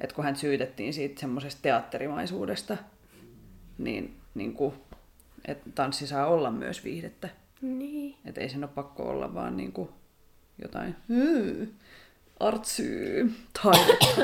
että 0.00 0.14
kun 0.14 0.24
hän 0.24 0.36
syytettiin 0.36 0.94
siitä 0.94 1.20
semmoisesta 1.20 1.62
teatterimaisuudesta, 1.62 2.76
niin, 3.78 4.16
niin 4.34 4.52
kuin, 4.52 4.74
että 5.46 5.70
tanssi 5.74 6.06
saa 6.06 6.26
olla 6.26 6.50
myös 6.50 6.84
viihdettä. 6.84 7.28
Niin. 7.60 8.16
Että 8.24 8.40
ei 8.40 8.48
sen 8.48 8.64
ole 8.64 8.72
pakko 8.74 9.02
olla 9.02 9.34
vaan 9.34 9.56
niin 9.56 9.72
kuin 9.72 9.88
jotain 10.62 10.96
hmm, 11.08 11.66
artsy 12.40 13.30
taidetta. 13.62 14.22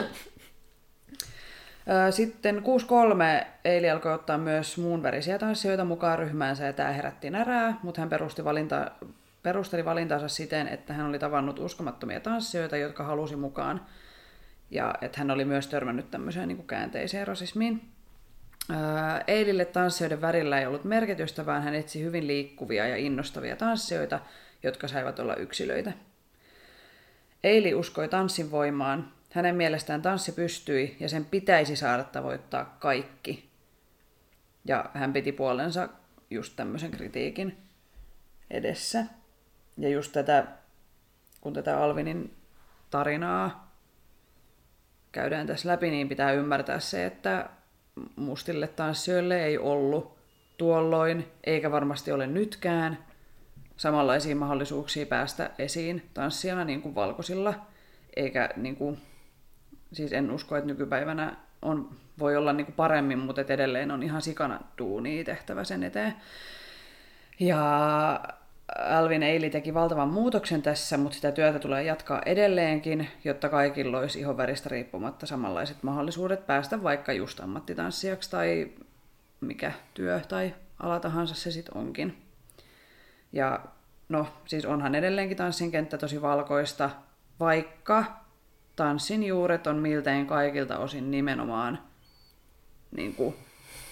Ö, 2.08 2.12
Sitten 2.12 2.56
6.3 2.56 3.46
Eili 3.64 3.90
alkoi 3.90 4.14
ottaa 4.14 4.38
myös 4.38 4.78
muun 4.78 5.02
värisiä 5.02 5.38
tanssijoita 5.38 5.84
mukaan 5.84 6.18
ryhmäänsä 6.18 6.64
ja 6.64 6.72
tämä 6.72 6.92
herätti 6.92 7.30
närää, 7.30 7.78
mutta 7.82 8.00
hän 8.00 8.10
perusti 8.10 8.44
valinta, 8.44 8.90
perusteli 9.42 9.84
valintansa 9.84 10.28
siten, 10.28 10.68
että 10.68 10.92
hän 10.92 11.06
oli 11.06 11.18
tavannut 11.18 11.58
uskomattomia 11.58 12.20
tanssijoita, 12.20 12.76
jotka 12.76 13.04
halusi 13.04 13.36
mukaan 13.36 13.86
ja 14.70 14.94
että 15.00 15.18
hän 15.18 15.30
oli 15.30 15.44
myös 15.44 15.66
törmännyt 15.66 16.10
tämmöiseen 16.10 16.48
niin 16.48 16.56
kuin 16.56 16.66
käänteiseen 16.66 17.26
rasismiin. 17.26 17.91
Eilille 19.26 19.64
tanssijoiden 19.64 20.20
värillä 20.20 20.60
ei 20.60 20.66
ollut 20.66 20.84
merkitystä, 20.84 21.46
vaan 21.46 21.62
hän 21.62 21.74
etsi 21.74 22.02
hyvin 22.02 22.26
liikkuvia 22.26 22.88
ja 22.88 22.96
innostavia 22.96 23.56
tanssijoita, 23.56 24.20
jotka 24.62 24.88
saivat 24.88 25.18
olla 25.18 25.36
yksilöitä. 25.36 25.92
Eili 27.44 27.74
uskoi 27.74 28.08
tanssin 28.08 28.50
voimaan. 28.50 29.12
Hänen 29.30 29.54
mielestään 29.54 30.02
tanssi 30.02 30.32
pystyi 30.32 30.96
ja 31.00 31.08
sen 31.08 31.24
pitäisi 31.24 31.76
saada 31.76 32.04
tavoittaa 32.04 32.76
kaikki. 32.78 33.50
Ja 34.64 34.90
hän 34.94 35.12
piti 35.12 35.32
puolensa 35.32 35.88
just 36.30 36.56
tämmöisen 36.56 36.90
kritiikin 36.90 37.56
edessä. 38.50 39.04
Ja 39.78 39.88
just 39.88 40.12
tätä, 40.12 40.46
kun 41.40 41.52
tätä 41.52 41.78
Alvinin 41.78 42.36
tarinaa 42.90 43.72
käydään 45.12 45.46
tässä 45.46 45.68
läpi, 45.68 45.90
niin 45.90 46.08
pitää 46.08 46.32
ymmärtää 46.32 46.80
se, 46.80 47.06
että 47.06 47.48
mustille 48.16 48.66
tanssijoille 48.66 49.44
ei 49.44 49.58
ollut 49.58 50.18
tuolloin, 50.56 51.28
eikä 51.44 51.70
varmasti 51.70 52.12
ole 52.12 52.26
nytkään, 52.26 52.98
samanlaisia 53.76 54.36
mahdollisuuksia 54.36 55.06
päästä 55.06 55.50
esiin 55.58 56.08
tanssijana 56.14 56.64
niin 56.64 56.82
kuin 56.82 56.94
valkoisilla, 56.94 57.54
eikä 58.16 58.50
niin 58.56 58.76
kuin, 58.76 58.98
siis 59.92 60.12
en 60.12 60.30
usko, 60.30 60.56
että 60.56 60.66
nykypäivänä 60.66 61.36
on, 61.62 61.90
voi 62.18 62.36
olla 62.36 62.52
niin 62.52 62.66
kuin 62.66 62.76
paremmin, 62.76 63.18
mutta 63.18 63.44
edelleen 63.48 63.90
on 63.90 64.02
ihan 64.02 64.22
sikana 64.22 64.60
duunia 64.78 65.24
tehtävä 65.24 65.64
sen 65.64 65.84
eteen. 65.84 66.14
Ja 67.40 68.20
Alvin 68.78 69.22
Eili 69.22 69.50
teki 69.50 69.74
valtavan 69.74 70.08
muutoksen 70.08 70.62
tässä, 70.62 70.96
mutta 70.96 71.14
sitä 71.14 71.32
työtä 71.32 71.58
tulee 71.58 71.82
jatkaa 71.82 72.22
edelleenkin, 72.26 73.08
jotta 73.24 73.48
kaikilla 73.48 73.98
olisi 73.98 74.20
ihonväristä 74.20 74.68
riippumatta 74.68 75.26
samanlaiset 75.26 75.82
mahdollisuudet 75.82 76.46
päästä 76.46 76.82
vaikka 76.82 77.12
just 77.12 77.40
ammattitanssijaksi 77.40 78.30
tai 78.30 78.70
mikä 79.40 79.72
työ 79.94 80.20
tai 80.28 80.54
ala 80.78 81.00
tahansa 81.00 81.34
se 81.34 81.50
sitten 81.50 81.76
onkin. 81.76 82.22
Ja 83.32 83.60
no, 84.08 84.26
siis 84.46 84.64
onhan 84.64 84.94
edelleenkin 84.94 85.36
tanssin 85.36 85.70
kenttä 85.70 85.98
tosi 85.98 86.22
valkoista, 86.22 86.90
vaikka 87.40 88.04
tanssin 88.76 89.22
juuret 89.22 89.66
on 89.66 89.76
miltein 89.76 90.26
kaikilta 90.26 90.78
osin 90.78 91.10
nimenomaan 91.10 91.78
niin 92.96 93.14
kuin 93.14 93.34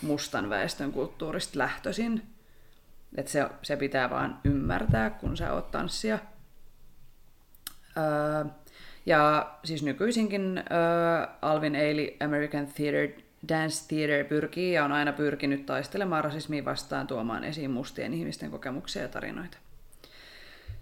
mustan 0.02 0.50
väestön 0.50 0.92
kulttuurista 0.92 1.58
lähtöisin. 1.58 2.22
Et 3.16 3.28
se, 3.28 3.46
se 3.62 3.76
pitää 3.76 4.10
vaan 4.10 4.40
ymmärtää, 4.44 5.10
kun 5.10 5.36
sä 5.36 5.52
oot 5.52 5.70
tanssia. 5.70 6.18
Öö, 7.96 8.44
ja 9.06 9.54
siis 9.64 9.82
nykyisinkin 9.82 10.58
öö, 10.58 11.26
Alvin 11.42 11.76
Ailey 11.76 12.08
American 12.20 12.66
Theater 12.66 13.08
Dance 13.48 13.88
Theater 13.88 14.24
pyrkii 14.24 14.72
ja 14.72 14.84
on 14.84 14.92
aina 14.92 15.12
pyrkinyt 15.12 15.66
taistelemaan 15.66 16.24
rasismiin 16.24 16.64
vastaan 16.64 17.06
tuomaan 17.06 17.44
esiin 17.44 17.70
mustien 17.70 18.14
ihmisten 18.14 18.50
kokemuksia 18.50 19.02
ja 19.02 19.08
tarinoita. 19.08 19.58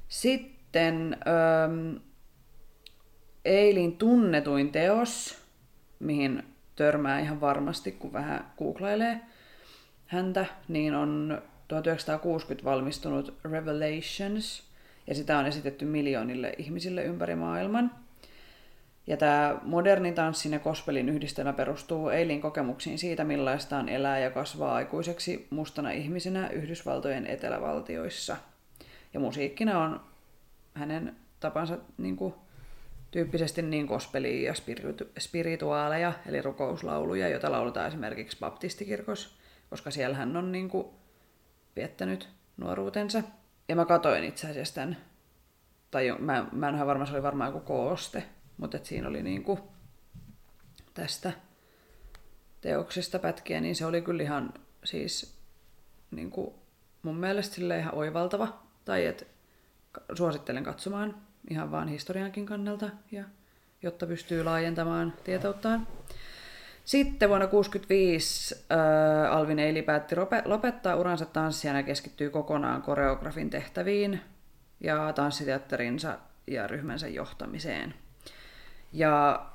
Sitten 0.09 1.17
öö, 1.27 2.01
Eilin 3.45 3.97
tunnetuin 3.97 4.73
teos, 4.73 5.43
mihin 5.99 6.43
törmää 6.77 7.21
ihan 7.21 7.41
varmasti, 7.41 7.93
kun 7.93 8.13
vähän 8.13 8.53
googlailee 8.59 9.21
häntä, 10.07 10.47
niin 10.69 10.95
on 10.95 11.43
1960 11.69 12.65
valmistunut 12.65 13.39
Revelations, 13.45 14.63
ja 15.07 15.15
sitä 15.15 15.39
on 15.39 15.47
esitetty 15.47 15.85
miljoonille 15.85 16.55
ihmisille 16.59 17.05
ympäri 17.05 17.35
maailman. 17.35 17.91
Ja 19.07 19.17
tämä 19.17 19.59
moderni 19.63 20.13
tanssin 20.13 20.53
ja 20.53 20.59
kospelin 20.59 21.09
yhdistelmä 21.09 21.53
perustuu 21.53 22.09
Eilin 22.09 22.41
kokemuksiin 22.41 22.99
siitä, 22.99 23.25
millaista 23.25 23.79
on 23.79 23.89
elää 23.89 24.19
ja 24.19 24.31
kasvaa 24.31 24.75
aikuiseksi 24.75 25.47
mustana 25.51 25.91
ihmisenä 25.91 26.49
Yhdysvaltojen 26.49 27.27
etelävaltioissa. 27.27 28.37
Ja 29.15 29.21
musiikkina 29.21 29.79
on 29.85 30.01
hänen 30.75 31.17
tapansa 31.41 31.79
niin 31.99 32.17
kuin, 32.17 32.35
tyyppisesti 33.11 33.63
niin 33.63 33.87
kospelia 33.87 34.49
ja 34.49 34.55
spiritu- 34.55 35.11
spirituaaleja, 35.19 36.13
eli 36.27 36.43
rukouslauluja, 36.43 37.29
joita 37.29 37.53
lauletaan 37.53 37.89
esimerkiksi 37.89 38.37
baptistikirkossa, 38.41 39.31
koska 39.71 39.91
siellä 39.91 40.17
hän 40.17 40.37
on 40.37 40.53
niin 40.53 40.69
kuin, 40.69 40.87
viettänyt 41.79 42.29
nuoruutensa. 42.57 43.23
Ja 43.69 43.77
mä 43.77 43.85
katoin 43.85 44.25
itse 44.25 44.51
asiassa 44.51 44.75
tämän, 44.75 44.97
tai 45.91 46.17
mä, 46.19 46.47
mä 46.53 46.69
en 46.69 46.75
ole 46.75 46.87
varma, 46.87 47.07
se 47.07 47.13
oli 47.13 47.23
varmaan 47.23 47.53
joku 47.53 47.61
kooste, 47.61 48.25
mutta 48.57 48.77
et 48.77 48.85
siinä 48.85 49.09
oli 49.09 49.23
niinku 49.23 49.59
tästä 50.95 51.33
teoksesta 52.61 53.19
pätkiä, 53.19 53.61
niin 53.61 53.77
se 53.77 53.87
oli 53.87 54.03
kyllä 54.03 54.23
ihan 54.23 54.55
siis 54.85 55.39
niinku 56.11 56.59
mun 57.03 57.17
mielestä 57.17 57.55
sille 57.55 57.79
ihan 57.79 57.95
oivaltava. 57.95 58.63
Tai 58.85 59.07
että 59.07 59.25
suosittelen 60.15 60.65
katsomaan 60.65 61.15
ihan 61.51 61.71
vaan 61.71 61.89
historiankin 61.89 62.47
kannalta, 62.47 62.91
ja, 63.13 63.25
jotta 63.83 64.07
pystyy 64.07 64.45
laajentamaan 64.45 65.15
tietouttaan. 65.25 65.87
Sitten 66.89 67.29
vuonna 67.29 67.47
1965 67.47 68.55
äh, 68.55 69.37
Alvin 69.37 69.59
Eili 69.59 69.83
päätti 69.83 70.15
lopettaa 70.45 70.97
uransa 70.97 71.25
tanssijana 71.25 71.79
ja 71.79 71.83
keskittyy 71.83 72.31
kokonaan 72.31 72.83
koreografin 72.83 73.51
tehtäviin 73.51 74.21
ja 74.81 75.13
tanssiteatterinsa 75.13 76.19
ja 76.47 76.67
ryhmänsä 76.67 77.09
johtamiseen. 77.09 77.95
Ja 78.93 79.47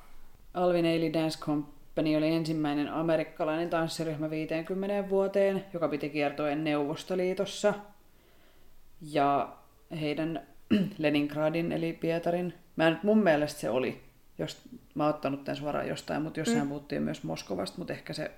Alvin 0.54 0.84
Eili 0.84 1.12
Dance 1.12 1.38
Company 1.38 2.16
oli 2.16 2.34
ensimmäinen 2.34 2.88
amerikkalainen 2.92 3.70
tanssiryhmä 3.70 4.30
50 4.30 5.08
vuoteen, 5.08 5.64
joka 5.72 5.88
piti 5.88 6.10
kiertoen 6.10 6.64
Neuvostoliitossa. 6.64 7.74
Ja 9.12 9.56
heidän 10.00 10.46
Leningradin 10.98 11.72
eli 11.72 11.92
Pietarin, 11.92 12.54
mä 12.76 12.88
en, 12.88 13.00
mun 13.02 13.22
mielestä 13.22 13.60
se 13.60 13.70
oli 13.70 14.03
jos 14.38 14.62
mä 14.94 15.04
oon 15.04 15.14
ottanut 15.14 15.44
tämän 15.44 15.56
suoraan 15.56 15.88
jostain, 15.88 16.22
mutta 16.22 16.40
jossain 16.40 16.62
mm. 16.62 16.68
puhuttiin 16.68 17.02
myös 17.02 17.22
Moskovasta, 17.22 17.78
mutta 17.78 17.92
ehkä 17.92 18.12
se, 18.12 18.30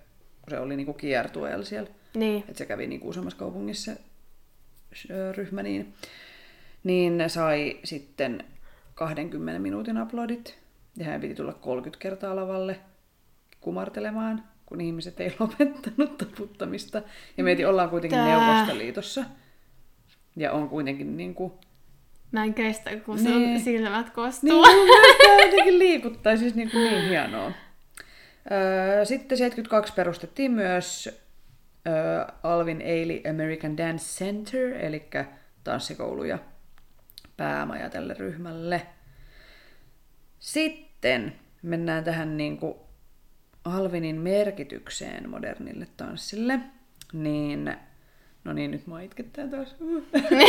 se 0.48 0.58
oli 0.58 0.76
niinku 0.76 0.92
kiertueella 0.92 1.64
siellä. 1.64 1.90
Niin. 2.14 2.44
Että 2.48 2.58
se 2.58 2.66
kävi 2.66 2.86
niinku 2.86 3.08
useammassa 3.08 3.38
kaupungissa 3.38 3.92
se 4.94 5.32
ryhmä, 5.32 5.62
niin, 5.62 5.94
niin 6.84 7.18
ne 7.18 7.28
sai 7.28 7.76
sitten 7.84 8.44
20 8.94 9.60
minuutin 9.60 10.02
uploadit. 10.02 10.58
Ja 10.96 11.04
hän 11.04 11.20
piti 11.20 11.34
tulla 11.34 11.52
30 11.52 12.02
kertaa 12.02 12.36
lavalle 12.36 12.80
kumartelemaan, 13.60 14.44
kun 14.66 14.80
ihmiset 14.80 15.20
ei 15.20 15.34
lopettanut 15.38 16.18
taputtamista. 16.18 17.02
Ja 17.36 17.44
meitä 17.44 17.68
ollaan 17.68 17.90
kuitenkin 17.90 18.18
Tää. 18.18 18.38
Neuvostoliitossa. 18.38 19.24
Ja 20.36 20.52
on 20.52 20.68
kuitenkin 20.68 21.16
niin 21.16 21.34
kuin, 21.34 21.52
Mä 22.36 22.44
en 22.44 22.54
kestä, 22.54 22.96
kun 22.96 23.16
niin. 23.16 23.56
sun 23.56 23.64
silmät 23.64 24.10
kostuu. 24.10 24.62
Niin, 24.62 24.88
tämä 25.22 25.42
jotenkin 25.42 25.78
liikuttaa, 25.78 26.36
siis 26.36 26.54
niin, 26.54 26.70
kuin 26.70 26.84
niin 26.84 27.08
hienoa. 27.08 27.52
Sitten 29.04 29.38
72 29.38 29.92
perustettiin 29.92 30.52
myös 30.52 31.20
Alvin 32.42 32.82
Ailey 32.82 33.20
American 33.30 33.76
Dance 33.76 34.04
Center, 34.04 34.84
eli 34.84 35.08
tanssikoulu 35.64 36.24
ja 36.24 36.38
päämaja 37.36 37.90
tälle 37.90 38.14
ryhmälle. 38.14 38.86
Sitten 40.38 41.34
mennään 41.62 42.04
tähän 42.04 42.36
niin 42.36 42.58
kuin 42.58 42.74
Alvinin 43.64 44.16
merkitykseen 44.16 45.30
modernille 45.30 45.86
tanssille. 45.96 46.60
Niin 47.12 47.76
No 48.46 48.52
niin, 48.52 48.70
nyt 48.70 48.86
mua 48.86 49.00
itkettää 49.00 49.46
taas. 49.48 49.76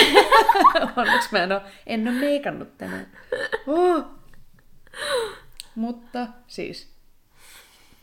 Onneksi 0.97 1.29
mä 1.31 1.43
en 1.43 1.51
ole, 1.51 1.61
en 1.87 2.07
ole 2.07 2.15
meikannut 2.15 2.77
tänään. 2.77 3.07
Uh. 3.67 4.05
Mutta 5.75 6.27
siis, 6.47 6.93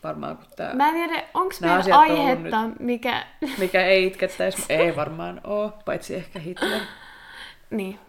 varmaan 0.03 0.37
kun 0.37 0.45
tää... 0.55 0.73
Mä 0.73 0.89
en 0.89 0.93
tiedä, 0.93 1.23
onko 1.33 1.55
meillä 1.61 1.99
aihetta, 1.99 2.67
nyt, 2.67 2.79
mikä... 2.79 3.25
mikä 3.57 3.85
ei 3.85 4.05
itkettäisi. 4.05 4.65
Ei 4.69 4.95
varmaan 4.95 5.41
oo, 5.43 5.77
paitsi 5.85 6.15
ehkä 6.15 6.39
Hitler. 6.39 6.81
niin. 7.69 7.99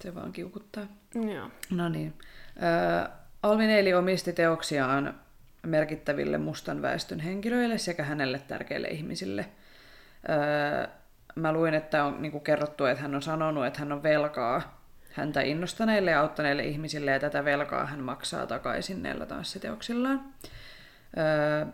Se 0.00 0.14
vaan 0.14 0.32
kiukuttaa. 0.32 0.86
Joo. 1.14 1.50
No 1.70 1.88
niin. 1.88 2.14
Äh, 2.62 3.10
Alvin 3.42 3.70
Eili 3.70 3.94
omisti 3.94 4.32
teoksiaan 4.32 5.14
merkittäville 5.66 6.38
mustan 6.38 6.82
väestön 6.82 7.20
henkilöille 7.20 7.78
sekä 7.78 8.04
hänelle 8.04 8.38
tärkeille 8.38 8.88
ihmisille. 8.88 9.46
Äh, 10.30 10.88
mä 11.34 11.52
luin, 11.52 11.74
että 11.74 12.04
on 12.04 12.22
niin 12.22 12.32
kuin 12.32 12.44
kerrottu, 12.44 12.84
että 12.84 13.02
hän 13.02 13.14
on 13.14 13.22
sanonut, 13.22 13.66
että 13.66 13.78
hän 13.78 13.92
on 13.92 14.02
velkaa 14.02 14.84
häntä 15.14 15.40
innostaneille 15.40 16.10
ja 16.10 16.20
auttaneille 16.20 16.64
ihmisille, 16.64 17.10
ja 17.10 17.20
tätä 17.20 17.44
velkaa 17.44 17.86
hän 17.86 18.00
maksaa 18.00 18.46
takaisin 18.46 19.02
näillä 19.02 19.26
tanssiteoksillaan. 19.26 20.24
Öö, 21.18 21.66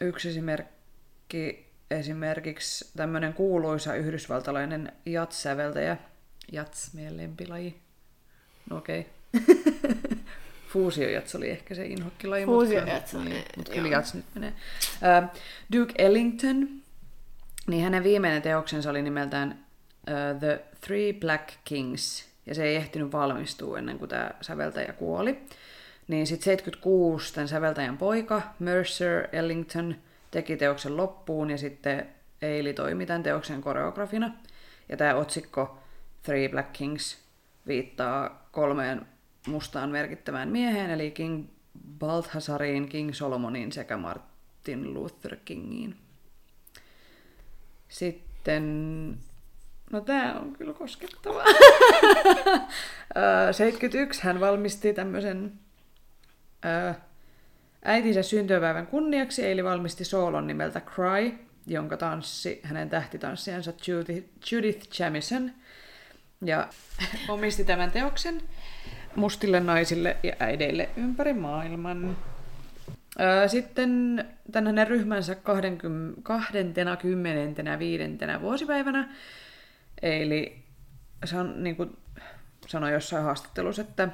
yksi 0.00 0.28
esimerkki, 0.28 1.72
esimerkiksi 1.90 2.92
tämmöinen 2.96 3.34
kuuluisa 3.34 3.94
yhdysvaltalainen 3.94 4.92
jats-säveltäjä, 5.06 5.96
jats, 6.52 6.94
meidän 6.94 7.16
lempilaji, 7.16 7.80
no 8.70 8.76
okei, 8.76 9.00
okay. 9.36 10.18
Fuusiojats 10.68 11.34
oli 11.34 11.50
ehkä 11.50 11.74
se 11.74 11.86
inhokkilaji, 11.86 12.44
Fuusiojats 12.44 13.12
mutta, 13.12 13.28
oli, 13.28 13.34
niin, 13.34 13.44
mutta 13.56 13.72
joo. 13.72 13.76
kyllä 13.76 13.96
jats 13.96 14.14
nyt 14.14 14.24
menee. 14.34 14.52
Öö, 15.02 15.22
Duke 15.72 15.94
Ellington, 15.98 16.81
niin 17.66 17.84
hänen 17.84 18.04
viimeinen 18.04 18.42
teoksensa 18.42 18.90
oli 18.90 19.02
nimeltään 19.02 19.64
uh, 20.10 20.40
The 20.40 20.64
Three 20.80 21.12
Black 21.12 21.48
Kings, 21.64 22.28
ja 22.46 22.54
se 22.54 22.64
ei 22.64 22.76
ehtinyt 22.76 23.12
valmistua 23.12 23.78
ennen 23.78 23.98
kuin 23.98 24.08
tämä 24.08 24.30
säveltäjä 24.40 24.92
kuoli. 24.92 25.42
Niin 26.08 26.26
sitten 26.26 26.44
76 26.44 27.34
tämän 27.34 27.48
säveltäjän 27.48 27.98
poika, 27.98 28.42
Mercer 28.58 29.28
Ellington, 29.32 29.96
teki 30.30 30.56
teoksen 30.56 30.96
loppuun, 30.96 31.50
ja 31.50 31.58
sitten 31.58 32.08
Eili 32.42 32.72
toimi 32.72 33.06
tämän 33.06 33.22
teoksen 33.22 33.60
koreografina. 33.60 34.34
Ja 34.88 34.96
tämä 34.96 35.14
otsikko 35.14 35.78
Three 36.22 36.48
Black 36.48 36.72
Kings 36.72 37.18
viittaa 37.66 38.48
kolmeen 38.52 39.06
mustaan 39.46 39.90
merkittävään 39.90 40.48
mieheen, 40.48 40.90
eli 40.90 41.10
King 41.10 41.46
Balthasariin, 41.98 42.88
King 42.88 43.12
Solomoniin 43.12 43.72
sekä 43.72 43.96
Martin 43.96 44.94
Luther 44.94 45.36
Kingiin. 45.44 45.96
Sitten, 47.92 49.18
no 49.92 50.00
tää 50.00 50.40
on 50.40 50.52
kyllä 50.52 50.72
koskettavaa. 50.72 51.44
Ö, 53.48 53.52
71 53.52 54.22
hän 54.22 54.40
valmisti 54.40 54.92
tämmöisen 54.92 55.52
äitinsä 57.84 58.22
syntymäpäivän 58.22 58.86
kunniaksi, 58.86 59.50
eli 59.50 59.64
valmisti 59.64 60.04
soolon 60.04 60.46
nimeltä 60.46 60.80
Cry, 60.80 61.32
jonka 61.66 61.96
tanssi 61.96 62.60
hänen 62.62 62.90
tähtitanssijansa 62.90 63.72
Judith, 63.86 64.28
Judith 64.52 65.00
Jamison. 65.00 65.50
Ja 66.44 66.68
omisti 67.28 67.64
tämän 67.64 67.90
teoksen 67.90 68.42
mustille 69.16 69.60
naisille 69.60 70.16
ja 70.22 70.32
äideille 70.40 70.88
ympäri 70.96 71.32
maailman. 71.32 72.16
Sitten 73.46 74.24
tämän 74.52 74.66
hänen 74.66 74.86
ryhmänsä 74.86 75.34
20, 75.34 76.20
25. 76.22 78.02
vuosipäivänä, 78.40 79.08
eli 80.02 80.62
san, 81.24 81.62
niin 81.62 81.76
kuin 81.76 81.96
sanoi 82.66 82.92
jossain 82.92 83.24
haastattelussa, 83.24 83.82
että, 83.82 84.08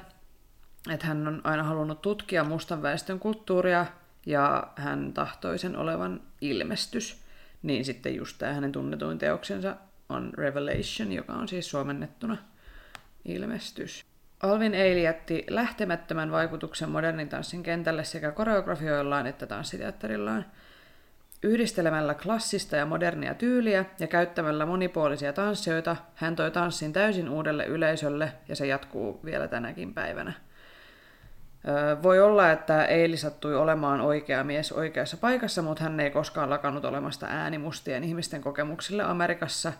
että 0.89 1.07
hän 1.07 1.27
on 1.27 1.41
aina 1.43 1.63
halunnut 1.63 2.01
tutkia 2.01 2.43
mustan 2.43 2.81
väestön 2.81 3.19
kulttuuria 3.19 3.85
ja 4.25 4.67
hän 4.75 5.13
tahtoi 5.13 5.59
sen 5.59 5.75
olevan 5.75 6.21
ilmestys, 6.41 7.21
niin 7.63 7.85
sitten 7.85 8.15
just 8.15 8.37
tämä 8.37 8.53
hänen 8.53 8.71
tunnetuin 8.71 9.17
teoksensa 9.17 9.75
on 10.09 10.33
Revelation, 10.33 11.11
joka 11.11 11.33
on 11.33 11.47
siis 11.47 11.69
suomennettuna 11.69 12.37
ilmestys. 13.25 14.08
Alvin 14.43 14.73
Eili 14.73 15.03
jätti 15.03 15.45
lähtemättömän 15.49 16.31
vaikutuksen 16.31 16.89
modernin 16.89 17.29
tanssin 17.29 17.63
kentälle 17.63 18.03
sekä 18.03 18.31
koreografioillaan 18.31 19.27
että 19.27 19.47
tanssiteatterillaan. 19.47 20.45
Yhdistelemällä 21.43 22.13
klassista 22.13 22.75
ja 22.75 22.85
modernia 22.85 23.33
tyyliä 23.33 23.85
ja 23.99 24.07
käyttämällä 24.07 24.65
monipuolisia 24.65 25.33
tanssijoita, 25.33 25.95
hän 26.15 26.35
toi 26.35 26.51
tanssin 26.51 26.93
täysin 26.93 27.29
uudelle 27.29 27.65
yleisölle 27.65 28.31
ja 28.47 28.55
se 28.55 28.67
jatkuu 28.67 29.19
vielä 29.25 29.47
tänäkin 29.47 29.93
päivänä. 29.93 30.33
Voi 32.03 32.19
olla, 32.19 32.51
että 32.51 32.85
Eili 32.85 33.17
sattui 33.17 33.55
olemaan 33.55 34.01
oikea 34.01 34.43
mies 34.43 34.71
oikeassa 34.71 35.17
paikassa, 35.17 35.61
mutta 35.61 35.83
hän 35.83 35.99
ei 35.99 36.11
koskaan 36.11 36.49
lakannut 36.49 36.85
olemasta 36.85 37.27
ääni 37.29 37.57
mustien 37.57 38.03
ihmisten 38.03 38.41
kokemuksille 38.41 39.03
Amerikassa 39.03 39.73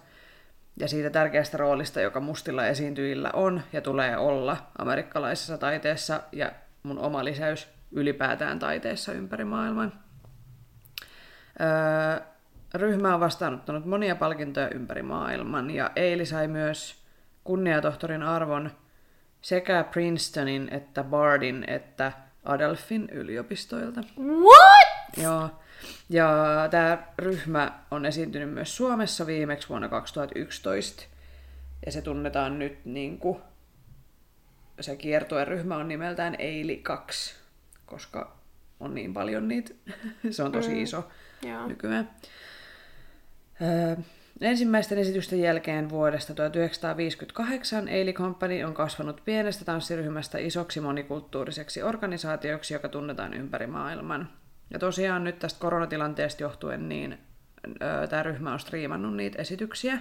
ja 0.79 0.87
siitä 0.87 1.09
tärkeästä 1.09 1.57
roolista, 1.57 2.01
joka 2.01 2.19
mustilla 2.19 2.65
esiintyjillä 2.65 3.29
on 3.33 3.61
ja 3.73 3.81
tulee 3.81 4.17
olla 4.17 4.57
amerikkalaisessa 4.77 5.57
taiteessa 5.57 6.21
ja 6.31 6.51
mun 6.83 6.99
oma 6.99 7.25
lisäys 7.25 7.67
ylipäätään 7.91 8.59
taiteessa 8.59 9.11
ympäri 9.11 9.45
maailman. 9.45 9.93
Öö, 11.61 12.25
ryhmä 12.73 13.13
on 13.13 13.19
vastaanottanut 13.19 13.85
monia 13.85 14.15
palkintoja 14.15 14.69
ympäri 14.69 15.01
maailman 15.01 15.71
ja 15.71 15.91
Eili 15.95 16.25
sai 16.25 16.47
myös 16.47 17.03
kunniatohtorin 17.43 18.23
arvon 18.23 18.71
sekä 19.41 19.85
Princetonin 19.91 20.69
että 20.71 21.03
Bardin 21.03 21.65
että 21.67 22.11
Adelphin 22.43 23.09
yliopistoilta. 23.11 24.03
What? 24.19 25.17
Joo. 25.23 25.49
Ja 26.09 26.29
tämä 26.71 27.03
ryhmä 27.17 27.79
on 27.91 28.05
esiintynyt 28.05 28.53
myös 28.53 28.77
Suomessa 28.77 29.25
viimeksi 29.25 29.69
vuonna 29.69 29.89
2011. 29.89 31.03
Ja 31.85 31.91
se 31.91 32.01
tunnetaan 32.01 32.59
nyt 32.59 32.85
niin 32.85 33.17
kuin, 33.17 33.41
se 34.81 34.95
kiertueryhmä 34.95 35.75
on 35.75 35.87
nimeltään 35.87 36.35
Eili 36.39 36.77
2, 36.77 37.35
koska 37.85 38.37
on 38.79 38.95
niin 38.95 39.13
paljon 39.13 39.47
niitä. 39.47 39.73
se 40.31 40.43
on 40.43 40.51
tosi 40.51 40.81
iso 40.81 41.07
Joo. 41.41 41.67
nykyään. 41.67 42.09
Öö, 43.61 43.95
ensimmäisten 44.41 44.97
esitysten 44.97 45.39
jälkeen 45.39 45.89
vuodesta 45.89 46.33
1958 46.33 47.87
Eili 47.87 48.13
Company 48.13 48.63
on 48.63 48.73
kasvanut 48.73 49.21
pienestä 49.25 49.65
tanssiryhmästä 49.65 50.37
isoksi 50.37 50.81
monikulttuuriseksi 50.81 51.83
organisaatioksi, 51.83 52.73
joka 52.73 52.89
tunnetaan 52.89 53.33
ympäri 53.33 53.67
maailman. 53.67 54.29
Ja 54.71 54.79
tosiaan 54.79 55.23
nyt 55.23 55.39
tästä 55.39 55.59
koronatilanteesta 55.59 56.43
johtuen 56.43 56.89
niin 56.89 57.17
tämä 58.09 58.23
ryhmä 58.23 58.53
on 58.53 58.59
striimannut 58.59 59.15
niitä 59.15 59.41
esityksiä. 59.41 59.97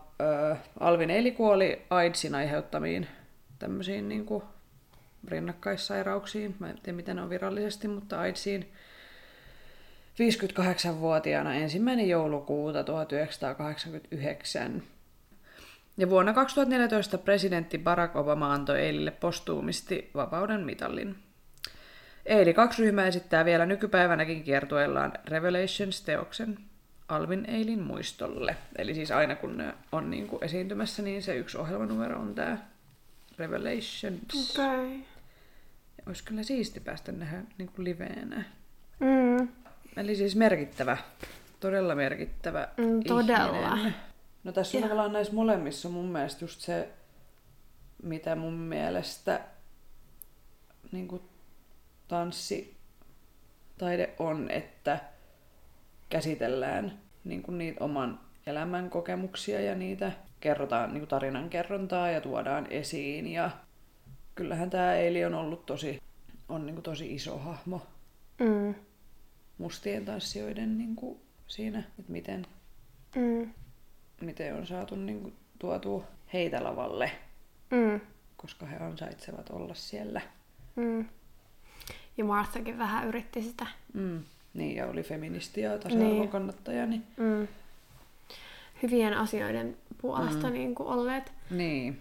äh, 0.51 0.59
Alvin 0.79 1.09
Eili 1.09 1.31
kuoli 1.31 1.81
AIDSin 1.89 2.35
aiheuttamiin 2.35 3.07
tämmöisiin 3.59 4.09
niin 4.09 4.25
kuin 4.25 4.43
rinnakkaissairauksiin. 5.27 6.55
Mä 6.59 6.69
en 6.69 6.79
tiedä, 6.83 6.95
miten 6.95 7.15
ne 7.15 7.21
on 7.21 7.29
virallisesti, 7.29 7.87
mutta 7.87 8.19
AIDSiin 8.19 8.71
58-vuotiaana 10.19 11.53
ensimmäinen 11.53 12.09
joulukuuta 12.09 12.83
1989. 12.83 14.83
Ja 15.97 16.09
vuonna 16.09 16.33
2014 16.33 17.17
presidentti 17.17 17.77
Barack 17.77 18.15
Obama 18.15 18.53
antoi 18.53 18.79
Eilille 18.81 19.11
postuumisti 19.11 20.09
vapauden 20.15 20.61
mitallin. 20.65 21.15
Eili 22.25 22.53
kaksi 22.53 22.81
ryhmää 22.81 23.07
esittää 23.07 23.45
vielä 23.45 23.65
nykypäivänäkin 23.65 24.43
kiertueellaan 24.43 25.13
Revelations-teoksen 25.27 26.57
Alvin 27.07 27.45
Eilin 27.49 27.81
muistolle. 27.81 28.55
Eli 28.77 28.93
siis 28.95 29.11
aina 29.11 29.35
kun 29.35 29.57
ne 29.57 29.73
on 29.91 30.09
niin 30.09 30.27
kuin 30.27 30.43
esiintymässä, 30.43 31.01
niin 31.01 31.23
se 31.23 31.35
yksi 31.35 31.57
ohjelmanumero 31.57 32.19
on 32.19 32.35
tämä 32.35 32.57
Revelations. 33.39 34.57
Okay. 34.59 34.89
Olisi 36.07 36.23
kyllä 36.23 36.43
siisti 36.43 36.79
päästä 36.79 37.11
nähdä 37.11 37.41
niin 37.57 37.69
kuin 37.75 37.85
liveenä. 37.85 38.43
Mm. 38.99 39.47
Eli 39.97 40.15
siis 40.15 40.35
merkittävä, 40.35 40.97
todella 41.59 41.95
merkittävä 41.95 42.67
Mm, 42.77 43.03
todella. 43.07 43.69
ihminen. 43.73 43.93
No 44.43 44.51
tässä 44.51 44.77
on 44.77 44.83
tavallaan 44.83 45.13
näissä 45.13 45.33
molemmissa 45.33 45.89
mun 45.89 46.05
mielestä 46.05 46.43
just 46.45 46.61
se, 46.61 46.89
mitä 48.03 48.35
mun 48.35 48.53
mielestä 48.53 49.41
niin 50.91 51.07
kuin 51.07 51.21
tanssi 52.07 52.75
taide 53.77 54.13
on, 54.19 54.49
että 54.51 54.99
käsitellään 56.09 56.99
niin 57.23 57.43
kuin 57.43 57.57
niitä 57.57 57.83
oman 57.83 58.19
elämän 58.45 58.89
kokemuksia 58.89 59.61
ja 59.61 59.75
niitä 59.75 60.11
kerrotaan 60.39 60.89
niin 60.89 61.01
kuin 61.01 61.09
tarinan 61.09 61.49
kerrontaa 61.49 62.11
ja 62.11 62.21
tuodaan 62.21 62.67
esiin. 62.69 63.27
Ja 63.27 63.51
kyllähän 64.35 64.69
tämä 64.69 64.95
Eili 64.95 65.25
on 65.25 65.33
ollut 65.33 65.65
tosi, 65.65 66.01
on 66.49 66.65
niin 66.65 66.75
kuin 66.75 66.83
tosi 66.83 67.13
iso 67.15 67.37
hahmo 67.37 67.81
Mm. 68.39 68.75
mustien 69.57 70.05
tanssijoiden 70.05 70.77
niin 70.77 70.95
kuin 70.95 71.19
siinä, 71.47 71.79
että 71.99 72.11
miten, 72.11 72.45
Mm. 73.15 73.53
Miten 74.21 74.55
on 74.55 74.67
saatu 74.67 74.95
niin 74.95 75.21
kuin, 75.21 75.33
tuotua 75.59 76.03
heitä 76.33 76.63
lavalle, 76.63 77.11
Mm. 77.71 77.99
koska 78.37 78.65
he 78.65 78.75
ansaitsevat 78.77 79.49
olla 79.49 79.73
siellä. 79.73 80.21
Mm. 80.75 81.05
Ja 82.17 82.25
Marthakin 82.25 82.77
vähän 82.77 83.07
yritti 83.07 83.41
sitä. 83.41 83.67
Mm. 83.93 84.23
Niin, 84.53 84.75
ja 84.75 84.87
oli 84.87 85.03
feministi 85.03 85.61
ja 85.61 85.77
tasa-arvon 85.77 86.53
Niin. 86.67 86.89
niin... 86.89 87.03
Mm. 87.17 87.47
Hyvien 88.83 89.13
asioiden 89.13 89.77
puolesta 90.01 90.47
mm. 90.47 90.53
niin 90.53 90.75
kuin 90.75 90.89
olleet. 90.89 91.31
Niin. 91.49 91.99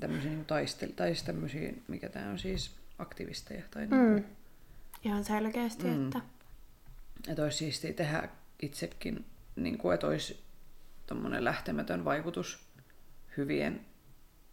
Tämmöisiä 0.00 0.30
niin 0.30 0.44
taistel... 0.44 0.88
tai 0.96 1.08
siis 1.08 1.22
tämmöisiä, 1.22 1.72
mikä 1.88 2.08
tää 2.08 2.30
on 2.30 2.38
siis, 2.38 2.70
aktivisteja. 2.98 3.62
Tai 3.70 3.86
Mm. 3.86 4.14
niin 4.14 4.26
Ihan 5.04 5.24
selkeästi, 5.24 5.86
mm. 5.86 6.04
että 6.06 6.20
että 7.28 7.42
olisi 7.42 7.58
siistiä 7.58 7.92
tehdä 7.92 8.28
itsekin, 8.62 9.24
niin 9.56 9.78
kuin, 9.78 9.94
että 9.94 10.06
olisi 10.06 10.40
tommonen 11.10 11.44
lähtemätön 11.44 12.04
vaikutus 12.04 12.66
hyvien, 13.36 13.86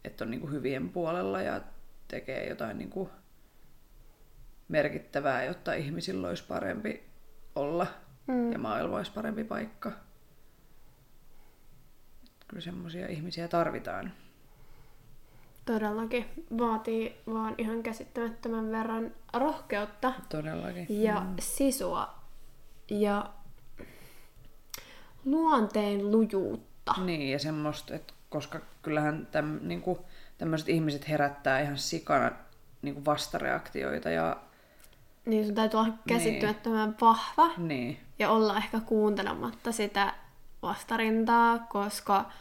että 0.03 0.24
on 0.24 0.32
niin 0.32 0.41
kuin 0.41 0.53
hyvien 0.53 0.89
puolella 0.89 1.41
ja 1.41 1.62
tekee 2.08 2.49
jotain 2.49 2.78
niin 2.78 2.89
kuin 2.89 3.10
merkittävää, 4.68 5.43
jotta 5.43 5.74
ihmisillä 5.74 6.28
olisi 6.28 6.43
parempi 6.47 7.03
olla 7.55 7.88
Mm. 8.28 8.51
ja 8.51 8.60
maailma 8.60 8.97
olisi 8.97 9.12
parempi 9.12 9.43
paikka. 9.43 9.91
Kyllä 12.47 12.62
semmoisia 12.62 13.08
ihmisiä 13.08 13.47
tarvitaan. 13.47 14.12
todellakin 15.66 16.26
vaatii 16.58 17.22
vaan 17.34 17.55
ihan 17.58 17.84
käsittämättömän 17.84 18.72
verran 18.72 19.12
rohkeutta 19.34 20.14
Todellakin. 20.30 21.03
ja 21.03 21.20
mm. 21.20 21.36
sisua 21.39 22.16
ja 22.89 23.34
luonteen 25.26 26.11
lujuutta. 26.11 26.93
Niin, 27.05 27.32
ja 27.32 27.39
semmoista, 27.39 27.95
että 27.95 28.13
koska 28.30 28.59
kyllähän 28.82 29.28
täm, 29.32 29.59
niin 29.61 29.82
kuin, 29.82 29.99
tämmöiset 30.38 30.70
ihmiset 30.70 31.09
herättää 31.09 31.61
ihan 31.61 31.78
sikana 31.78 32.32
niin 32.82 32.93
kuin 32.93 33.05
vastareaktioita 33.05 34.09
ja 34.09 34.38
Niin 35.26 35.45
sun 35.45 35.55
täytyy 35.55 35.80
olla 35.80 35.93
käsittämättömän 36.07 36.95
vahva 37.01 37.49
niin, 37.57 37.99
ja 38.20 38.30
olla 38.30 38.57
ehkä 38.57 38.80
kuuntelematta 38.80 39.72
sitä 39.72 40.13
vastarintaa, 40.61 41.59
koska 41.59 42.32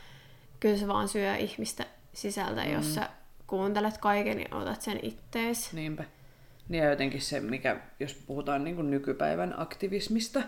kyllä 0.60 0.76
se 0.76 0.88
vaan 0.88 1.08
syö 1.08 1.36
ihmistä 1.36 1.86
sisältä, 2.12 2.64
mm. 2.64 2.72
jos 2.72 2.94
sä 2.94 3.08
kuuntelet 3.46 3.98
kaiken 3.98 4.40
ja 4.40 4.56
otat 4.56 4.82
sen 4.82 4.98
ittees. 5.02 5.72
niinpä. 5.72 6.04
Niin 6.68 6.84
ja 6.84 6.90
jotenkin 6.90 7.22
se, 7.22 7.40
mikä, 7.40 7.80
jos 8.00 8.14
puhutaan 8.14 8.64
niin 8.64 8.76
kuin 8.76 8.90
nykypäivän 8.90 9.54
aktivismista, 9.56 10.42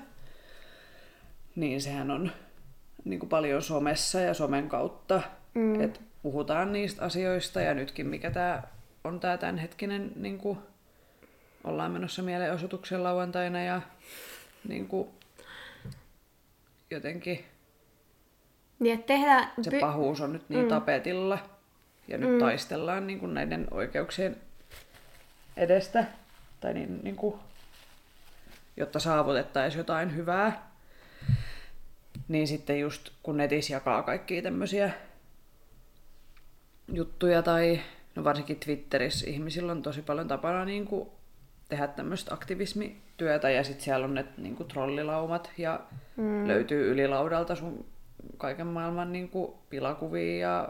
niin 1.59 1.81
sehän 1.81 2.11
on 2.11 2.33
niin 3.05 3.21
kuin 3.21 3.31
paljon 3.31 3.63
somessa 3.63 4.21
ja 4.21 4.35
somen 4.35 4.69
kautta, 4.69 5.23
mm. 5.55 5.81
että 5.81 6.01
puhutaan 6.23 6.73
niistä 6.73 7.05
asioista 7.05 7.61
ja 7.61 7.75
nytkin 7.75 8.07
mikä 8.07 8.31
tämä 8.31 8.63
on 9.05 9.21
tämä 9.21 9.37
tämänhetkinen, 9.37 10.13
niin 10.17 10.39
kuin, 10.39 10.59
ollaan 11.65 11.93
menossa 11.93 12.23
mielenosoituksen 12.23 13.03
lauantaina 13.03 13.63
ja 13.63 13.83
niin 14.69 14.89
kuin, 14.89 15.09
jotenkin 16.91 17.45
Niin, 18.79 18.95
että 18.95 19.07
tehdään... 19.07 19.51
se 19.63 19.71
py- 19.71 19.81
pahuus 19.81 20.21
on 20.21 20.33
nyt 20.33 20.49
niin 20.49 20.63
mm. 20.63 20.69
tapetilla 20.69 21.39
ja 22.09 22.19
nyt 22.19 22.31
mm. 22.31 22.39
taistellaan 22.39 23.07
niin 23.07 23.21
kuin 23.21 23.35
näiden 23.35 23.69
oikeuksien 23.71 24.37
edestä, 25.57 26.05
tai 26.61 26.75
niin, 26.75 27.01
niin 27.03 27.17
kuin, 27.17 27.41
jotta 28.77 28.99
saavutettaisiin 28.99 29.79
jotain 29.79 30.17
hyvää. 30.17 30.68
Niin 32.29 32.49
sitten 32.49 32.81
just 32.81 33.11
kun 33.23 33.37
netissä 33.37 33.75
jakaa 33.75 34.03
kaikkia 34.03 34.43
tämmöisiä 34.43 34.91
juttuja 36.93 37.43
tai 37.43 37.81
no 38.15 38.25
varsinkin 38.25 38.61
Twitterissä 38.61 39.31
ihmisillä 39.31 39.73
on 39.73 39.83
tosi 39.83 40.03
paljon 40.03 40.29
tapana 40.29 40.65
niin 40.65 40.87
kuin 40.87 41.09
tehdä 41.69 41.87
tämmöistä 41.87 42.35
aktivismityötä 42.35 43.51
ja 43.51 43.65
sitten 43.65 43.85
siellä 43.85 44.05
on 44.05 44.15
ne 44.15 44.25
niin 44.37 44.57
kuin 44.57 44.69
trollilaumat 44.69 45.51
ja 45.59 45.81
mm. 46.17 46.49
löytyy 46.49 46.93
ylilaudalta 46.93 47.55
sun 47.55 47.85
kaiken 48.37 48.67
maailman 48.67 49.13
niin 49.13 49.29
kuin 49.29 49.55
pilakuvia 49.71 50.39
ja 50.39 50.69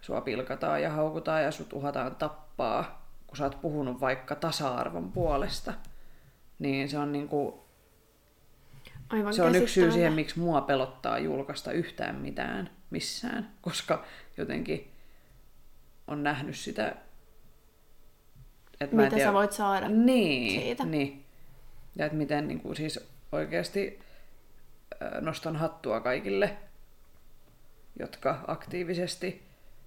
sua 0.00 0.20
pilkataan 0.20 0.82
ja 0.82 0.90
haukutaan 0.90 1.42
ja 1.42 1.50
sut 1.50 1.72
uhataan 1.72 2.16
tappaa, 2.16 3.08
kun 3.26 3.36
sä 3.36 3.44
oot 3.44 3.60
puhunut 3.60 4.00
vaikka 4.00 4.34
tasa-arvon 4.34 5.12
puolesta. 5.12 5.72
Niin 6.58 6.88
se 6.88 6.98
on, 6.98 7.12
niin 7.12 7.28
kuin, 7.28 7.54
Aivan 9.12 9.34
se 9.34 9.42
on 9.42 9.54
yksi 9.54 9.74
syy 9.74 9.92
siihen, 9.92 10.12
miksi 10.12 10.38
mua 10.38 10.60
pelottaa 10.60 11.18
julkaista 11.18 11.72
yhtään 11.72 12.14
mitään 12.14 12.70
missään, 12.90 13.50
koska 13.60 14.04
jotenkin 14.36 14.90
on 16.06 16.22
nähnyt 16.22 16.56
sitä, 16.56 16.96
että 18.80 18.96
Mitä 18.96 19.18
sä 19.18 19.32
voit 19.32 19.52
saada 19.52 19.88
niin, 19.88 20.60
siitä. 20.60 20.84
Niin. 20.84 21.24
Ja 21.96 22.06
että 22.06 22.18
miten 22.18 22.48
niin 22.48 22.60
kuin, 22.60 22.76
siis 22.76 23.00
oikeasti 23.32 23.98
nostan 25.20 25.56
hattua 25.56 26.00
kaikille, 26.00 26.56
jotka 27.98 28.44
aktiivisesti 28.46 29.42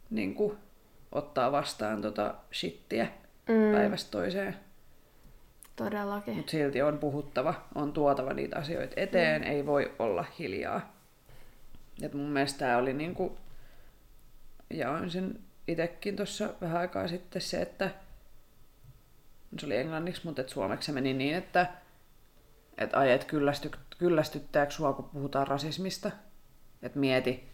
niin 0.09 0.35
kuin, 0.35 0.57
ottaa 1.11 1.51
vastaan 1.51 2.01
tota 2.01 2.35
shittiä 2.53 3.07
mm. 3.49 3.71
päivästä 3.75 4.11
toiseen. 4.11 4.55
Todellakin. 5.75 6.35
Mutta 6.35 6.51
silti 6.51 6.81
on 6.81 6.97
puhuttava, 6.97 7.53
on 7.75 7.93
tuotava 7.93 8.33
niitä 8.33 8.57
asioita 8.57 8.93
eteen, 8.97 9.41
mm. 9.41 9.47
ei 9.47 9.65
voi 9.65 9.91
olla 9.99 10.25
hiljaa. 10.39 10.93
Et 12.01 12.13
mun 12.13 12.29
mielestä 12.29 12.59
tämä 12.59 12.77
oli 12.77 12.93
niinku, 12.93 13.37
jaoin 14.69 15.11
sen 15.11 15.39
itekin 15.67 16.15
tuossa 16.15 16.49
vähän 16.61 16.77
aikaa 16.77 17.07
sitten 17.07 17.41
se, 17.41 17.61
että 17.61 17.89
se 19.59 19.65
oli 19.65 19.77
englanniksi, 19.77 20.21
mutta 20.23 20.41
et 20.41 20.49
suomeksi 20.49 20.85
se 20.85 20.91
meni 20.91 21.13
niin, 21.13 21.35
että 21.35 21.67
et 22.77 22.93
ai, 22.93 23.11
et 23.11 23.23
kyllästy, 23.23 23.71
kyllästyttääkö 23.97 24.71
sua, 24.71 24.93
kun 24.93 25.09
puhutaan 25.09 25.47
rasismista. 25.47 26.11
Et 26.81 26.95
mieti, 26.95 27.49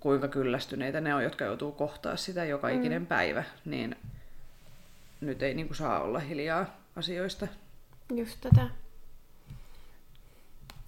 kuinka 0.00 0.28
kyllästyneitä 0.28 1.00
ne 1.00 1.14
on, 1.14 1.22
jotka 1.22 1.44
joutuu 1.44 1.72
kohtaa 1.72 2.16
sitä 2.16 2.44
joka 2.44 2.68
ikinen 2.68 3.06
päivä. 3.06 3.44
Niin 3.64 3.96
nyt 5.20 5.42
ei 5.42 5.54
niinku 5.54 5.74
saa 5.74 6.00
olla 6.00 6.18
hiljaa 6.18 6.66
asioista. 6.98 7.46
Just 8.14 8.40
tätä. 8.40 8.68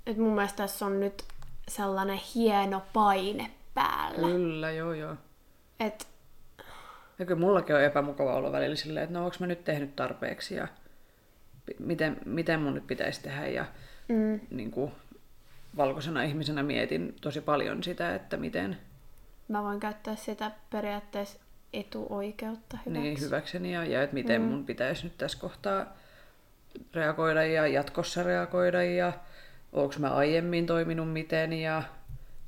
Et 0.06 0.16
mun 0.16 0.34
mielestä 0.34 0.56
tässä 0.56 0.86
on 0.86 1.00
nyt 1.00 1.24
sellainen 1.68 2.20
hieno 2.34 2.82
paine 2.92 3.50
päällä. 3.74 4.28
Kyllä, 4.28 4.70
joo 4.70 4.92
joo. 4.92 5.16
Et 5.80 6.08
Ja 7.18 7.26
kyllä 7.26 7.40
mullakin 7.40 7.76
on 7.76 7.82
epämukava 7.82 8.34
olla 8.34 8.52
välillä 8.52 8.76
silleen, 8.76 9.04
että 9.04 9.18
no 9.18 9.24
onko 9.24 9.36
mä 9.40 9.46
nyt 9.46 9.64
tehnyt 9.64 9.96
tarpeeksi 9.96 10.54
ja 10.54 10.68
miten, 11.78 12.16
miten 12.24 12.60
mun 12.60 12.74
nyt 12.74 12.86
pitäisi 12.86 13.22
tehdä. 13.22 13.46
Ja 13.46 13.64
mm, 14.08 14.40
niin 14.50 14.70
kuin, 14.70 14.92
valkoisena 15.76 16.22
ihmisenä 16.22 16.62
mietin 16.62 17.16
tosi 17.20 17.40
paljon 17.40 17.82
sitä, 17.82 18.14
että 18.14 18.36
miten 18.36 18.78
mä 19.48 19.62
voin 19.62 19.80
käyttää 19.80 20.16
sitä 20.16 20.50
periaatteessa 20.70 21.40
etuoikeutta 21.72 22.78
hyväksi. 22.86 23.02
niin 23.02 23.20
hyväkseni 23.20 23.72
ja, 23.72 23.84
ja 23.84 24.02
että 24.02 24.14
miten 24.14 24.42
mm. 24.42 24.48
mun 24.48 24.66
pitäisi 24.66 25.04
nyt 25.04 25.18
tässä 25.18 25.38
kohtaa 25.38 25.86
reagoida 26.94 27.44
ja 27.44 27.66
jatkossa 27.66 28.22
reagoida 28.22 28.82
ja 28.82 29.12
onko 29.72 29.94
mä 29.98 30.10
aiemmin 30.10 30.66
toiminut 30.66 31.12
miten 31.12 31.52
ja 31.52 31.82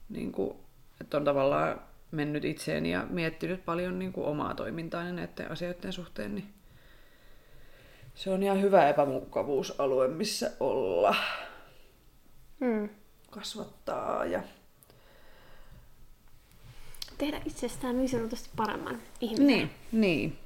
niin 0.08 0.32
kuin, 0.32 0.56
että 1.00 1.16
on 1.16 1.24
tavallaan 1.24 1.80
mennyt 2.10 2.44
itseeni 2.44 2.90
ja 2.90 3.06
miettinyt 3.10 3.64
paljon 3.64 3.98
niin 3.98 4.12
kuin 4.12 4.26
omaa 4.26 4.54
toimintaani 4.54 5.12
näiden 5.12 5.50
asioiden 5.50 5.92
suhteen, 5.92 6.34
niin 6.34 6.48
se 8.14 8.30
on 8.30 8.42
ihan 8.42 8.62
hyvä 8.62 8.88
epämukavuusalue, 8.88 10.08
missä 10.08 10.50
olla, 10.60 11.14
Mm. 12.60 12.88
kasvattaa 13.30 14.24
ja 14.24 14.42
Tehdä 17.22 17.40
itsestään 17.46 17.98
niin 17.98 18.08
sanotusti 18.08 18.50
paremman 18.56 18.98
ihmisen. 19.20 19.46
Niin, 19.46 19.70
niin. 19.92 20.38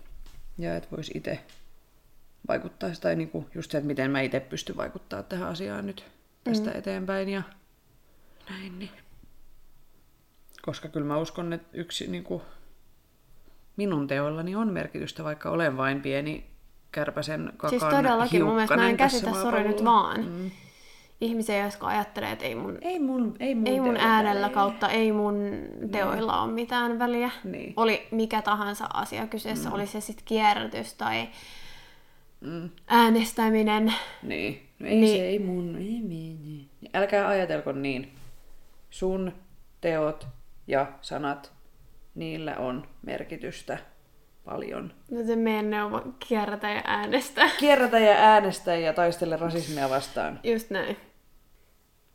Ja 0.58 0.76
että 0.76 0.96
voisi 0.96 1.12
itse 1.14 1.38
vaikuttaa, 2.48 2.90
tai 3.00 3.16
niinku 3.16 3.46
just 3.54 3.70
se, 3.70 3.78
että 3.78 3.86
miten 3.86 4.10
mä 4.10 4.20
itse 4.20 4.40
pystyn 4.40 4.76
vaikuttaa 4.76 5.22
tähän 5.22 5.48
asiaan 5.48 5.86
nyt 5.86 6.04
tästä 6.44 6.70
mm. 6.70 6.78
eteenpäin 6.78 7.28
ja 7.28 7.42
näin. 8.50 8.78
Niin. 8.78 8.90
Koska 10.62 10.88
kyllä 10.88 11.06
mä 11.06 11.18
uskon, 11.18 11.52
että 11.52 11.68
yksi 11.72 12.06
niinku, 12.06 12.42
minun 13.76 14.06
teoillani 14.06 14.54
on 14.54 14.72
merkitystä, 14.72 15.24
vaikka 15.24 15.50
olen 15.50 15.76
vain 15.76 16.02
pieni 16.02 16.46
kärpäsen 16.92 17.52
kakan 17.56 17.70
Siis 17.80 17.90
todellakin, 17.90 18.44
mun 18.44 18.54
mielestä 18.54 18.76
mä 18.76 18.88
en 18.88 18.96
käsitä, 18.96 19.32
sori 19.32 19.68
nyt 19.68 19.84
vaan. 19.84 20.26
Mm. 20.26 20.50
Ihmisiä, 21.20 21.64
jotka 21.64 21.86
ajattelee, 21.86 22.32
että 22.32 22.44
ei 22.44 22.54
mun, 22.54 22.78
Ei 22.82 22.98
mun, 22.98 23.36
ei 23.40 23.54
mun, 23.54 23.66
ei 23.66 23.80
mun 23.80 23.96
äänellä 23.96 24.48
kautta, 24.48 24.88
ei 24.88 25.12
mun 25.12 25.40
teoilla 25.92 26.42
ole 26.42 26.52
mitään 26.52 26.98
väliä. 26.98 27.30
Niin. 27.44 27.72
Oli 27.76 28.06
mikä 28.10 28.42
tahansa 28.42 28.86
asia 28.94 29.26
kyseessä, 29.26 29.68
mm. 29.68 29.74
oli 29.74 29.86
se 29.86 30.00
sitten 30.00 30.24
kierrätys 30.24 30.94
tai 30.94 31.28
Mm. 32.40 32.70
äänestäminen. 32.86 33.94
Niin. 34.22 34.68
No 34.78 34.86
ei 34.86 34.96
Niin. 34.96 35.16
se, 35.18 35.26
ei 35.26 35.38
mun, 35.38 35.76
ei, 35.76 36.02
ei. 36.10 36.68
Älkää 36.94 37.28
ajatelko 37.28 37.72
niin. 37.72 38.12
Sun 38.90 39.32
teot 39.80 40.26
ja 40.66 40.86
sanat, 41.00 41.52
niillä 42.14 42.56
on 42.56 42.86
merkitystä 43.02 43.78
paljon. 44.46 44.92
Joten 45.10 45.38
meidän 45.38 45.70
neuvo 45.70 46.02
kierrätä 46.28 46.70
ja 46.70 46.82
äänestä. 46.84 47.50
Kierrätä 47.58 47.98
ja 47.98 48.12
äänestä 48.12 48.76
ja 48.76 48.92
taistele 48.92 49.36
rasismia 49.36 49.90
vastaan. 49.90 50.40
Just 50.44 50.70
näin. 50.70 50.96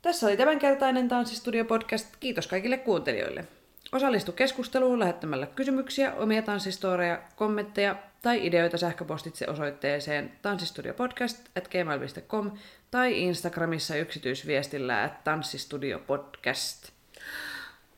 Tässä 0.01 0.27
oli 0.27 0.37
tämänkertainen 0.37 1.07
Tanssistudio-podcast. 1.07 2.15
Kiitos 2.19 2.47
kaikille 2.47 2.77
kuuntelijoille. 2.77 3.45
Osallistu 3.91 4.31
keskusteluun 4.31 4.99
lähettämällä 4.99 5.45
kysymyksiä, 5.45 6.13
omia 6.13 6.41
tanssistoreja, 6.41 7.21
kommentteja 7.35 7.95
tai 8.21 8.47
ideoita 8.47 8.77
sähköpostitse 8.77 9.47
osoitteeseen 9.47 10.31
tanssistudiopodcast.gmail.com 10.41 12.51
tai 12.91 13.21
Instagramissa 13.21 13.95
yksityisviestillä 13.95 15.03
at 15.03 15.23
tanssistudiopodcast. 15.23 16.89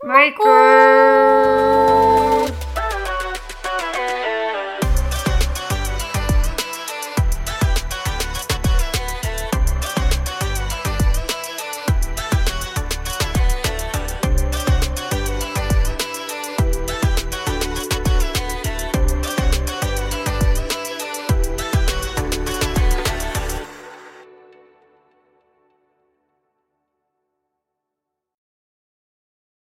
Moikka! 0.05 0.43